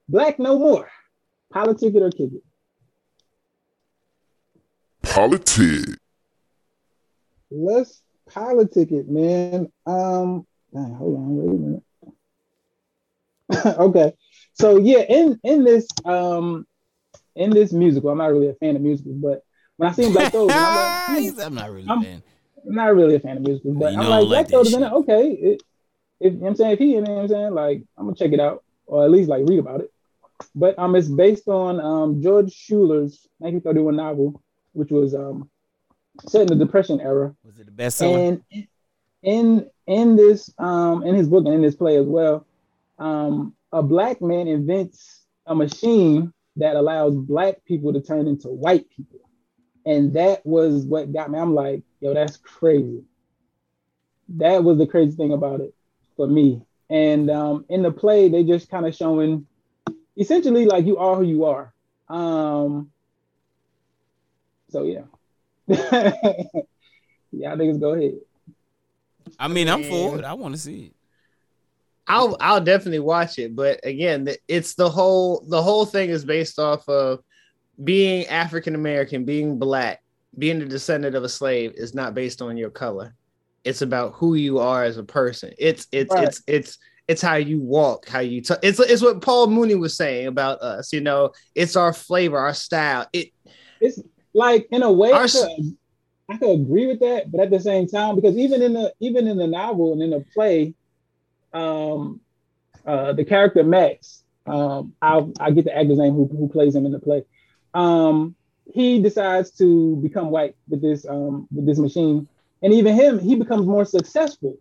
[0.08, 0.88] Black No More.
[1.52, 2.42] Politic it or kick it.
[5.02, 5.98] Politic.
[7.50, 9.72] Let's politic it, man.
[9.86, 11.82] Um, dang, hold on, wait a minute.
[13.78, 14.12] okay,
[14.52, 16.66] so yeah, in in this um
[17.34, 19.42] in this musical, I'm not really a fan of musicals, but
[19.76, 22.22] when I see Black Thought, I'm like, said, I'm not really I'm- fan.
[22.66, 24.66] I'm not really a fan of musicals, but You I'm like, like Black that Thought
[24.66, 24.92] is in it.
[24.92, 25.62] Okay, it,
[26.20, 27.54] if you know what I'm saying, if he in it, you know what I'm saying,
[27.54, 29.90] like, I'm gonna check it out or at least like read about it.
[30.54, 34.42] But um, it's based on um George Schuyler's 1931 novel,
[34.72, 35.48] which was um
[36.26, 37.34] set in the Depression era.
[37.44, 38.18] Was it the best seller?
[38.18, 38.44] And
[39.22, 42.46] in in this um in his book and in this play as well,
[42.98, 48.88] um a black man invents a machine that allows black people to turn into white
[48.90, 49.20] people.
[49.86, 51.38] And that was what got me.
[51.38, 53.04] I'm like, yo, that's crazy.
[54.36, 55.74] That was the crazy thing about it
[56.16, 56.62] for me.
[56.90, 59.46] And um in the play, they just kind of showing
[60.16, 61.72] essentially like you are who you are.
[62.08, 62.90] Um
[64.70, 65.02] so yeah.
[67.32, 68.18] yeah, niggas go ahead.
[69.38, 70.24] I mean, I'm for it.
[70.24, 70.92] I want to see it.
[72.06, 76.58] I'll I'll definitely watch it, but again, it's the whole the whole thing is based
[76.58, 77.20] off of
[77.84, 80.02] being African American, being black,
[80.38, 83.14] being a descendant of a slave is not based on your color.
[83.64, 85.52] It's about who you are as a person.
[85.58, 86.24] It's it's Right.
[86.24, 86.78] it's it's
[87.08, 88.58] it's how you walk, how you talk.
[88.62, 90.92] It's it's what Paul Mooney was saying about us.
[90.92, 93.06] You know, it's our flavor, our style.
[93.12, 93.32] It
[93.80, 94.00] it's
[94.34, 95.76] like in a way Our I could,
[96.28, 99.26] I could agree with that, but at the same time, because even in the even
[99.26, 100.74] in the novel and in the play,
[101.52, 102.20] um,
[102.86, 106.86] uh, the character Max, um, I'll I get the actor's name who who plays him
[106.86, 107.24] in the play.
[107.74, 108.34] Um,
[108.72, 112.28] he decides to become white with this um with this machine,
[112.62, 114.58] and even him, he becomes more successful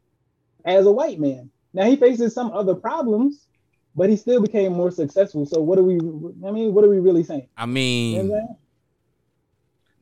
[0.65, 1.49] as a white man.
[1.73, 3.47] Now he faces some other problems,
[3.95, 5.45] but he still became more successful.
[5.45, 5.95] So what are we?
[5.95, 7.49] I mean, what are we really saying?
[7.57, 7.65] I
[8.11, 8.57] You know mean, what I'm saying?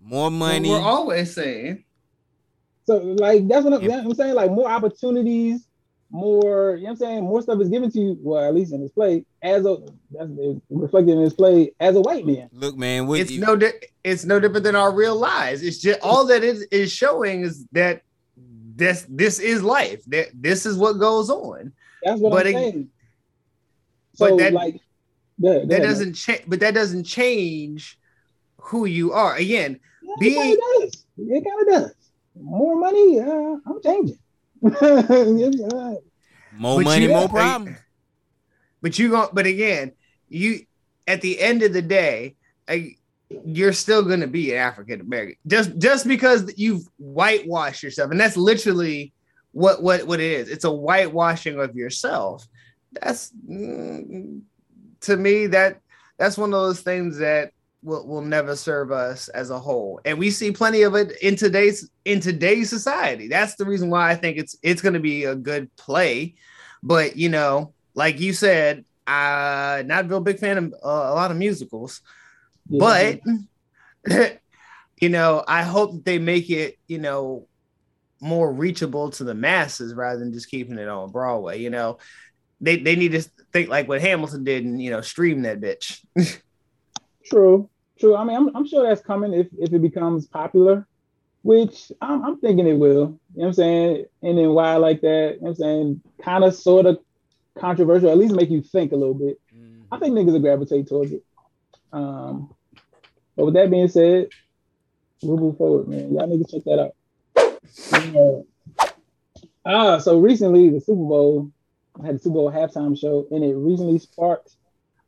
[0.06, 0.69] More What money.
[0.69, 1.84] We're always saying.
[2.86, 4.36] So like that's what I'm, yeah, I'm saying.
[4.36, 5.68] Like more opportunities,
[6.11, 6.76] more.
[6.76, 7.23] You know what I'm saying?
[7.23, 8.18] More stuff is given to you.
[8.22, 9.77] Well, at least in his play, as a
[10.11, 10.30] that's
[10.69, 12.48] reflected in his play as a white man.
[12.53, 13.72] Look, man, what It's you- no, di-
[14.03, 15.64] it's no different than our real lives.
[15.64, 18.03] It's just all that it is showing is that
[18.76, 20.03] this this is life.
[20.06, 21.73] That this is what goes on.
[22.03, 22.90] That's what But I'm it- saying.
[24.19, 24.80] but that- like,
[25.40, 27.98] yeah, That doesn't change, but that doesn't change
[28.57, 29.36] who you are.
[29.36, 29.80] Again,
[30.15, 31.05] It being kind of does.
[31.17, 31.95] It kind of does.
[32.39, 33.19] More money.
[33.19, 34.19] Uh, I'm changing.
[34.61, 35.95] Yeah.
[36.57, 37.77] more But money, you- more uh, problems.
[38.81, 39.29] But you go.
[39.33, 39.93] But again,
[40.29, 40.65] you
[41.07, 42.35] at the end of the day,
[42.67, 42.95] I,
[43.29, 45.35] you're still going to be an African American.
[45.47, 49.13] Just just because you've whitewashed yourself, and that's literally
[49.53, 50.49] what what what it is.
[50.49, 52.47] It's a whitewashing of yourself.
[52.91, 54.41] That's mm,
[55.01, 55.79] to me that
[56.17, 57.51] that's one of those things that
[57.85, 60.01] will, will never serve us as a whole.
[60.03, 63.27] And we see plenty of it in today's in today's society.
[63.27, 66.35] That's the reason why i think it's it's going to be a good play.
[66.83, 71.15] But you know like you said uh not a real big fan of uh, a
[71.15, 72.01] lot of musicals.
[72.67, 73.19] But
[75.01, 77.47] you know i hope that they make it you know
[78.21, 81.99] more reachable to the masses rather than just keeping it on broadway you know.
[82.61, 83.21] They they need to
[83.51, 86.03] think like what hamilton did and you know stream that bitch.
[87.25, 87.69] True,
[87.99, 88.15] true.
[88.15, 90.88] I mean, I'm, I'm sure that's coming if, if it becomes popular,
[91.43, 92.89] which I'm, I'm thinking it will.
[92.89, 94.05] You know what I'm saying?
[94.22, 95.35] And then why I like that?
[95.35, 96.01] You know what I'm saying?
[96.22, 96.99] Kind of, sort of
[97.57, 99.39] controversial, at least make you think a little bit.
[99.91, 101.23] I think niggas will gravitate towards it.
[101.93, 102.53] Um,
[103.35, 104.30] but with that being said,
[105.22, 106.13] we'll move forward, man.
[106.13, 106.95] Y'all niggas check that out.
[109.65, 111.51] Ah, so recently the Super Bowl,
[112.01, 114.55] I had the Super Bowl halftime show, and it recently sparked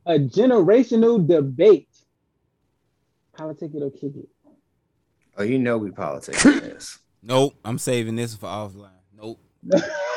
[0.05, 1.86] a generational debate.
[3.37, 4.27] Politic it or kick it.
[5.37, 8.91] oh you know we politics this Nope, I'm saving this for offline.
[9.13, 9.39] Nope.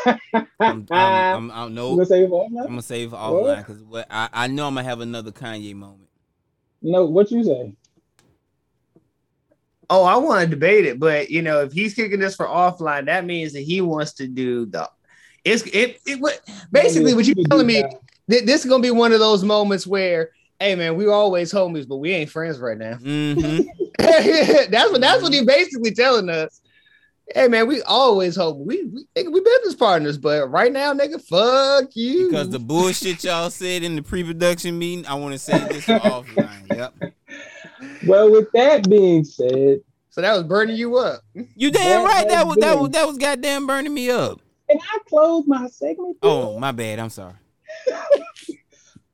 [0.07, 0.17] I'm,
[0.61, 1.97] I'm, I'm, I'm, nope.
[1.97, 2.61] gonna save it offline?
[2.61, 5.75] I'm gonna save it offline because what I, I know I'm gonna have another Kanye
[5.75, 6.09] moment.
[6.83, 7.75] No, what you say?
[9.91, 13.05] oh i want to debate it but you know if he's kicking this for offline
[13.07, 14.89] that means that he wants to do the
[15.45, 16.41] it's it, it what
[16.71, 17.83] basically what you're telling me
[18.31, 20.31] th- this is gonna be one of those moments where
[20.61, 24.71] hey man we always homies but we ain't friends right now Mm-hmm.
[24.71, 26.61] that's what that's what he basically telling us
[27.35, 31.21] hey man we always homies we we, nigga, we business partners but right now nigga
[31.23, 35.59] fuck you Because the bullshit y'all said in the pre-production meeting, I want to say
[35.65, 36.47] this for offline.
[36.71, 36.95] Yep.
[38.05, 39.81] Well, with that being said,
[40.11, 41.21] so that was burning you up.
[41.57, 42.29] You damn That right.
[42.29, 44.41] That has was that was that was goddamn burning me up.
[44.69, 46.17] And I closed my segment?
[46.23, 46.99] Oh my bad.
[47.01, 47.35] I'm sorry.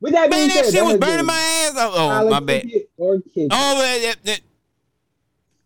[0.01, 1.73] With that being Man, that said, shit was burning my ass.
[1.77, 2.63] Oh, oh my bad.
[2.63, 3.49] Politic it or kick it.
[3.51, 4.41] Oh, that, that, that-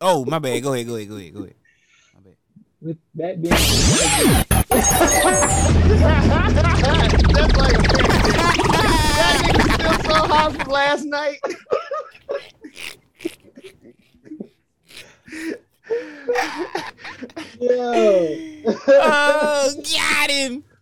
[0.00, 0.62] oh my bad.
[0.62, 0.86] Go ahead.
[0.86, 1.08] Go ahead.
[1.08, 1.34] Go ahead.
[1.34, 1.54] Go ahead.
[2.82, 4.46] With that being said,
[7.34, 7.82] That's like a
[9.12, 11.38] that nigga still so hot from last night.
[17.60, 18.62] yo.
[18.88, 20.64] oh, got him.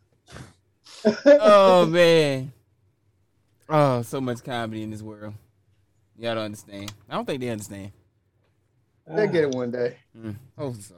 [1.27, 2.53] Oh man.
[3.71, 5.35] Oh, so much comedy in this world.
[6.17, 6.91] Y'all don't understand.
[7.09, 7.93] I don't think they understand.
[9.07, 9.97] They'll get it one day.
[10.17, 10.95] Mm, hope so.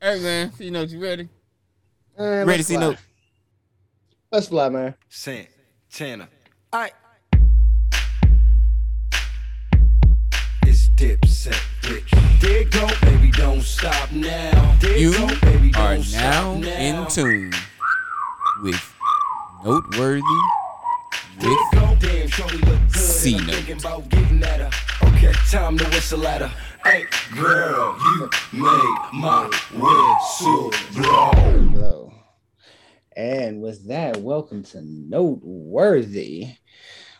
[0.00, 1.28] Hey man, see note, you ready?
[2.18, 2.82] Eh, ready, let's see fly.
[2.82, 2.98] note.
[4.30, 4.94] Let's fly, man.
[5.08, 5.48] Sant,
[5.90, 6.28] Tanner.
[6.72, 6.92] All right.
[10.66, 12.40] It's Dipset, bitch.
[12.40, 14.76] There go, baby, don't stop now.
[14.80, 17.52] There You go, baby, are don't now stop in tune
[18.62, 18.94] with
[19.64, 20.63] noteworthy There
[21.44, 22.96] with you go, damn, shorty look good.
[22.96, 23.56] C and I'm note.
[23.56, 25.08] thinking about getting at her.
[25.08, 26.52] Okay, time to whistle at her.
[26.84, 27.04] Hey,
[27.34, 31.30] girl, you made my whistle blow.
[31.34, 32.12] Hello.
[33.16, 36.48] And with that, welcome to Noteworthy,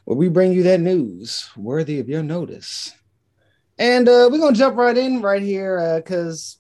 [0.04, 2.92] where we bring you that news worthy of your notice.
[3.78, 6.58] And uh, we're gonna jump right in right here because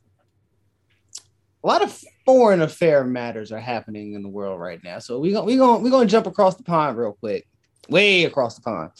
[1.62, 4.98] a lot of foreign affair matters are happening in the world right now.
[4.98, 7.46] So we're gonna we gonna we're gonna jump across the pond real quick,
[7.88, 8.90] way across the pond.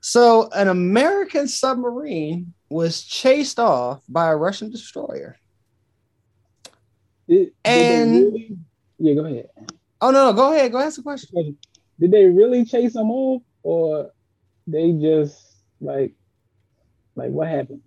[0.00, 5.36] So an American submarine was chased off by a Russian destroyer.
[7.28, 8.56] Did, did And- really,
[8.98, 9.48] yeah, go ahead.
[10.00, 11.56] Oh no, no, go ahead, go ask the question.
[12.00, 14.10] Did they really chase them off, or
[14.66, 15.38] they just
[15.80, 16.14] like,
[17.14, 17.82] like what happened?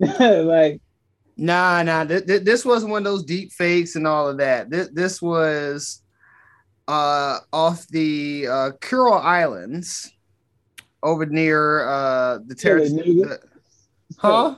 [0.00, 0.80] like,
[1.36, 2.04] Nah, nah.
[2.04, 4.70] Th- th- this wasn't one of those deep fakes and all of that.
[4.70, 6.00] This this was
[6.88, 10.12] uh, off the uh, Kuril Islands,
[11.02, 12.90] over near uh, the territory.
[12.90, 13.38] nigga.
[14.18, 14.56] Huh?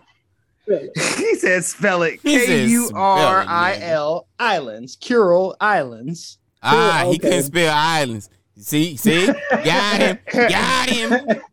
[0.63, 0.91] Spell it.
[1.17, 6.39] he said spell it He said K U R I spell L Islands, Kuril Islands.
[6.63, 7.19] Ah, he okay.
[7.19, 8.31] couldn't spell islands.
[8.57, 11.41] See, see, got him, got him.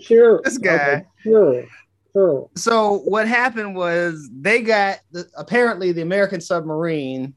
[0.00, 0.40] Sure.
[0.44, 0.74] This guy.
[0.74, 1.04] Okay.
[1.22, 1.64] Sure.
[2.12, 2.50] Sure.
[2.54, 7.34] So what happened was they got the, apparently the American submarine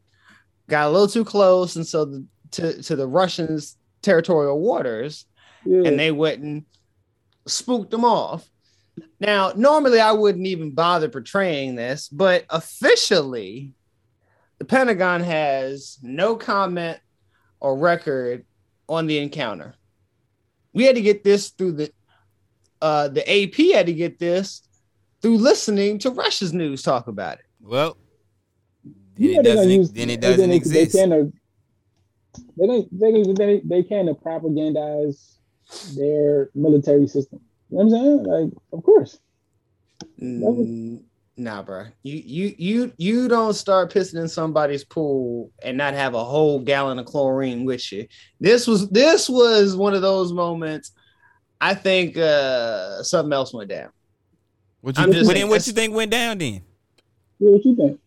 [0.67, 5.25] got a little too close, and so the, to to the Russians' territorial waters,
[5.65, 5.83] Yeah.
[5.85, 6.65] and they wouldn't
[7.47, 8.49] spook them off.
[9.19, 13.73] Now, normally I wouldn't even bother portraying this, but officially,
[14.59, 16.99] the Pentagon has no comment
[17.59, 18.45] or record
[18.87, 19.73] on the encounter.
[20.73, 21.91] We had to get this through the
[22.81, 24.61] uh, the AP had to get this
[25.21, 27.45] through listening to Russia's news talk about it.
[27.61, 27.95] Well,
[28.83, 29.69] then Yeah, it doesn't.
[29.71, 30.91] use- Then it doesn't they, exist.
[30.93, 31.33] They kind of,
[32.57, 32.99] they don't.
[32.99, 33.33] They can.
[33.35, 35.35] They, they kind of propagandize
[35.95, 37.39] their military system.
[37.69, 38.23] You know what I'm saying?
[38.23, 39.19] Like, of course.
[40.21, 41.03] Mm,
[41.35, 41.85] Nah, bro.
[42.03, 46.59] You you you you don't start pissing in somebody's pool and not have a whole
[46.59, 48.07] gallon of chlorine with you.
[48.39, 50.91] This was this was one of those moments.
[51.59, 53.89] I think uh something else went down.
[54.81, 56.61] What you, I'm just what, saying, what you think went down then?
[57.39, 57.99] Yeah, what you think?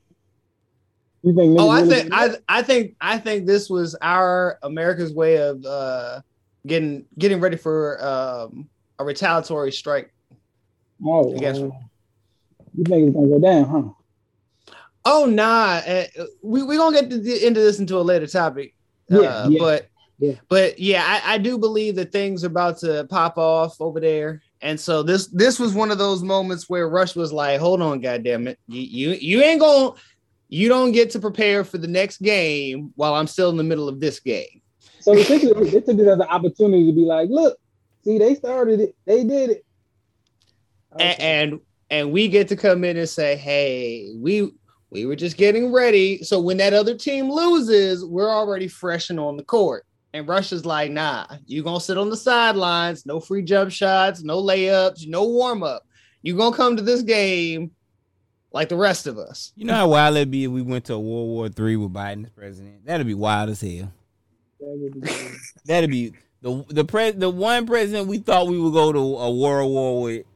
[1.22, 1.59] You think?
[1.59, 6.20] Oh, I think I I think I think this was our America's way of uh
[6.66, 8.68] getting getting ready for um
[8.98, 10.12] a retaliatory strike.
[11.05, 11.70] Oh, I guess- uh,
[12.76, 13.93] you think it's gonna go down, huh?
[15.05, 16.05] Oh nah, uh,
[16.43, 17.12] we we gonna get
[17.43, 18.74] into this into a later topic.
[19.09, 19.86] Yeah, Uh, yeah, but
[20.18, 20.32] yeah.
[20.48, 24.43] but yeah, I, I do believe that things are about to pop off over there,
[24.62, 28.01] and so this this was one of those moments where Rush was like, "Hold on,
[28.01, 29.93] goddamn it, you you you ain't gonna
[30.48, 33.89] you don't get to prepare for the next game while I'm still in the middle
[33.89, 34.62] of this game."
[35.01, 37.59] So essentially, they took it as an opportunity to be like, look,
[38.05, 39.64] see, they started it, they did it.
[40.98, 41.60] and, and
[41.90, 44.51] and we get to come in and say, "Hey, we
[44.90, 49.20] we were just getting ready." So when that other team loses, we're already fresh and
[49.20, 49.85] on the court.
[50.12, 54.43] And Russia's like, "Nah, you gonna sit on the sidelines, no free jump shots, no
[54.43, 55.85] layups, no warm up.
[56.23, 57.70] You gonna come to this game
[58.57, 60.95] like the rest of us." You know how wild it'd be if we went to
[60.95, 62.85] a World War Three with Biden as president?
[62.85, 63.93] That'd be wild as hell.
[65.65, 66.12] That'd be
[66.43, 70.03] the the pres the one president we thought we would go to a world war
[70.03, 70.27] with.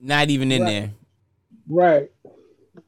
[0.00, 0.68] Not even in Right.
[0.70, 0.90] there.
[1.68, 2.10] Right.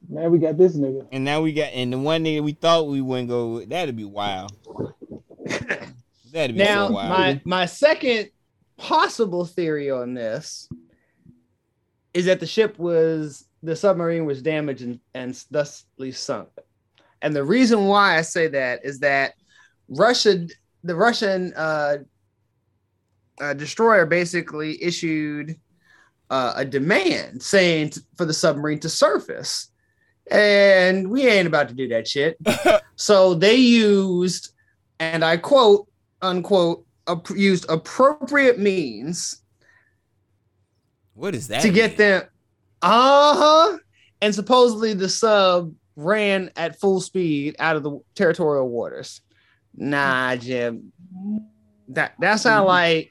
[0.09, 1.07] Now we got this nigga.
[1.11, 3.95] And now we got and the one nigga we thought we wouldn't go with, that'd
[3.95, 4.51] be wild.
[6.31, 7.09] That'd be Now, so wild.
[7.09, 8.31] my my second
[8.77, 10.67] possible theory on this
[12.13, 16.49] is that the ship was the submarine was damaged and, and thusly sunk.
[17.21, 19.33] And the reason why I say that is that
[19.87, 20.47] Russia,
[20.83, 21.97] the Russian uh,
[23.39, 25.55] uh, destroyer, basically issued
[26.29, 29.71] uh, a demand saying t- for the submarine to surface,
[30.29, 32.37] and we ain't about to do that shit.
[32.95, 34.53] so they used,
[34.99, 35.87] and I quote
[36.23, 39.42] unquote, ap- used appropriate means
[41.13, 41.61] what is that?
[41.61, 42.23] to get them.
[42.81, 43.77] Uh huh.
[44.21, 49.21] And supposedly the sub ran at full speed out of the territorial waters.
[49.75, 50.91] Nah, Jim.
[51.89, 53.09] That that sound like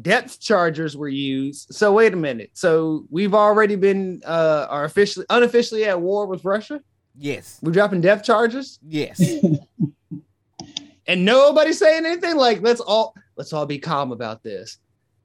[0.00, 1.74] depth chargers were used.
[1.74, 2.50] So wait a minute.
[2.54, 6.80] So we've already been uh are officially unofficially at war with Russia.
[7.16, 7.58] Yes.
[7.62, 8.78] We're dropping depth charges.
[8.86, 9.20] Yes.
[11.06, 12.36] and nobody saying anything.
[12.36, 14.78] Like let's all let's all be calm about this.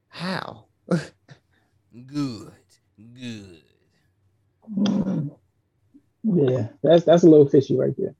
[0.10, 0.66] How?
[2.06, 2.54] Good.
[3.14, 3.62] Good.
[6.24, 8.14] Yeah, that's that's a little fishy right there.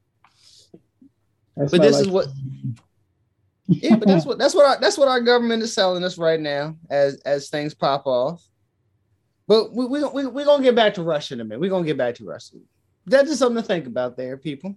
[1.58, 2.28] That's but not this is what
[3.68, 6.40] yeah but that's what that's what our, that's what our government is selling us right
[6.40, 8.42] now as as things pop off
[9.48, 11.86] but we, we, we, we're gonna get back to russia in a minute we're gonna
[11.86, 12.56] get back to russia
[13.06, 14.74] that's just something to think about there people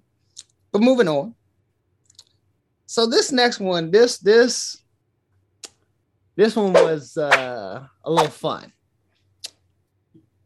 [0.73, 1.35] but moving on
[2.87, 4.83] so this next one this this
[6.35, 8.73] this one was uh a little fun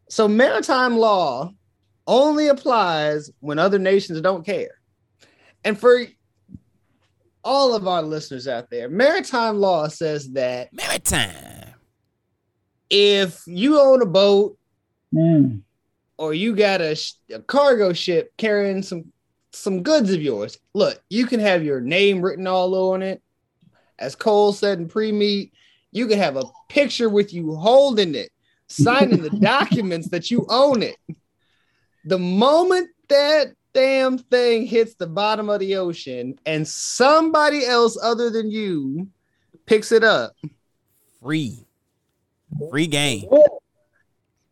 [0.09, 1.51] so maritime law
[2.07, 4.79] only applies when other nations don't care
[5.63, 6.03] and for
[7.43, 11.73] all of our listeners out there, maritime law says that maritime.
[12.89, 14.57] If you own a boat
[15.13, 15.61] Mm.
[16.17, 16.99] or you got a,
[17.33, 19.11] a cargo ship carrying some
[19.51, 23.21] some goods of yours, look, you can have your name written all on it.
[23.97, 25.53] As Cole said in pre-meet,
[25.91, 28.29] you can have a picture with you holding it,
[28.67, 30.97] signing the documents that you own it.
[32.05, 38.29] The moment that damn thing hits the bottom of the ocean and somebody else other
[38.29, 39.07] than you
[39.65, 40.33] picks it up,
[41.21, 41.65] Free.
[42.69, 43.27] Free game.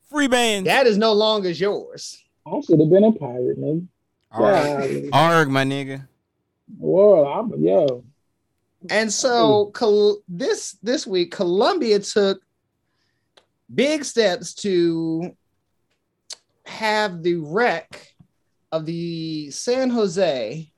[0.09, 0.65] Free band.
[0.67, 2.23] that is no longer yours.
[2.45, 3.87] I should have been a pirate, nigga.
[4.31, 6.07] Arg, Arg, my nigga.
[6.77, 8.03] Whoa, I'm yo.
[8.89, 12.41] And so Col- this this week, Colombia took
[13.73, 15.35] big steps to
[16.65, 18.13] have the wreck
[18.71, 20.69] of the San Jose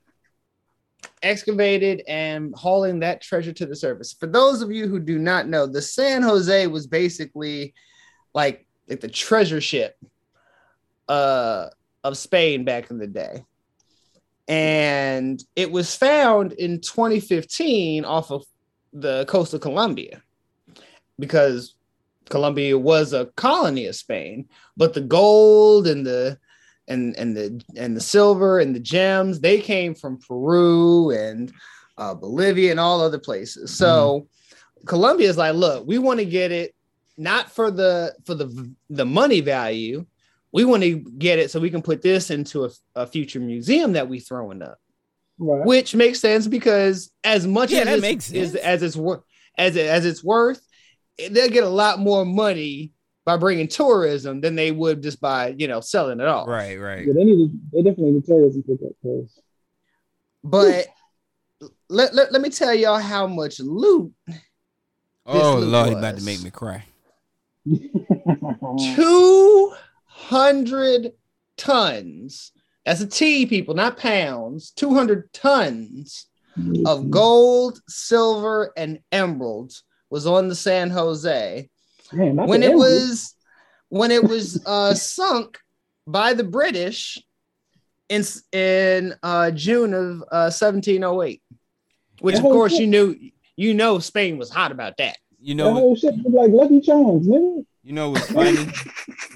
[1.22, 4.14] excavated and hauling that treasure to the surface.
[4.14, 7.74] For those of you who do not know, the San Jose was basically
[8.34, 9.98] like, like the treasure ship
[11.08, 11.68] uh,
[12.04, 13.44] of Spain back in the day
[14.48, 18.46] and it was found in 2015 off of
[18.94, 20.22] the coast of Colombia
[21.18, 21.75] because
[22.30, 24.48] Colombia was a colony of Spain,
[24.78, 26.38] but the gold and the
[26.88, 31.52] and and the and the silver and the gems they came from Peru and
[31.98, 33.76] uh, Bolivia and all other places.
[33.76, 34.28] So
[34.86, 36.76] Colombia is like, look, we want to get it
[37.18, 40.06] not for the for the the money value,
[40.52, 43.94] we want to get it so we can put this into a, a future museum
[43.94, 44.78] that we throwing up
[45.38, 45.66] Right.
[45.66, 49.22] which makes sense because as much Yeah, as that it's, makes is- as it's worth
[49.58, 50.65] as it, as it's worth
[51.18, 52.92] they'll get a lot more money
[53.26, 56.48] by bringing tourism than they would just by you know selling it off.
[56.48, 57.06] Right, right.
[57.06, 59.40] Yeah, they need to, they definitely need tourism pickup because
[60.44, 60.88] but
[61.90, 64.14] let, let, let me tell y'all how much loot
[65.26, 66.86] Oh loot Lord, he about to make me cry.
[68.96, 71.14] 200
[71.58, 72.52] tons.
[72.86, 74.70] That's a t people not pounds.
[74.72, 76.28] 200 tons
[76.58, 77.10] of mm-hmm.
[77.10, 79.84] gold silver and emeralds
[80.16, 81.70] was on the san jose
[82.14, 82.80] Man, when it emerald.
[82.86, 83.36] was
[83.90, 85.60] when it was uh sunk
[86.08, 87.18] by the british
[88.10, 88.24] in
[88.54, 91.42] in uh june of uh 1708
[92.22, 93.08] which of That whole course shit- you knew
[93.58, 96.80] you know spain was hot about that You that know, whole shit was like Lucky
[96.82, 97.66] Charms, nigga.
[97.84, 98.66] you know what's funny?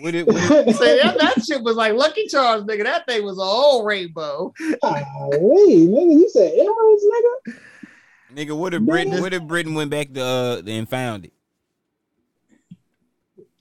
[0.01, 0.37] What it, what
[0.67, 2.83] it, Say that, that shit was like Lucky Charms, nigga.
[2.91, 4.51] That thing was a whole rainbow.
[4.81, 7.33] Golly, nigga, you said emeralds, nigga.
[8.33, 9.21] Nigga, what if Britain?
[9.21, 11.33] What if Britain went back to uh and found it?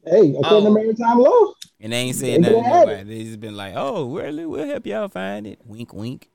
[0.04, 0.64] Hey, according Oh.
[0.64, 3.18] to maritime law, And they ain't They said nothing gonna to have nobody.
[3.18, 5.60] They just been like, oh, we'll we'll help y'all find it.
[5.66, 6.30] Wink, wink.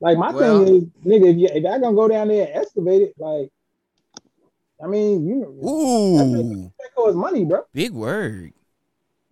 [0.00, 2.56] like my Well- thing is, nigga, if you if I gonna go down there and
[2.56, 3.50] excavate it, like,
[4.82, 7.62] I mean, you know, Ooh, that costs money, bro.
[7.72, 8.52] big word.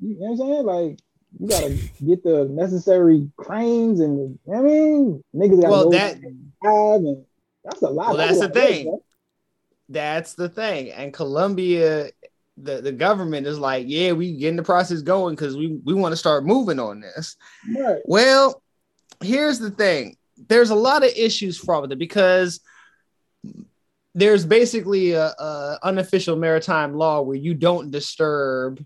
[0.01, 0.65] You know what I'm saying?
[0.65, 0.99] Like,
[1.39, 1.69] you gotta
[2.07, 6.53] get the necessary cranes and you know what I mean, niggas gotta Well, that- and
[6.63, 7.25] dive and
[7.65, 8.09] that's a lot.
[8.09, 8.85] Well, that's the lot of work, thing.
[8.87, 9.03] bro.
[9.89, 10.93] That's the thing.
[10.93, 12.11] And Colombia,
[12.57, 16.13] the, the government is like, yeah, we getting the process going because we, we want
[16.13, 17.37] to start moving on this.
[17.77, 18.01] Right.
[18.05, 18.63] Well,
[19.23, 20.17] here's the thing.
[20.49, 22.61] There's a lot of issues from it because
[24.15, 28.85] there's basically a, a unofficial maritime law where you don't disturb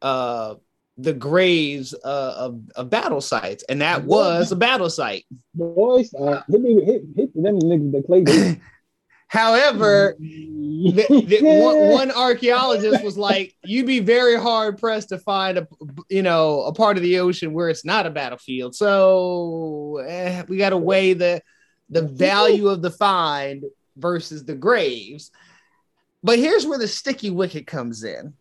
[0.00, 0.54] uh,
[0.98, 5.24] the graves uh, of, of battle sites, and that was a battle site.
[5.54, 8.56] Boys, uh, hit me, hit, hit them niggas that this.
[9.32, 15.56] However, the, the, one, one archaeologist was like, "You'd be very hard pressed to find
[15.56, 15.66] a,
[16.10, 20.58] you know, a part of the ocean where it's not a battlefield." So eh, we
[20.58, 21.40] got to weigh the
[21.88, 23.64] the value of the find
[23.96, 25.30] versus the graves.
[26.22, 28.34] But here's where the sticky wicket comes in.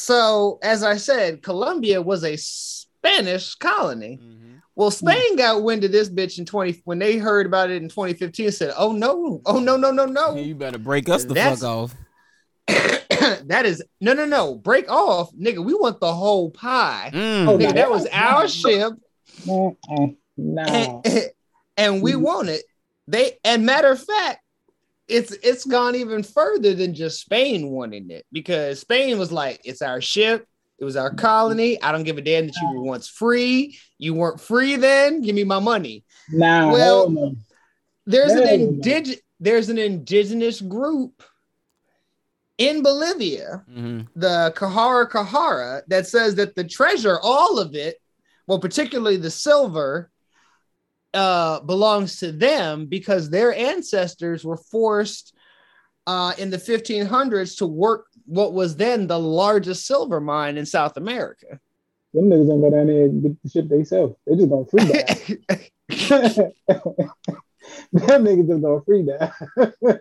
[0.00, 4.18] So, as I said, Colombia was a Spanish colony.
[4.22, 4.56] Mm-hmm.
[4.74, 7.88] Well, Spain got wind of this bitch in 20 when they heard about it in
[7.90, 9.42] 2015 said, "Oh no.
[9.44, 10.36] Oh no, no, no, no.
[10.36, 11.94] You better break us the That's- fuck off.
[13.46, 14.54] that is no, no, no.
[14.54, 15.62] Break off, nigga.
[15.62, 17.10] We want the whole pie.
[17.12, 17.48] Mm.
[17.48, 18.68] Oh, Nigga, that was our mm-hmm.
[18.68, 18.92] ship,
[19.48, 21.02] Uh-uh.
[21.04, 21.30] And,
[21.76, 22.62] and we want it.
[23.06, 24.39] They and matter of fact,
[25.10, 29.82] it's it's gone even further than just Spain wanting it because Spain was like, it's
[29.82, 30.46] our ship,
[30.78, 31.80] it was our colony.
[31.82, 33.78] I don't give a damn that you were once free.
[33.98, 35.20] You weren't free then.
[35.22, 36.04] Give me my money.
[36.30, 36.72] Nah.
[36.72, 37.34] Well, no.
[38.06, 38.64] There's an Hell no.
[38.82, 41.22] indig- there's an indigenous group
[42.58, 44.06] in Bolivia, Mhm.
[44.14, 47.96] the Qhara Qhara, that says that the treasure, all of it,
[48.46, 50.10] well, particularly the silver,
[51.14, 55.36] uh, belongs to them because their ancestors were forced
[56.06, 60.96] uh, in the 1500s to work what was then the largest silver mine in South
[60.96, 61.60] America.
[62.14, 64.18] Them niggas don't go down there and get the shit they sell.
[64.26, 65.38] They just gonna free dive.
[67.92, 69.32] Them niggas just gonna free dive.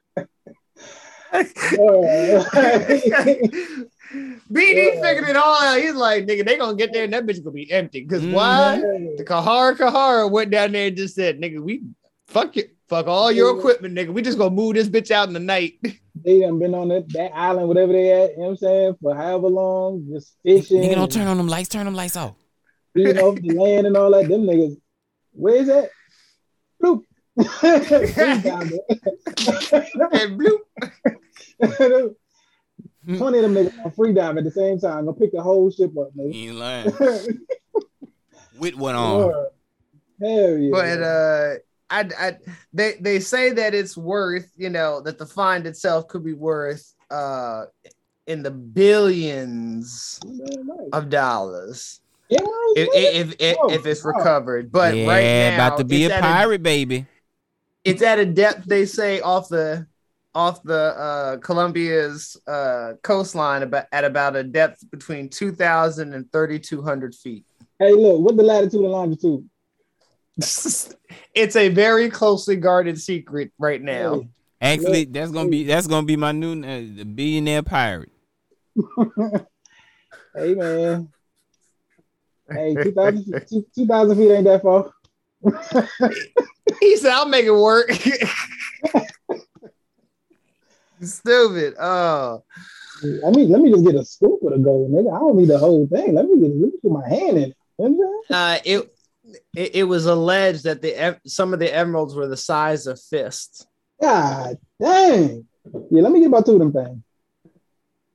[4.52, 5.02] BD Yeah.
[5.02, 5.80] figured it all out.
[5.80, 8.06] He's like, nigga, they gonna get there and that bitch gonna be empty.
[8.06, 8.32] Cause Mhm.
[8.34, 8.78] why?
[9.18, 11.84] The Qhara Qhara went down there and just said, nigga, we
[12.28, 12.76] fuck it.
[12.88, 13.60] Fuck all your Yeah.
[13.60, 14.12] equipment, nigga.
[14.14, 15.74] We just gonna move this bitch out in the night.
[16.22, 18.96] They done been on that, that island, whatever they at, you know what I'm saying,
[19.02, 20.82] for however long, just fishing.
[20.84, 21.70] Nigga, don't and turn on them lights.
[21.70, 22.36] Turn them lights off.
[22.94, 24.28] being off the land and all that.
[24.28, 24.76] Them niggas,
[25.32, 25.90] where is that?
[26.84, 27.04] Bloop.
[27.38, 28.80] Free diving.
[30.12, 32.16] and bloop.
[33.18, 35.06] Twenty of them niggas on free dive at the same time.
[35.06, 36.34] Gonna pick the whole ship up, nigga.
[36.34, 37.40] You ain't lying.
[38.60, 39.32] With one arm.
[40.22, 40.70] Hell yeah.
[40.72, 41.54] But uh
[41.92, 42.38] I, I
[42.74, 46.94] they they say that it's worth, you know, that the find itself could be worth
[47.10, 47.66] uh
[48.28, 50.20] in the billions
[50.94, 52.02] of dollars.
[52.30, 52.42] Yeah,
[52.76, 56.12] If if if, Oh, if it's recovered, but yeah, right now about to be a
[56.14, 57.08] at pirate, baby.
[57.84, 59.88] it's at a depth they say off the
[60.36, 67.16] off the uh Colombia's uh coastline about at about a depth between 2000 and 3200
[67.16, 67.46] feet.
[67.80, 69.50] Hey, look, what the latitude and longitude?
[70.38, 74.24] it's a very closely guarded secret right now.
[74.62, 78.12] Actually, that's gonna be that's gonna be my new uh, the billionaire pirate.
[80.36, 81.10] Hey man.
[82.50, 84.92] Hey, 2,000 two- 2,000 feet ain't that far.
[86.80, 87.90] He said, "I'll make it work."
[91.06, 91.76] Stupid.
[91.80, 92.44] Oh,
[93.26, 95.16] I mean, let me just get a scoop of the gold, nigga.
[95.16, 96.14] I don't need the whole thing.
[96.16, 97.58] Let me get let me put my hand in it.
[97.78, 98.94] You know what I'm uh, it,
[99.56, 103.66] it it was alleged that the some of the emeralds were the size of fists.
[104.02, 105.46] God dang.
[105.92, 107.02] Yeah, let me get about two of them things.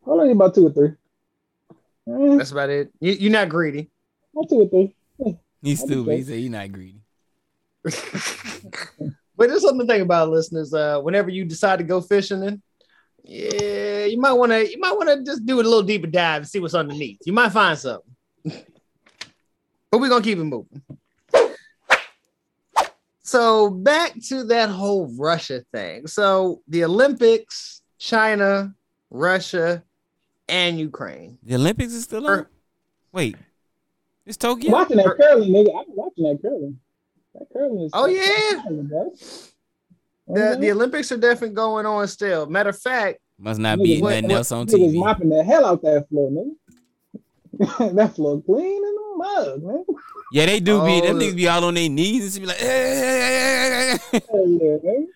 [0.05, 0.91] Hold on, get about two or three.
[2.07, 2.91] Eh, That's about it.
[3.01, 3.91] You, you're not greedy.
[4.35, 4.95] about two or three.
[5.25, 5.33] Eh,
[5.63, 6.17] He's stupid.
[6.17, 6.27] He straight.
[6.27, 7.01] said he's not greedy.
[9.37, 10.73] But there's something to think about, listeners.
[10.73, 12.63] Uh, whenever you decide to go fishing, in,
[13.25, 16.43] yeah, you might want to you might want to just do a little deeper dive
[16.43, 17.19] and see what's underneath.
[17.25, 18.11] You might find something.
[18.45, 20.83] but we're gonna keep it moving.
[23.23, 26.07] So back to that whole Russia thing.
[26.07, 28.75] So the Olympics, China,
[29.11, 29.83] Russia,
[30.49, 31.39] and Ukraine.
[31.43, 32.41] The Olympics is still on.
[32.41, 32.51] Er,
[33.13, 33.37] Wait,
[34.27, 34.73] it's Tokyo.
[34.73, 35.75] Watching that curling, nigga.
[35.79, 36.79] I've been watching that curling.
[37.35, 38.63] That curling is Oh, yeah.
[38.69, 39.13] bro.
[40.27, 42.47] The, the Olympics are definitely going on still.
[42.47, 44.99] Matter of fact, Must not be Niggas- nothing else on Niggas TV.
[44.99, 46.51] mopping the hell out that floor, nigga.
[47.95, 49.85] that floor clean and a mug, man.
[50.33, 51.01] Yeah, they do be.
[51.01, 55.09] Them Oh, niggas be all on their knees and be like, "Eh." Hell yeah, man.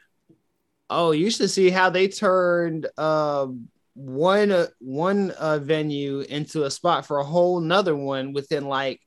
[0.91, 6.71] Oh, you should see how they turned um one uh, one uh, venue into a
[6.71, 9.01] spot for a whole nother one within like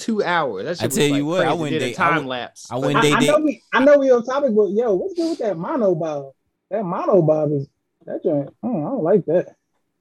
[0.00, 0.64] two hours.
[0.64, 2.14] That I shit was, tell you like, what, I went Did a they- I time
[2.16, 2.66] went- lapse.
[2.70, 4.94] I But- went I, they I know we, I know we on topic, but yo,
[4.94, 6.32] what's good with that mono bob?
[6.70, 7.68] That mono bob is
[8.06, 8.48] that joint.
[8.62, 9.54] I don't, I don't like that.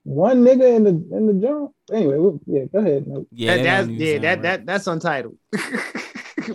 [0.04, 1.72] One nigga in the in the jump.
[1.92, 3.06] Anyway, we- yeah, go ahead.
[3.08, 3.26] No.
[3.32, 4.42] Yeah, that, that that's yeah, that right.
[4.44, 5.38] that that's untitled.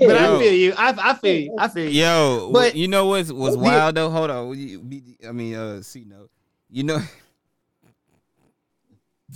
[0.01, 0.75] Yeah, but I feel you.
[0.77, 1.57] I, I feel you.
[1.57, 2.03] I feel you.
[2.03, 4.11] Yo, But- you know what's was wild though?
[4.11, 6.29] Hold on, You- be- I mean, uh, see, no,
[6.69, 6.99] you know,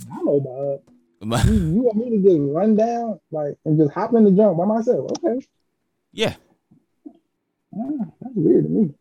[0.09, 0.81] Mono bob.
[1.21, 4.31] My- You, you want me to just run down like and just hop in the
[4.31, 5.11] jump by myself?
[5.23, 5.45] Okay,
[6.11, 6.35] yeah.
[7.75, 8.93] Ah, that's weird to me.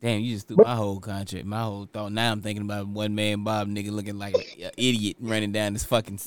[0.00, 2.12] Damn, you just threw my whole contract, my whole thought.
[2.12, 5.84] Now I'm thinking about one man Bob nigga looking like an idiot running down this
[5.84, 6.20] fucking.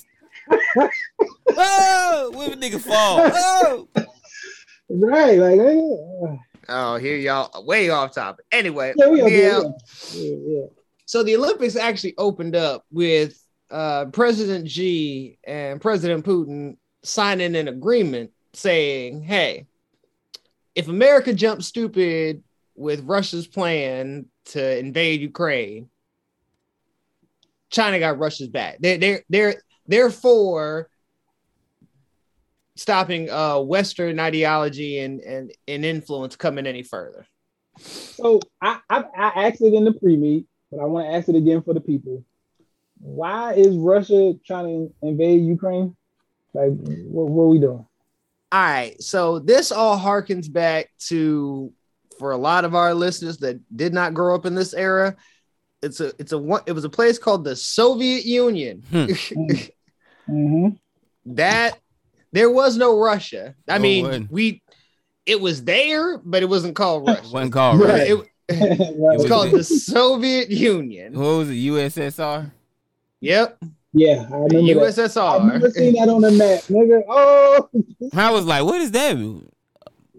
[1.50, 3.20] oh, where the nigga fall?
[3.34, 3.88] Oh,
[4.90, 6.38] Right, like eh,
[6.70, 8.46] Oh, here y'all way off topic.
[8.52, 9.28] Anyway, yeah, yeah.
[9.28, 9.62] yeah,
[10.14, 10.66] yeah, yeah.
[11.06, 17.68] So the Olympics actually opened up with uh, President Xi and President Putin signing an
[17.68, 19.68] agreement saying, "Hey,
[20.76, 22.44] if America jumps stupid
[22.76, 25.90] with Russia's plan to invade Ukraine,
[27.70, 28.78] China got Russia's back.
[28.80, 30.90] They're they're they're therefore
[32.76, 37.26] stopping uh, Western ideology and, and and influence coming any further."
[37.80, 41.36] So I, I I asked it in the pre-meet, but I want to ask it
[41.36, 42.24] again for the people.
[43.00, 44.66] Why is Russia trying
[45.02, 45.96] to invade Ukraine?
[46.54, 47.86] Like, what, what are we doing?
[48.52, 51.72] All right, so this all harkens back to
[52.18, 55.16] for a lot of our listeners that did not grow up in this era.
[55.84, 58.84] It's a it's a one it was a place called the Soviet Union.
[60.30, 60.70] Mm-hmm.
[61.36, 61.80] that
[62.34, 63.56] there was no Russia.
[63.68, 64.28] I No mean, way.
[64.30, 64.62] we
[65.26, 67.30] it was there, but it wasn't called Russia.
[67.32, 68.18] Wasn't called It- Russia.
[68.20, 71.14] it- It was called the- the Soviet Union.
[71.14, 71.54] What was it?
[71.56, 72.52] USSR.
[73.22, 73.58] Yep,
[73.94, 74.60] Yeah, I remember that.
[74.62, 75.54] I USSR.
[75.54, 77.02] never seen that on the map, nigga.
[77.10, 77.70] Oh,
[78.14, 79.16] I was like, what is that?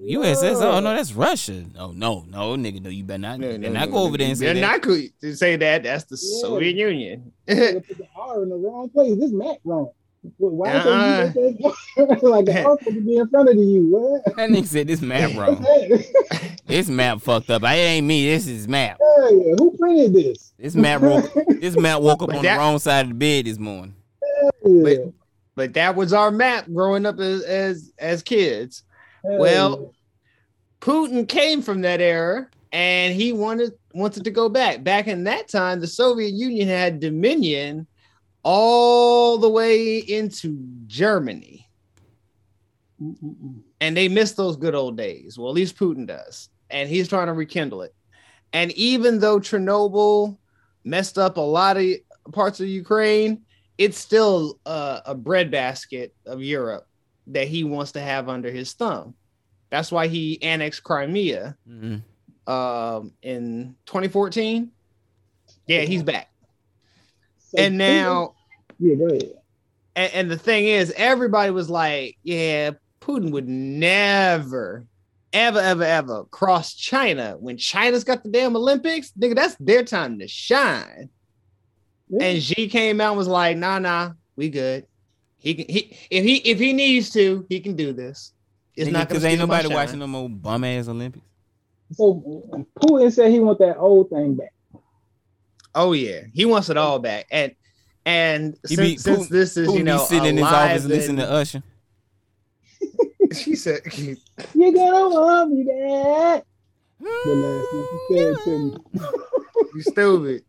[0.01, 0.63] USS.
[0.63, 1.65] Oh no, that's Russia.
[1.75, 2.81] No, no, no, nigga.
[2.81, 3.41] No, you better not.
[3.41, 4.61] you better not go over there and say that.
[4.61, 5.01] not cool
[5.35, 5.83] say that.
[5.83, 6.41] That's the Yeah.
[6.41, 7.33] Soviet Union.
[7.47, 9.19] They put the R in the wrong place.
[9.19, 9.91] This map wrong.
[10.39, 11.33] Why Uh-uh.
[11.37, 13.87] uh like the R to be in front of you?
[13.91, 14.37] What?
[14.37, 15.65] That nigga said this map wrong.
[16.67, 17.65] This map fucked up.
[17.65, 18.29] I ain't me.
[18.29, 18.99] This is map.
[19.01, 20.53] Hey, who printed this?
[20.59, 21.33] This map woke.
[21.61, 23.95] This map woke up But on that- the wrong side of the bed this morning.
[24.63, 24.99] but,
[25.55, 28.83] but that was our map growing up as as, as kids.
[29.25, 29.95] Well,
[30.83, 34.85] Putin came from that era and he wanted wanted to go back.
[34.85, 37.87] Back in that time, the Soviet Union had dominion
[38.51, 41.69] all the way into Germany.
[42.99, 45.39] And they miss those good old days.
[45.39, 46.49] Well, at least Putin does.
[46.71, 47.95] And he's trying to rekindle it.
[48.55, 50.39] And even though Chernobyl
[50.83, 51.85] messed up a lot of
[52.33, 53.43] parts of Ukraine,
[53.77, 56.87] it's still uh, a breadbasket of Europe
[57.27, 59.15] that he wants to have under his thumb.
[59.69, 62.03] That's why he annexed Crimea Mhm.
[62.51, 64.71] um, in 2014.
[65.67, 66.33] Yeah, he's back.
[67.51, 68.35] So and now,
[68.79, 69.33] yeah, go ahead.
[69.97, 74.87] and, and the thing is, everybody was like, "Yeah, Putin would never,
[75.33, 79.13] ever, ever, ever cross China when China's got the damn Olympics.
[79.19, 81.11] Nigga, that's their time to shine."
[82.21, 84.87] And Xi came out and was like, "Nah, nah, we good.
[85.39, 85.67] He can.
[85.69, 88.33] He if he if he needs to, he can do this.
[88.75, 91.27] It's not because because ain't nobody watching no more bum ass Olympics.
[91.93, 94.53] So Putin said he want that old thing back.
[95.75, 97.27] Oh yeah, he wants it all back.
[97.31, 97.53] And
[98.09, 100.45] and He since, be- since Putin- this is Putin you be know sitting in his
[100.47, 101.63] office alive listening to and- Usher.
[103.35, 104.17] she said, You
[104.73, 106.45] gonna want me back?
[107.01, 108.77] The last thing he said to me.
[109.75, 110.45] "You stupid."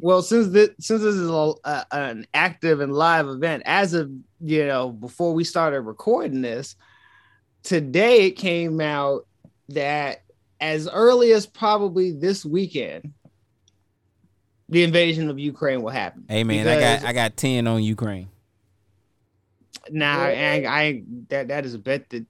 [0.00, 4.10] Well, since this since this is a, a- an active and live event, as of
[4.40, 6.76] you know before we started recording this,
[7.62, 9.26] today it came out
[9.70, 10.22] that
[10.60, 13.12] as early as probably this weekend,
[14.68, 16.24] the invasion of Ukraine will happen.
[16.28, 18.28] Hey man, I got I got ten on Ukraine.
[19.90, 22.24] Nah, I, I that that is a bet that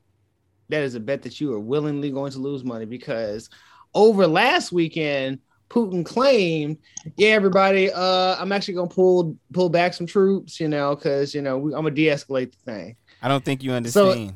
[0.68, 3.48] that is a bet that you are willingly going to lose money because
[3.94, 5.38] over last weekend,
[5.70, 6.78] Putin claimed,
[7.16, 11.42] "Yeah, everybody, uh, I'm actually gonna pull pull back some troops, you know, because you
[11.42, 14.34] know we, I'm gonna de-escalate the thing." I don't think you understand.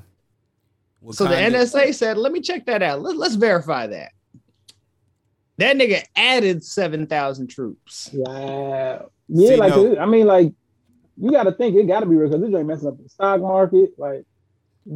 [1.12, 3.02] So the NSA said, "Let me check that out.
[3.02, 4.12] Let, let's verify that."
[5.58, 8.10] That nigga added seven thousand troops.
[8.12, 9.10] Wow.
[9.28, 9.98] Yeah, See, like no.
[9.98, 10.52] I mean, like
[11.20, 13.08] you got to think it got to be real because this joint messing up the
[13.08, 13.90] stock market.
[13.98, 14.24] Like,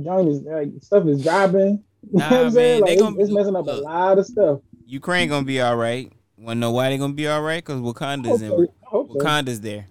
[0.04, 1.84] joint is like stuff is dropping.
[2.04, 2.80] You know Nah, what I'm man, saying?
[2.80, 4.58] Like, it's, gonna- it's messing up a lot of stuff.
[4.86, 6.12] Ukraine gonna be all right.
[6.36, 7.64] Wanna know why they gonna be all right?
[7.64, 8.50] Because Wakanda's in.
[8.82, 9.18] Hope so.
[9.18, 9.86] Wakanda's there.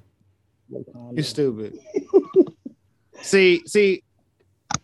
[1.13, 1.79] You're stupid.
[3.21, 4.03] see, see,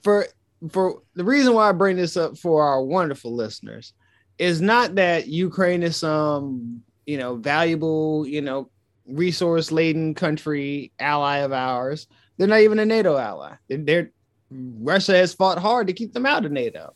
[0.03, 0.25] for
[0.71, 3.93] for the reason why I bring this up for our wonderful listeners
[4.37, 8.69] is not that Ukraine is some you know valuable you know
[9.05, 12.07] resource laden country ally of ours.
[12.37, 13.55] They're not even a NATO ally.
[13.67, 14.11] They're, they're
[14.49, 16.93] Russia has fought hard to keep them out of NATO.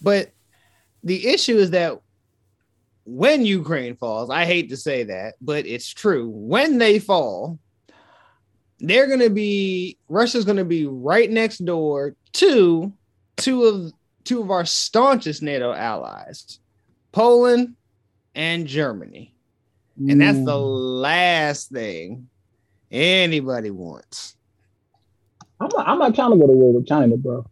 [0.00, 0.32] But
[1.04, 2.00] the issue is that
[3.04, 6.28] when Ukraine falls, I hate to say that, but it's true.
[6.28, 7.58] When they fall,
[8.78, 12.92] they're going to be Russia's going to be right next door to
[13.36, 13.92] two of
[14.24, 16.58] two of our staunchest NATO allies,
[17.12, 17.76] Poland
[18.34, 19.34] and Germany.
[20.08, 21.00] And that's the mm.
[21.02, 22.28] last thing
[22.90, 24.36] anybody wants.
[25.60, 27.46] I'm not, I'm not trying to go to war with China, bro.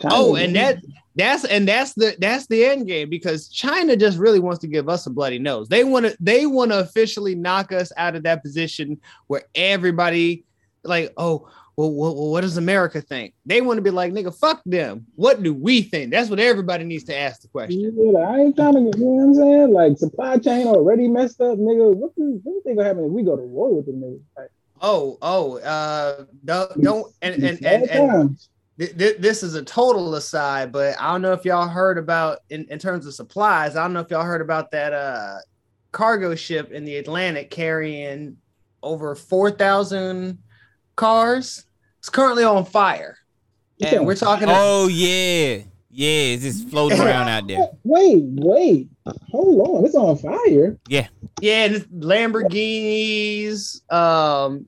[0.00, 0.78] China- Oh, and that
[1.14, 4.88] that's and that's the that's the end game because China just really wants to give
[4.88, 5.68] us a bloody nose.
[5.68, 10.44] They want to they want to officially knock us out of that position where everybody
[10.84, 13.34] like, oh, well, well, what does America think?
[13.44, 15.06] They want to be like, nigga, fuck them.
[15.14, 16.10] What do we think?
[16.10, 17.80] That's what everybody needs to ask the question.
[17.80, 19.72] Yeah, I ain't trying to get, you know what I'm saying?
[19.72, 21.94] Like supply chain already messed up, nigga.
[21.94, 23.92] What do, what do you think will happen if we go to war with the
[23.92, 24.22] niggas?
[24.36, 24.50] Like,
[24.80, 28.38] Oh, oh, uh, don't, don't and and and, and
[28.78, 32.40] th- th- this is a total aside, but I don't know if y'all heard about
[32.50, 33.76] in, in terms of supplies.
[33.76, 35.38] I don't know if y'all heard about that uh
[35.92, 38.36] cargo ship in the Atlantic carrying
[38.82, 40.38] over four thousand
[40.94, 41.65] cars.
[42.06, 43.18] It's currently on fire,
[43.84, 44.46] and we're talking.
[44.48, 45.56] Oh yeah,
[45.90, 46.34] yeah.
[46.34, 47.68] It's just floating around out there.
[47.82, 48.88] Wait, wait,
[49.32, 49.84] hold on.
[49.84, 50.78] It's on fire.
[50.86, 51.08] Yeah.
[51.40, 53.92] Yeah, and Lamborghinis.
[53.92, 54.66] Um,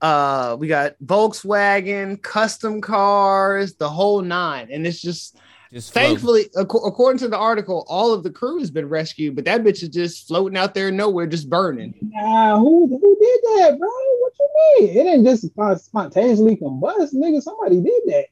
[0.00, 5.36] uh, we got Volkswagen, custom cars, the whole nine, and it's just.
[5.72, 5.92] Just.
[5.92, 9.64] Thankfully, ac- according to the article, all of the crew has been rescued, but that
[9.64, 11.92] bitch is just floating out there nowhere, just burning.
[12.00, 13.88] Nah, who who did that, bro?
[14.54, 14.96] What you mean?
[14.96, 17.42] It didn't just spontaneously combust, nigga.
[17.42, 18.24] Somebody did that.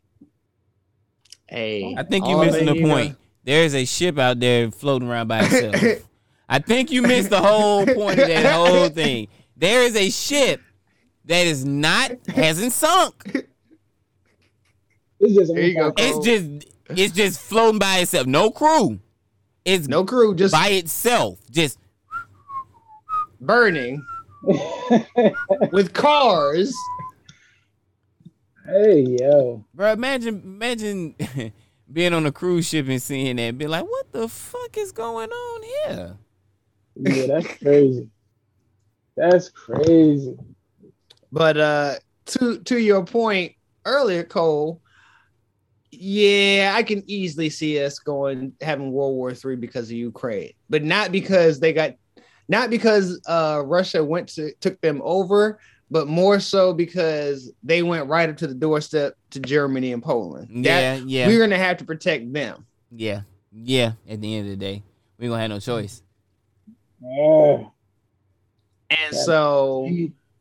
[1.49, 3.16] Hey, I think you all missing the you know- point.
[3.44, 6.07] There is a ship out there floating around by itself.
[6.49, 9.27] I think you missed the whole point of that whole thing.
[9.57, 10.61] There is a ship
[11.24, 13.44] that is not hasn't sunk.
[15.19, 15.93] It's just There you go.
[15.97, 18.28] It's just it's just floating by itself.
[18.28, 19.01] No crew.
[19.65, 21.40] It's no crew, just by itself.
[21.51, 21.78] Just
[23.40, 24.05] burning
[25.73, 26.74] with cars.
[28.66, 31.14] Hey yo, bro, imagine imagine
[31.93, 35.31] being on a cruise ship and seeing that be like, what the fuck is going
[35.31, 36.16] on here?
[36.97, 38.09] yeah, that's crazy.
[39.16, 40.36] That's crazy.
[41.31, 41.94] But uh
[42.27, 43.52] to to your point
[43.85, 44.81] earlier, Cole,
[45.93, 50.82] yeah, I can easily see us going having World War Three because of Ukraine, but
[50.82, 51.94] not because they got
[52.52, 55.58] not because uh Russia went to took them over,
[55.90, 60.48] but more so because they went right up to the doorstep to Germany and Poland.
[60.50, 61.26] Yeah, That- yeah.
[61.26, 62.64] We're gonna have to protect them.
[62.90, 63.22] Yeah.
[63.52, 63.92] Yeah.
[64.08, 64.82] At the end of the day.
[65.18, 66.02] We gonna have no choice.
[67.04, 67.72] Oh.
[68.90, 69.88] And so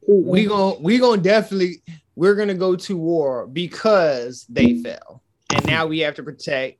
[0.08, 1.82] we gonna we gonna definitely
[2.16, 5.24] we're gonna go to war because they fell,
[5.54, 6.78] and now we have to protect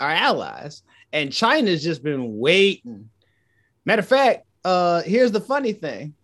[0.00, 0.82] our allies.
[1.12, 3.10] And China's just been waiting.
[3.86, 6.14] Matter of fact, uh, here's the funny thing.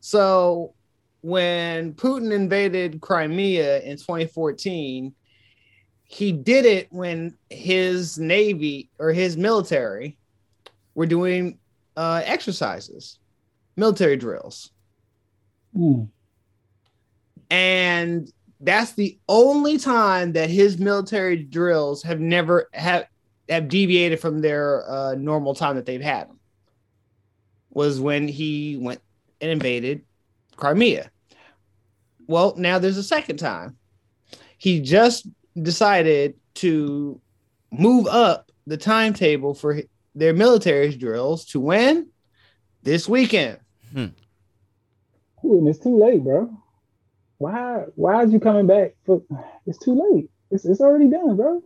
[0.00, 0.74] So
[1.22, 5.14] when Putin invaded Crimea in 2014,
[6.04, 10.18] he did it when his navy or his military
[10.94, 11.58] were doing
[11.96, 13.18] uh, exercises,
[13.76, 14.70] military drills.
[15.74, 16.04] Hmm.
[17.50, 23.06] and that's the only time that his military drills have never have
[23.48, 26.37] have deviated from their uh, normal time that they've had them.
[27.70, 29.00] Was when he went
[29.40, 30.04] and invaded
[30.56, 31.10] Crimea.
[32.26, 33.76] Well, now there's a second time.
[34.58, 35.26] He just
[35.62, 37.20] decided to
[37.70, 39.80] move up the timetable for
[40.14, 42.08] their military drills to when
[42.82, 43.58] this weekend.
[43.92, 44.06] Hmm.
[45.44, 46.50] Ooh, and it's too late, bro.
[47.38, 47.84] Why?
[47.94, 48.94] Why is you coming back?
[49.06, 49.22] For
[49.66, 50.28] it's too late.
[50.50, 51.62] It's it's already done, bro.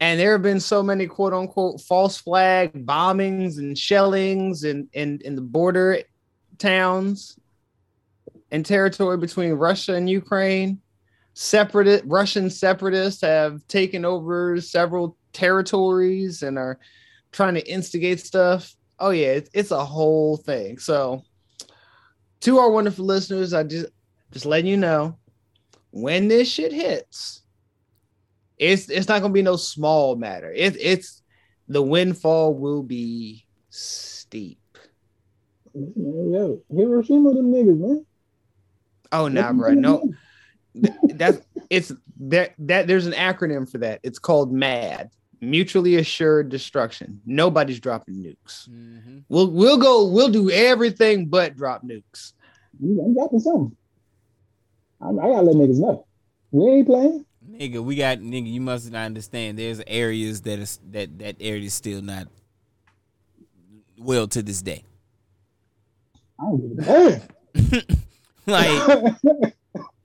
[0.00, 5.20] And there have been so many quote unquote false flag bombings and shellings in in,
[5.24, 5.98] in the border
[6.58, 7.38] towns
[8.50, 10.80] and territory between Russia and Ukraine.
[11.34, 16.78] Separate Russian separatists have taken over several territories and are
[17.30, 18.74] trying to instigate stuff.
[18.98, 20.78] Oh yeah, it's, it's a whole thing.
[20.78, 21.22] So
[22.40, 23.86] to our wonderful listeners, I just
[24.32, 25.16] just letting you know
[25.90, 27.42] when this shit hits,
[28.58, 30.52] it's it's not gonna be no small matter.
[30.52, 31.22] It, it's
[31.68, 34.58] the windfall will be steep.
[35.74, 38.06] Yo, Hiroshima, them niggas, man.
[39.12, 39.74] Oh nah, bro.
[39.74, 40.12] No,
[40.74, 41.40] that's
[41.70, 44.00] it's that that there's an acronym for that.
[44.02, 45.10] It's called MAD,
[45.40, 47.20] mutually assured destruction.
[47.24, 48.68] Nobody's dropping nukes.
[48.68, 49.18] Mm-hmm.
[49.28, 50.06] We'll we'll go.
[50.06, 52.32] We'll do everything but drop nukes.
[52.82, 53.76] I'm dropping something.
[55.00, 56.06] I, I gotta let niggas know.
[56.50, 57.24] We ain't playing.
[57.50, 59.58] Nigga, we got nigga, you must not understand.
[59.58, 62.28] There's areas that is that that area is still not
[63.96, 64.84] well to this day.
[66.40, 67.84] I don't give.
[68.46, 69.14] Like,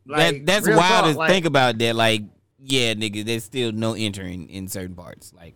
[0.05, 1.95] Like, that that's wild talk, to like- think about that.
[1.95, 2.23] Like,
[2.59, 5.33] yeah, nigga, there's still no entering in certain parts.
[5.33, 5.55] Like,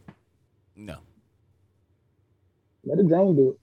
[0.75, 0.95] no.
[2.85, 3.59] Let the drone do it.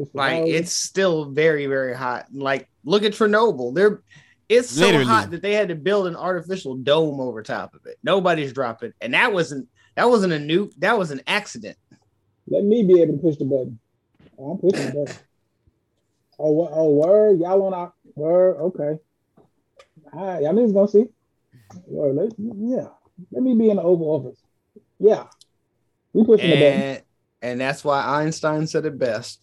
[0.00, 2.26] Just Like it's still very very hot.
[2.32, 3.74] Like look at Chernobyl.
[3.74, 4.02] They're
[4.50, 5.06] it's so Literally.
[5.06, 7.98] hot that they had to build an artificial dome over top of it.
[8.02, 10.72] Nobody's dropping, and that wasn't that wasn't a nuke.
[10.78, 11.78] That was an accident.
[12.48, 13.78] Let me be able to push the button.
[14.36, 15.16] Oh, I'm pushing the button.
[16.38, 16.68] Oh.
[16.72, 17.38] Oh, word.
[17.38, 18.56] Y'all want to word?
[18.56, 19.00] Okay.
[20.12, 21.04] All right, y'all niggas gonna see.
[21.86, 22.88] Word, let, yeah.
[23.30, 24.42] Let me be in the Oval Office.
[24.98, 25.26] Yeah.
[26.12, 26.80] We pushing the button.
[26.80, 27.02] And
[27.42, 29.40] and that's why Einstein said it best.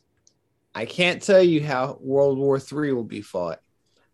[0.76, 3.60] I can't tell you how World War III will be fought,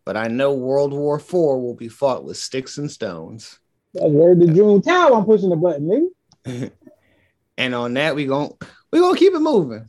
[0.06, 3.60] but I know World War IV will be fought with sticks and stones.
[3.94, 5.16] That's word to June Tower.
[5.16, 6.12] I'm pushing the button,
[6.46, 6.72] nigga.
[7.58, 8.54] and on that we gon'
[8.92, 9.88] we gonna keep it moving.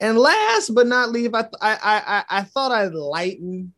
[0.00, 3.72] And last but not least, I th- I I I, I thought I'd lighten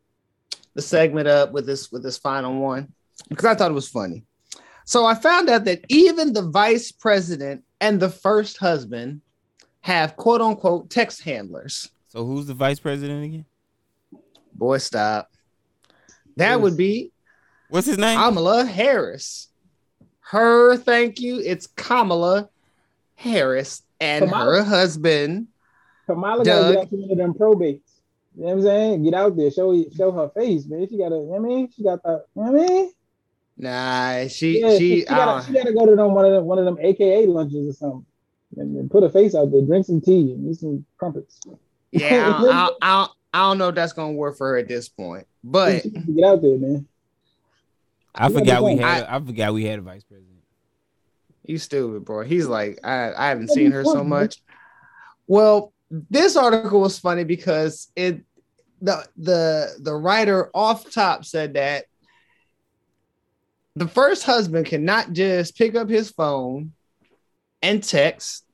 [0.75, 2.93] the segment up with this with this final one
[3.29, 4.25] because I thought it was funny.
[4.85, 9.21] So I found out that even the vice president and the first husband
[9.81, 11.91] have quote unquote text handlers.
[12.09, 13.45] So who's the vice president again?
[14.57, 15.31] Boy, stop.
[16.37, 17.13] That would be
[17.69, 18.19] what's his name?
[18.19, 19.49] Kamala Harris.
[20.21, 21.41] Her, thank you.
[21.41, 22.49] It's Kamala
[23.15, 24.45] Harris and Kamala?
[24.45, 25.49] her husband.
[26.07, 26.75] Kamala Doug.
[26.75, 27.81] gotta get out of them probates.
[28.37, 29.05] You know what I'm saying?
[29.05, 30.87] Get out there, show show her face, man.
[30.89, 31.71] She gotta, you know what I mean?
[31.75, 32.93] She got the, you know what I mean?
[33.59, 36.33] Nah, she Yeah, she, she, I gotta, uh, she gotta go to them, one of
[36.33, 38.07] them one of them AKA lunches or something.
[38.59, 41.41] And then put a face out there, drink some tea, and eat some crumpets.
[41.91, 44.69] yeah, I don't, I, don't, I, don't, know if that's gonna work for her at
[44.69, 45.27] this point.
[45.45, 46.87] But get out there, man.
[48.15, 49.05] I forgot we had.
[49.05, 50.37] I forgot we had a vice president.
[51.45, 52.23] You stupid, bro.
[52.23, 54.43] He's like, I, I haven't seen her so much.
[55.27, 58.23] Well, this article was funny because it
[58.81, 61.85] the the the writer off top said that
[63.77, 66.73] the first husband cannot just pick up his phone
[67.63, 68.45] and text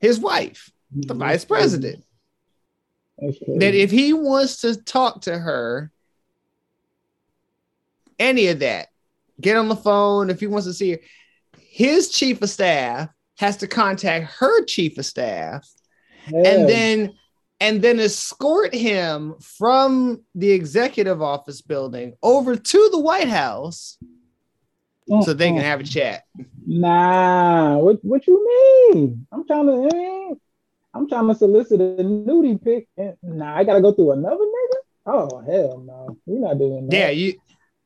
[0.00, 1.20] his wife, the mm-hmm.
[1.20, 2.04] vice president.
[3.60, 5.90] That if he wants to talk to her,
[8.18, 8.88] any of that,
[9.40, 10.30] get on the phone.
[10.30, 10.98] If he wants to see her,
[11.58, 13.08] his chief of staff
[13.38, 15.68] has to contact her chief of staff
[16.30, 16.48] Yeah.
[16.50, 17.12] and then
[17.60, 23.98] and then escort him from the executive office building over to the White House
[25.22, 26.24] so they can have a chat.
[26.66, 29.26] Nah, what what you mean?
[29.32, 30.38] I'm trying to
[30.94, 32.86] I'm trying to solicit a nudie pic.
[32.96, 34.76] And, nah, I gotta go through another nigga.
[35.06, 36.96] Oh hell no, we're not doing that.
[36.96, 37.34] Yeah, you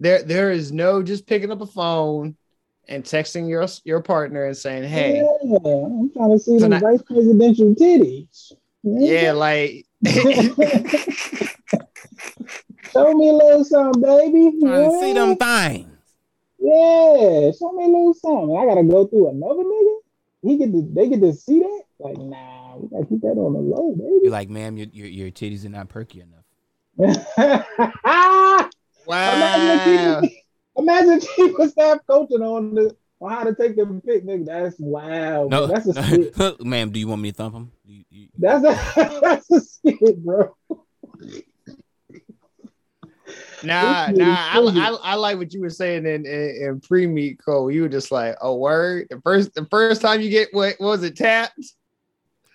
[0.01, 2.37] there there is no just picking up a phone
[2.89, 6.83] and texting your your partner and saying, "Hey, Yeah, I'm trying to see them Tonight-
[6.83, 8.53] vice presidential titties.
[8.83, 9.87] yeah, like
[12.93, 14.59] Show me a little something, baby.
[14.61, 15.89] Trying to see them things.
[16.59, 18.57] Yeah, show me a little something.
[18.57, 19.97] I gotta go through another nigga.
[20.43, 21.83] He get to, they get to see that.
[21.99, 25.31] Like, nah, we gotta keep that on the low, You're like, ma'am, your, your your
[25.31, 26.45] titties are not perky enough.
[27.77, 28.69] wow.
[29.09, 30.33] Imagine chief,
[30.77, 34.47] imagine chief of staff coaching on the on how to take the pic, nigga.
[34.47, 35.49] That's wow.
[35.49, 35.67] No, bro.
[35.69, 36.65] That's a skit.
[36.65, 37.73] ma'am, do you want me to thump him?
[37.85, 40.55] You- you- That's a that's a skit, bro.
[43.63, 44.37] Nah, nah.
[44.53, 44.59] I.
[44.77, 47.71] I, I like what you were saying in, in, in pre meet Cole.
[47.71, 50.89] You were just like, "Oh, word." The first the first time you get what, what
[50.89, 51.59] was it tapped?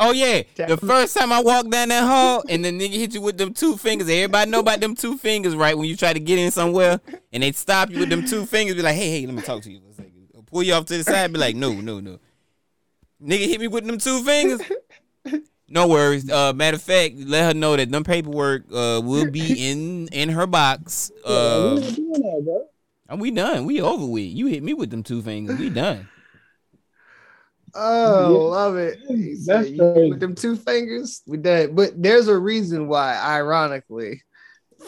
[0.04, 3.22] Oh yeah, the first time I walked down that hall and the nigga hit you
[3.22, 4.10] with them two fingers.
[4.10, 5.78] Everybody know about them two fingers, right?
[5.78, 7.00] When you try to get in somewhere
[7.32, 9.62] and they stop you with them two fingers, be like, "Hey, hey, let me talk
[9.64, 9.80] to you."
[10.48, 12.20] Pull you off to the side, be like, "No, no, no."
[13.24, 14.60] Nigga hit me with them two fingers.
[15.70, 16.30] No worries.
[16.30, 20.28] Uh, matter of fact, let her know that them paperwork uh will be in in
[20.30, 21.12] her box.
[21.26, 22.66] Yeah, we Uh, doing that, bro.
[23.08, 23.66] and we done.
[23.66, 24.26] We over with.
[24.26, 25.58] You hit me with them two fingers.
[25.60, 26.10] We done.
[27.76, 28.38] Oh, Yeah.
[28.38, 29.00] love it.
[29.08, 30.10] He said, That's "You- crazy.
[30.12, 31.76] with them two fingers, we did.
[31.76, 34.22] But there's a reason why, ironically,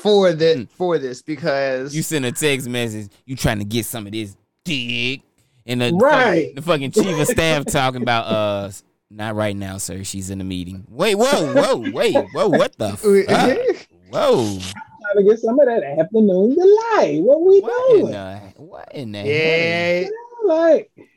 [0.02, 0.70] for this Mm.
[0.72, 3.10] for this because You send a text message.
[3.26, 4.36] You trying to get some of this
[4.66, 5.22] dick,
[5.66, 6.48] and the Right.
[6.50, 8.72] fucking, the fucking chief of staff talking about uh,
[9.12, 10.04] not right now, sir.
[10.04, 10.86] She's in a meeting.
[10.90, 13.88] Wait, whoa, whoa, wait, whoa, what the fuck?
[14.10, 17.22] Whoa, Trying to get some of that afternoon delight.
[17.22, 18.12] What we what in doing?
[18.14, 20.10] the what in the hell?
[20.46, 21.08] Like, come on,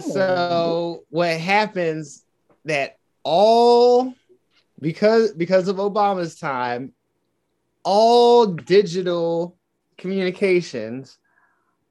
[0.00, 2.24] So what happens
[2.64, 4.14] that all
[4.80, 6.92] because because of Obama's time,
[7.84, 9.56] all digital
[9.96, 11.18] communications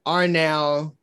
[0.05, 0.93] are now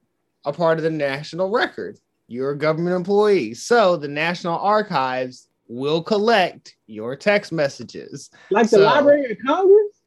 [0.44, 1.98] a part of the national record.
[2.28, 8.30] You're a government employee, so the National Archives will collect your text messages.
[8.50, 10.02] like the Library of Congress.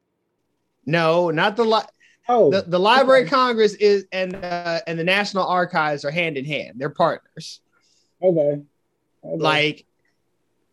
[0.85, 1.81] No, not the li-
[2.29, 6.37] Oh, the, the Library of Congress is and uh, and the National Archives are hand
[6.37, 6.75] in hand.
[6.77, 7.61] They're partners.
[8.21, 8.61] okay.
[9.25, 9.37] Okay.
[9.41, 9.85] like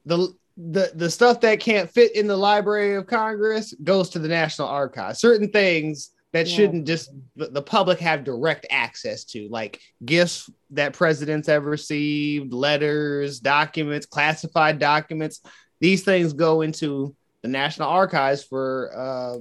[0.06, 4.26] the the the stuff that can't fit in the library of congress goes to the
[4.26, 6.56] national archives certain things that Yeah.
[6.56, 12.52] shouldn't just the, the public have direct access to like gifts that presidents have received
[12.52, 15.40] letters documents classified documents
[15.80, 19.38] these things go into the national archives for uh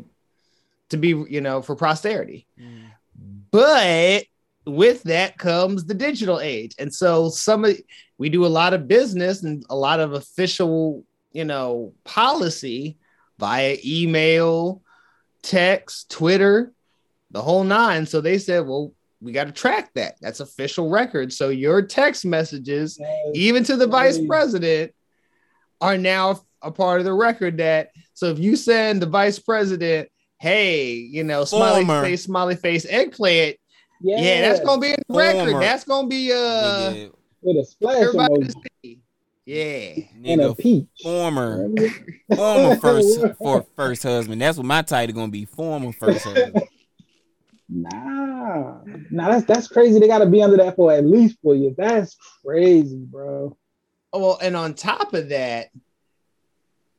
[0.90, 2.48] to be you know for posterity.
[2.60, 2.86] Mm.
[3.52, 4.26] But
[4.66, 6.76] with that comes the digital age.
[6.78, 7.78] And so some of
[8.18, 12.98] we do a lot of business and a lot of official you know policy
[13.38, 14.82] via email
[15.41, 16.74] text twitter
[17.32, 18.06] the whole nine.
[18.06, 20.16] So they said well we got to track that.
[20.22, 21.34] That's official record.
[21.34, 22.98] So your text messages
[23.34, 24.94] even to the vice president
[25.82, 30.10] are now a part of the record that so if you send the vice president
[30.40, 32.02] hey you know smiley Former.
[32.02, 33.57] face smiley face eggplant
[34.02, 35.49] yeah, yeah, that's gonna be in the record.
[35.52, 35.60] Former.
[35.60, 37.11] That's gonna be uh Nigga,
[37.41, 38.53] with a splash everybody to emoji
[38.84, 38.99] see.
[39.45, 40.03] Yeah.
[40.24, 40.88] and a peach.
[41.02, 41.68] former,
[42.36, 44.41] former first for first husband.
[44.41, 45.45] That's what my title gonna be.
[45.45, 46.64] Former first husband.
[47.72, 48.80] Nah,
[49.11, 49.99] nah, that's that's crazy.
[49.99, 51.76] They got to be under that for at least four years.
[51.78, 53.56] That's crazy, bro.
[54.11, 55.68] Oh, well, and on top of that,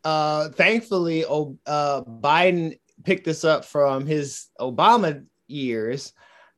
[0.04, 6.12] uh thankfully oh, uh Biden picked this up from his Obama years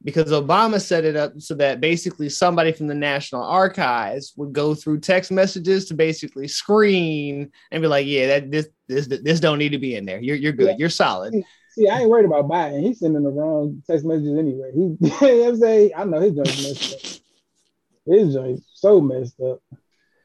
[0.04, 4.74] because Obama set it up so that basically somebody from the National Archives would go
[4.74, 9.58] through text messages to basically screen and be like, yeah, that this this this don't
[9.58, 10.20] need to be in there.
[10.20, 10.70] You're you're good.
[10.70, 10.76] Yeah.
[10.78, 11.34] You're solid.
[11.70, 12.82] See, I ain't worried about Biden.
[12.82, 14.72] He's sending the wrong text messages anyway.
[14.74, 15.90] He, you know what I'm saying?
[15.96, 18.14] I know his joint's messed up.
[18.14, 19.62] His joint's so messed up.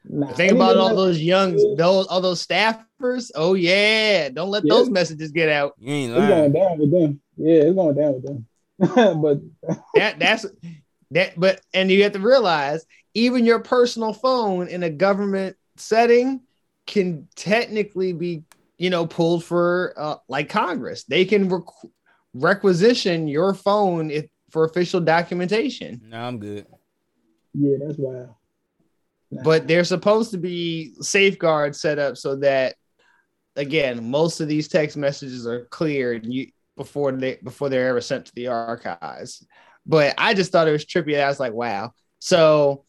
[0.09, 3.29] Nah, Think about all those young those all those staffers.
[3.35, 4.75] Oh yeah, don't let Yeah.
[4.75, 5.73] those messages get out.
[5.79, 7.21] You ain't It's going down with them.
[7.35, 8.47] Yeah, it's going down with them.
[9.21, 9.39] but
[9.95, 10.45] That that's
[11.11, 11.37] that.
[11.37, 16.41] But and you have to realize even your personal phone in a government setting
[16.85, 18.43] can technically be
[18.77, 21.03] you know pulled for uh, like Congress.
[21.03, 21.91] They can requ-
[22.33, 26.01] requisition your phone if for official documentation.
[26.05, 26.65] No, I'm good.
[27.53, 28.29] yeah, that's wild.
[29.31, 32.75] But there's supposed to be safeguards set up so that
[33.55, 36.47] again most of these text messages are cleared you
[36.77, 39.45] before they before they're ever sent to the archives.
[39.85, 41.21] But i just thought it was trippy.
[41.21, 41.91] I was like wow.
[42.19, 42.85] So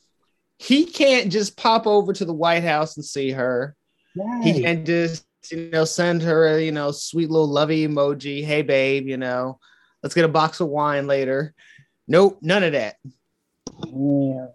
[0.59, 3.75] he can't just pop over to the white house and see her.
[4.43, 8.45] He can't just you know send her a you know sweet little lovey emoji.
[8.45, 9.59] Hey babe you know
[10.03, 11.55] let's get a box of wine later.
[12.07, 12.97] Nope none of that.
[13.87, 14.47] Yeah.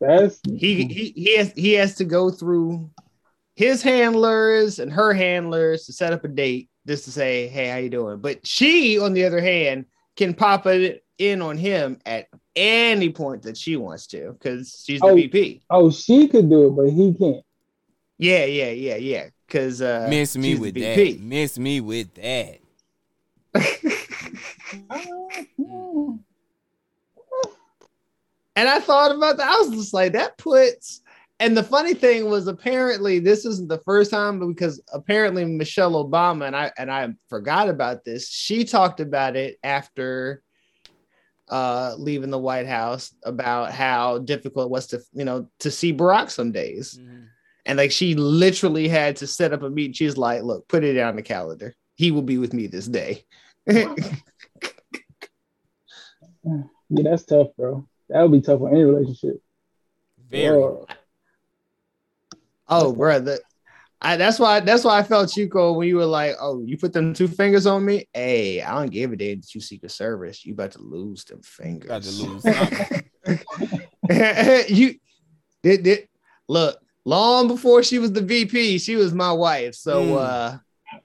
[0.00, 2.90] That's he he he has he has to go through
[3.54, 7.78] his handlers and her handlers to set up a date just to say hey how
[7.78, 9.86] you doing but she on the other hand
[10.16, 15.00] can pop it in on him at any point that she wants to because she's
[15.00, 15.14] the Oh.
[15.14, 17.42] vp oh, she could do it, but he can't.
[18.18, 21.12] yeah yeah yeah yeah because uh Miss me she's with VP.
[21.14, 21.20] that.
[21.22, 22.58] Miss me with that.
[28.56, 29.48] And I thought about that.
[29.48, 31.02] I was just like, that puts.
[31.38, 36.46] And the funny thing was, apparently, this isn't the first time because apparently Michelle Obama
[36.46, 38.26] and I and I forgot about this.
[38.30, 40.42] She talked about it after
[41.48, 45.92] uh leaving the White House about how difficult it was to you know to see
[45.92, 46.98] Barack some days.
[47.66, 49.92] And like she literally had to set up a meeting.
[49.92, 51.74] She's like, look, put it on the calendar.
[51.96, 53.24] He will be with me this day.
[56.88, 57.88] Yeah, that's tough, bro.
[58.08, 59.40] That would be tough on any relationship.
[60.28, 60.56] Very.
[60.56, 60.86] Or-
[62.68, 63.38] Oh, brother.
[64.02, 66.92] I, that's why that's why I felt Chico when you were like, "Oh, you put
[66.92, 70.44] them two fingers on me." Hey, I don't give a damn that you Secret Service.
[70.44, 71.88] You about to lose them fingers.
[71.88, 72.44] About to lose.
[74.68, 74.94] you
[75.62, 76.08] did, did
[76.48, 78.78] look long before she was the VP.
[78.78, 79.74] She was my wife.
[79.76, 80.18] So Mm.
[80.18, 80.58] uh,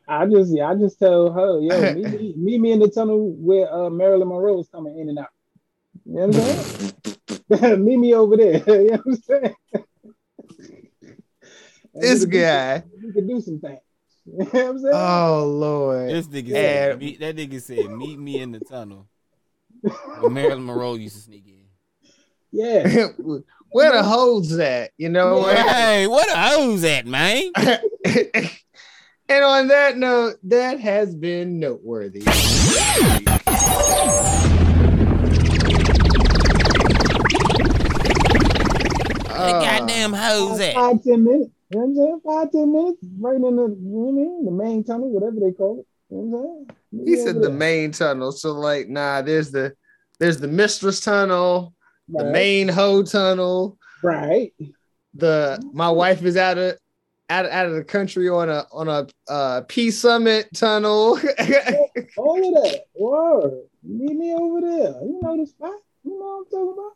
[0.07, 3.31] I just yeah, I just tell her, yo, meet me, meet me in the tunnel
[3.37, 5.29] where uh, Marilyn Monroe is coming in and out.
[6.13, 7.85] You know what I'm saying?
[7.85, 8.57] meet me over there.
[8.81, 9.55] you know what I'm saying?
[11.93, 12.83] This we could do- guy.
[13.03, 13.79] we could do some things.
[14.25, 14.93] You know what I'm saying?
[14.95, 16.09] Oh Lord.
[16.09, 16.53] This nigga Yeah.
[16.55, 19.09] said, meet, that nigga said, meet me in the tunnel.
[20.21, 21.65] When Marilyn Monroe used to sneak in.
[22.51, 23.07] yeah.
[23.71, 24.91] Where the hoes at?
[24.97, 25.43] You know.
[25.43, 27.51] Hey, what a hoes at, man?
[29.27, 32.21] and on that note, that has been noteworthy.
[39.45, 40.73] The goddamn hoes at.
[40.75, 41.51] Five, ten minutes.
[41.69, 42.21] You know what I'm saying?
[42.25, 43.05] Five, ten minutes.
[43.19, 44.45] Right in the, you know what I mean?
[44.45, 45.87] The main tunnel, whatever they call it.
[46.09, 46.77] You know what I'm saying?
[46.91, 47.49] Meet He said the there.
[47.51, 48.31] main tunnel.
[48.31, 49.73] So like, nah, there's the
[50.19, 51.73] there's the mistress tunnel,
[52.09, 53.77] the main hoe tunnel.
[54.03, 54.53] Right.
[55.13, 56.77] The my wife is out of
[57.29, 61.17] out, out of the country on a on a uh, peace summit tunnel.
[62.17, 62.81] All of that.
[62.95, 63.63] Word.
[63.83, 64.93] Meet me over there.
[65.01, 65.71] You know the spot.
[66.03, 66.91] You know what I'm talking about?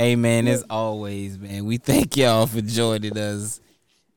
[0.00, 3.60] Hey man, as always, man, we thank y'all for joining us.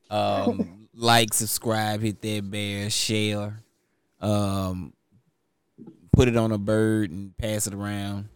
[0.08, 3.62] Um, like, subscribe, hit that bear, share,
[4.18, 4.94] um,
[6.10, 8.30] put it on a bird and pass it around.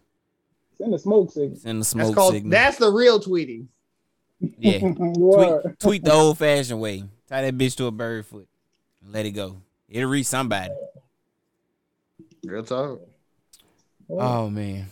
[0.77, 1.55] Send the smoke signal.
[1.57, 2.51] Send the that's smoke called signal.
[2.51, 3.65] that's the real tweeting.
[4.39, 7.03] yeah, tweet, tweet the old fashioned way.
[7.27, 8.47] Tie that bitch to a bird foot.
[9.03, 9.57] And let it go.
[9.89, 10.75] It'll reach somebody.
[12.45, 13.01] Real talk.
[14.07, 14.85] Oh man.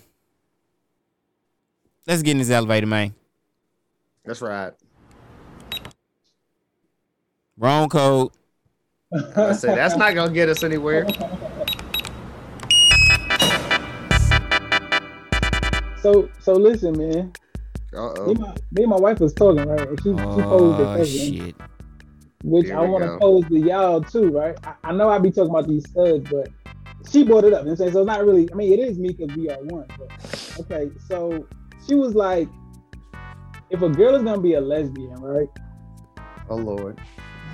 [2.07, 3.13] Let's get in this elevator, man.
[4.23, 4.71] That's right.
[7.57, 8.31] Wrong code.
[9.35, 11.05] I say that's not gonna get us anywhere.
[16.01, 17.33] So so listen, man.
[17.93, 18.29] Uh Me, oh.
[18.31, 19.87] and my, me and my wife was talking, right?
[19.87, 21.55] And she, she posed the Oh question, shit.
[22.43, 24.55] which Here I want to pose to y'all too, right?
[24.63, 26.47] I, I know I be talking about these studs, but
[27.11, 28.47] she brought it up and saying so it's not really.
[28.51, 29.87] I mean, it is me because we are one.
[29.97, 31.45] But okay, so
[31.87, 32.49] she was like,
[33.69, 35.49] if a girl is gonna be a lesbian, right?
[36.49, 36.99] Oh Lord.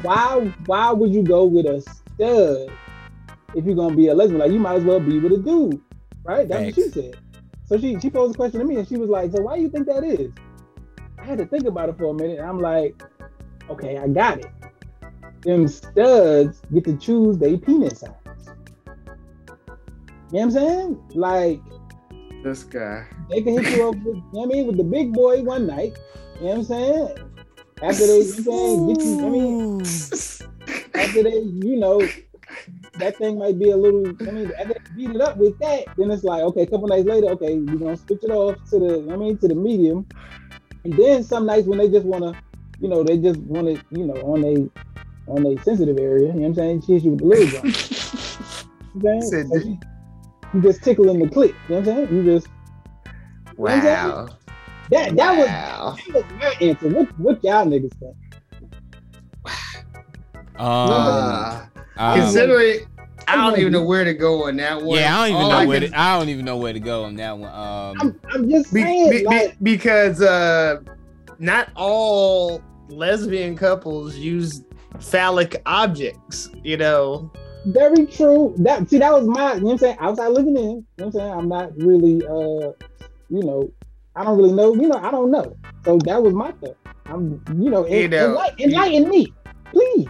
[0.01, 2.71] Why why would you go with a stud
[3.55, 4.39] if you're gonna be a lesbian?
[4.39, 5.81] Like you might as well be with a dude,
[6.23, 6.47] right?
[6.47, 7.17] That's what she said.
[7.65, 9.61] So she she posed a question to me, and she was like, "So why do
[9.61, 10.31] you think that is?"
[11.17, 12.39] I had to think about it for a minute.
[12.39, 13.01] And I'm like,
[13.69, 14.51] "Okay, I got it.
[15.43, 18.11] Them studs get to choose their penis size.
[20.31, 21.03] You know what I'm saying?
[21.13, 21.61] Like
[22.43, 23.05] This guy.
[23.29, 25.65] they can hit you up with, you know I mean, with the big boy one
[25.65, 25.97] night.
[26.41, 27.17] You know what I'm saying?
[27.81, 29.81] After they, you know get you, I mean,
[30.93, 32.01] after they, you know,
[32.99, 35.85] that thing might be a little, I mean, after they beat it up with that,
[35.95, 38.79] then it's like, okay, a couple nights later, okay, we're gonna switch it off to
[38.79, 40.05] the, I mean, to the medium.
[40.83, 42.33] And then some nights when they just wanna,
[42.81, 44.69] you know, they just want it, you know, on a
[45.31, 46.81] on a sensitive area, you know what I'm saying?
[46.81, 47.73] She hits you with the little one.
[48.95, 49.92] You know
[50.53, 52.15] you, you just tickling the clip, you know what I'm saying?
[52.15, 54.09] You just you know what I'm saying?
[54.09, 54.29] Wow.
[54.91, 55.97] That that was Wow.
[56.07, 56.89] that was my answer.
[56.89, 58.15] What what y'all niggas think?
[60.59, 61.65] Uh,
[61.97, 62.79] uh, Considering,
[63.27, 64.99] I don't even know where to go on that one.
[64.99, 66.73] yeah, I don't even All know I where can- to, I don't even know where
[66.73, 67.49] to go on that one.
[67.53, 70.81] Um, I'm, I'm just saying, be- be- like, because uh,
[71.39, 74.63] not all lesbian couples use
[74.99, 76.49] phallic objects.
[76.63, 77.31] You know,
[77.65, 78.55] very true.
[78.59, 80.63] That see, that was my, you know what I'm saying, outside looking in.
[80.63, 81.31] You know what I'm saying?
[81.31, 82.71] I'm not really uh,
[83.29, 83.71] you know,
[84.15, 85.57] I don't really know, you know, I don't know.
[85.85, 86.77] So that was my thought.
[87.05, 89.33] I'm, you know, You en- know, enlighten, enlighten me,
[89.71, 90.07] please.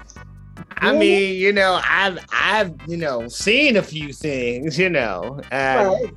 [0.78, 4.78] I mean, you know, I've I've you know seen a few things.
[4.78, 6.14] You know, uh, Right.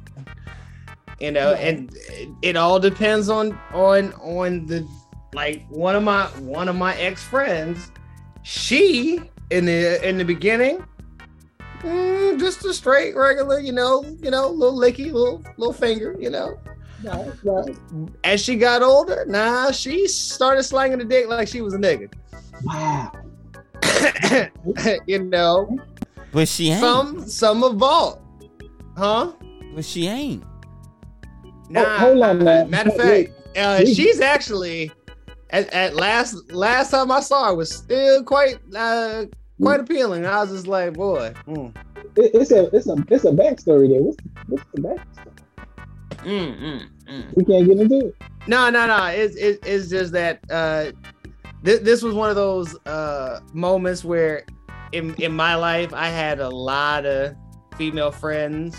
[1.20, 1.96] you know, and
[2.42, 4.86] it all depends on on on the
[5.32, 7.90] like one of my one of my ex friends.
[8.42, 10.84] She in the in the beginning,
[11.80, 16.30] mm, just a straight regular, you know, you know, little licky, little little finger, you
[16.30, 16.58] know.
[17.02, 17.76] Right, right.
[18.24, 22.12] As she got older, nah, she started slanging the dick like she was a nigga.
[22.64, 23.12] Wow.
[25.06, 25.78] you know,
[26.32, 26.80] but she ain't.
[26.80, 28.22] some some evolved,
[28.96, 29.32] huh?
[29.74, 30.42] but she ain't.
[31.68, 32.70] Nah, hold on, man.
[32.70, 34.90] Matter of Wait, fact, uh, she's actually
[35.50, 39.26] at, at last last time I saw her was still quite uh
[39.60, 40.26] quite appealing.
[40.26, 41.74] I was just like, boy, mm,
[42.16, 44.02] It, it's a it's a it's a backstory there.
[44.02, 45.32] What's what's the backstory?
[46.24, 47.34] mm, mm, mm.
[47.36, 48.14] We can't get into it.
[48.46, 49.06] no, no, no.
[49.06, 50.92] It's it, it's just that uh,
[51.64, 54.44] th- this was one of those uh moments where
[54.92, 57.34] in in my life I had a lot of
[57.76, 58.76] female friends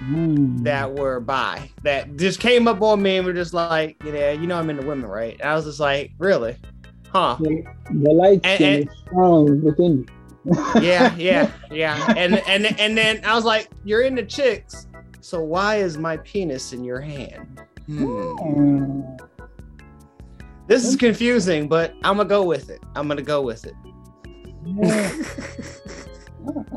[0.00, 0.62] Mm.
[0.62, 4.30] that were by that just came up on me and were just like, you know,
[4.30, 5.36] you know, I'm into women, right?
[5.40, 6.54] And I was just like, really,
[7.12, 7.36] huh?
[7.40, 10.06] The, the light And- and- is strong within you.
[10.80, 12.14] yeah, yeah, yeah.
[12.16, 14.86] And and and then I was like, "You're into chicks,
[15.20, 18.04] so why is my penis in your hand?" Hmm.
[18.06, 19.18] Mm.
[20.66, 22.80] This is confusing, but I'm gonna go with it.
[22.94, 23.74] I'm gonna go with it.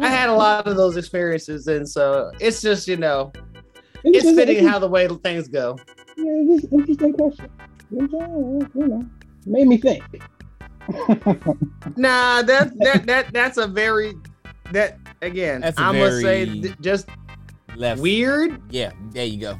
[0.01, 3.31] I had a lot of those experiences, and so it's just you know,
[4.03, 5.77] It's fitting how the way things go.
[6.17, 7.49] Yeah, it's interesting question.
[7.89, 8.07] You
[8.73, 9.05] know,
[9.45, 10.03] made me think.
[11.95, 14.13] Nah, that that that that's a very
[14.71, 15.61] that again.
[15.61, 17.07] That's a I'm gonna say th- just
[17.75, 18.01] Left.
[18.01, 18.61] weird.
[18.71, 19.59] Yeah, there you go.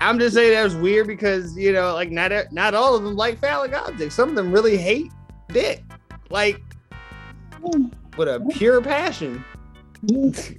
[0.00, 3.14] I'm just saying that was weird because you know, like not not all of them
[3.16, 4.14] like phallic objects.
[4.14, 5.12] Some of them really hate
[5.48, 5.84] dick,
[6.30, 6.60] like
[8.16, 9.44] with a pure passion.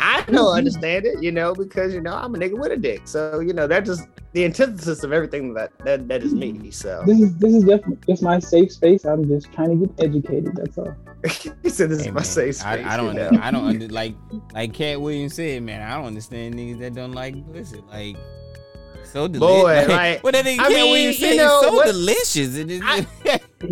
[0.00, 3.02] I don't understand it, you know, because you know I'm a nigga with a dick.
[3.06, 4.06] So you know that just
[4.38, 6.70] the antithesis of everything that that, that is me.
[6.70, 9.04] So This is this is definitely it's my safe space.
[9.04, 10.54] I'm just trying to get educated.
[10.54, 10.94] That's all.
[11.64, 12.64] he said this Hey, is my safe space.
[12.64, 13.16] I, I don't.
[13.16, 13.38] you know?
[13.42, 14.14] I don't under, like
[14.54, 15.82] like Katt Williams said, man.
[15.82, 17.82] I don't understand niggas that don't like pussy.
[17.90, 18.16] Like
[19.12, 19.62] so delicious.
[19.62, 22.56] Boy, like, what that nigga I Cat mean, Williams you said know, so what- delicious.
[22.56, 23.06] It's, I-
[23.60, 23.68] yeah.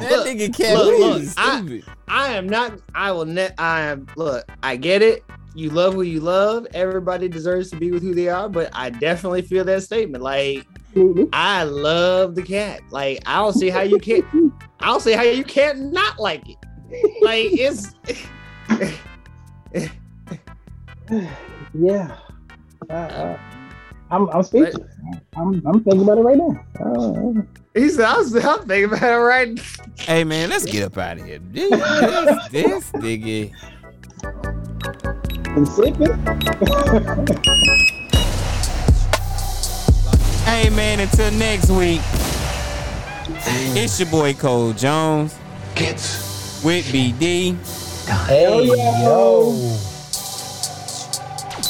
[0.00, 1.84] that nigga Cat look, Williams is look, I- stupid.
[2.08, 2.78] I am not.
[2.94, 3.54] I will net.
[3.56, 4.06] I am.
[4.16, 5.24] Look, I get it.
[5.54, 6.66] You love who you love.
[6.74, 8.48] Everybody deserves to be with who they are.
[8.48, 10.22] But I definitely feel that statement.
[10.22, 10.66] Like
[11.32, 12.80] I love the cat.
[12.90, 14.24] Like I don't see how you can't.
[14.80, 16.56] I don't see how you can't not like it.
[17.22, 17.94] Like it's.
[21.74, 22.16] yeah.
[22.88, 23.38] Uh, uh,
[24.10, 24.88] I'm I'm speechless.
[25.36, 26.64] I'm I'm thinking about it right now.
[26.80, 27.42] Uh,
[27.74, 29.60] He said, I was, I'm thinking about it right.
[29.98, 31.38] Hey man, let's get up out of here.
[31.38, 33.52] This, this, this nigga.
[35.56, 36.06] And sipping.
[40.44, 42.00] Hey man, until next week.
[43.76, 45.36] It's your boy Cole Jones.
[45.74, 46.60] Kids.
[46.64, 47.56] With BD
[48.06, 49.02] Hell yeah.
[49.02, 49.52] Yo.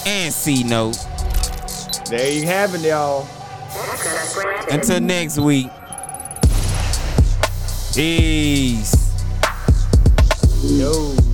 [0.07, 0.97] and C Note.
[2.09, 3.27] There you have it, y'all.
[4.71, 5.69] Until next week.
[7.95, 8.95] Peace.
[10.63, 11.30] Yo.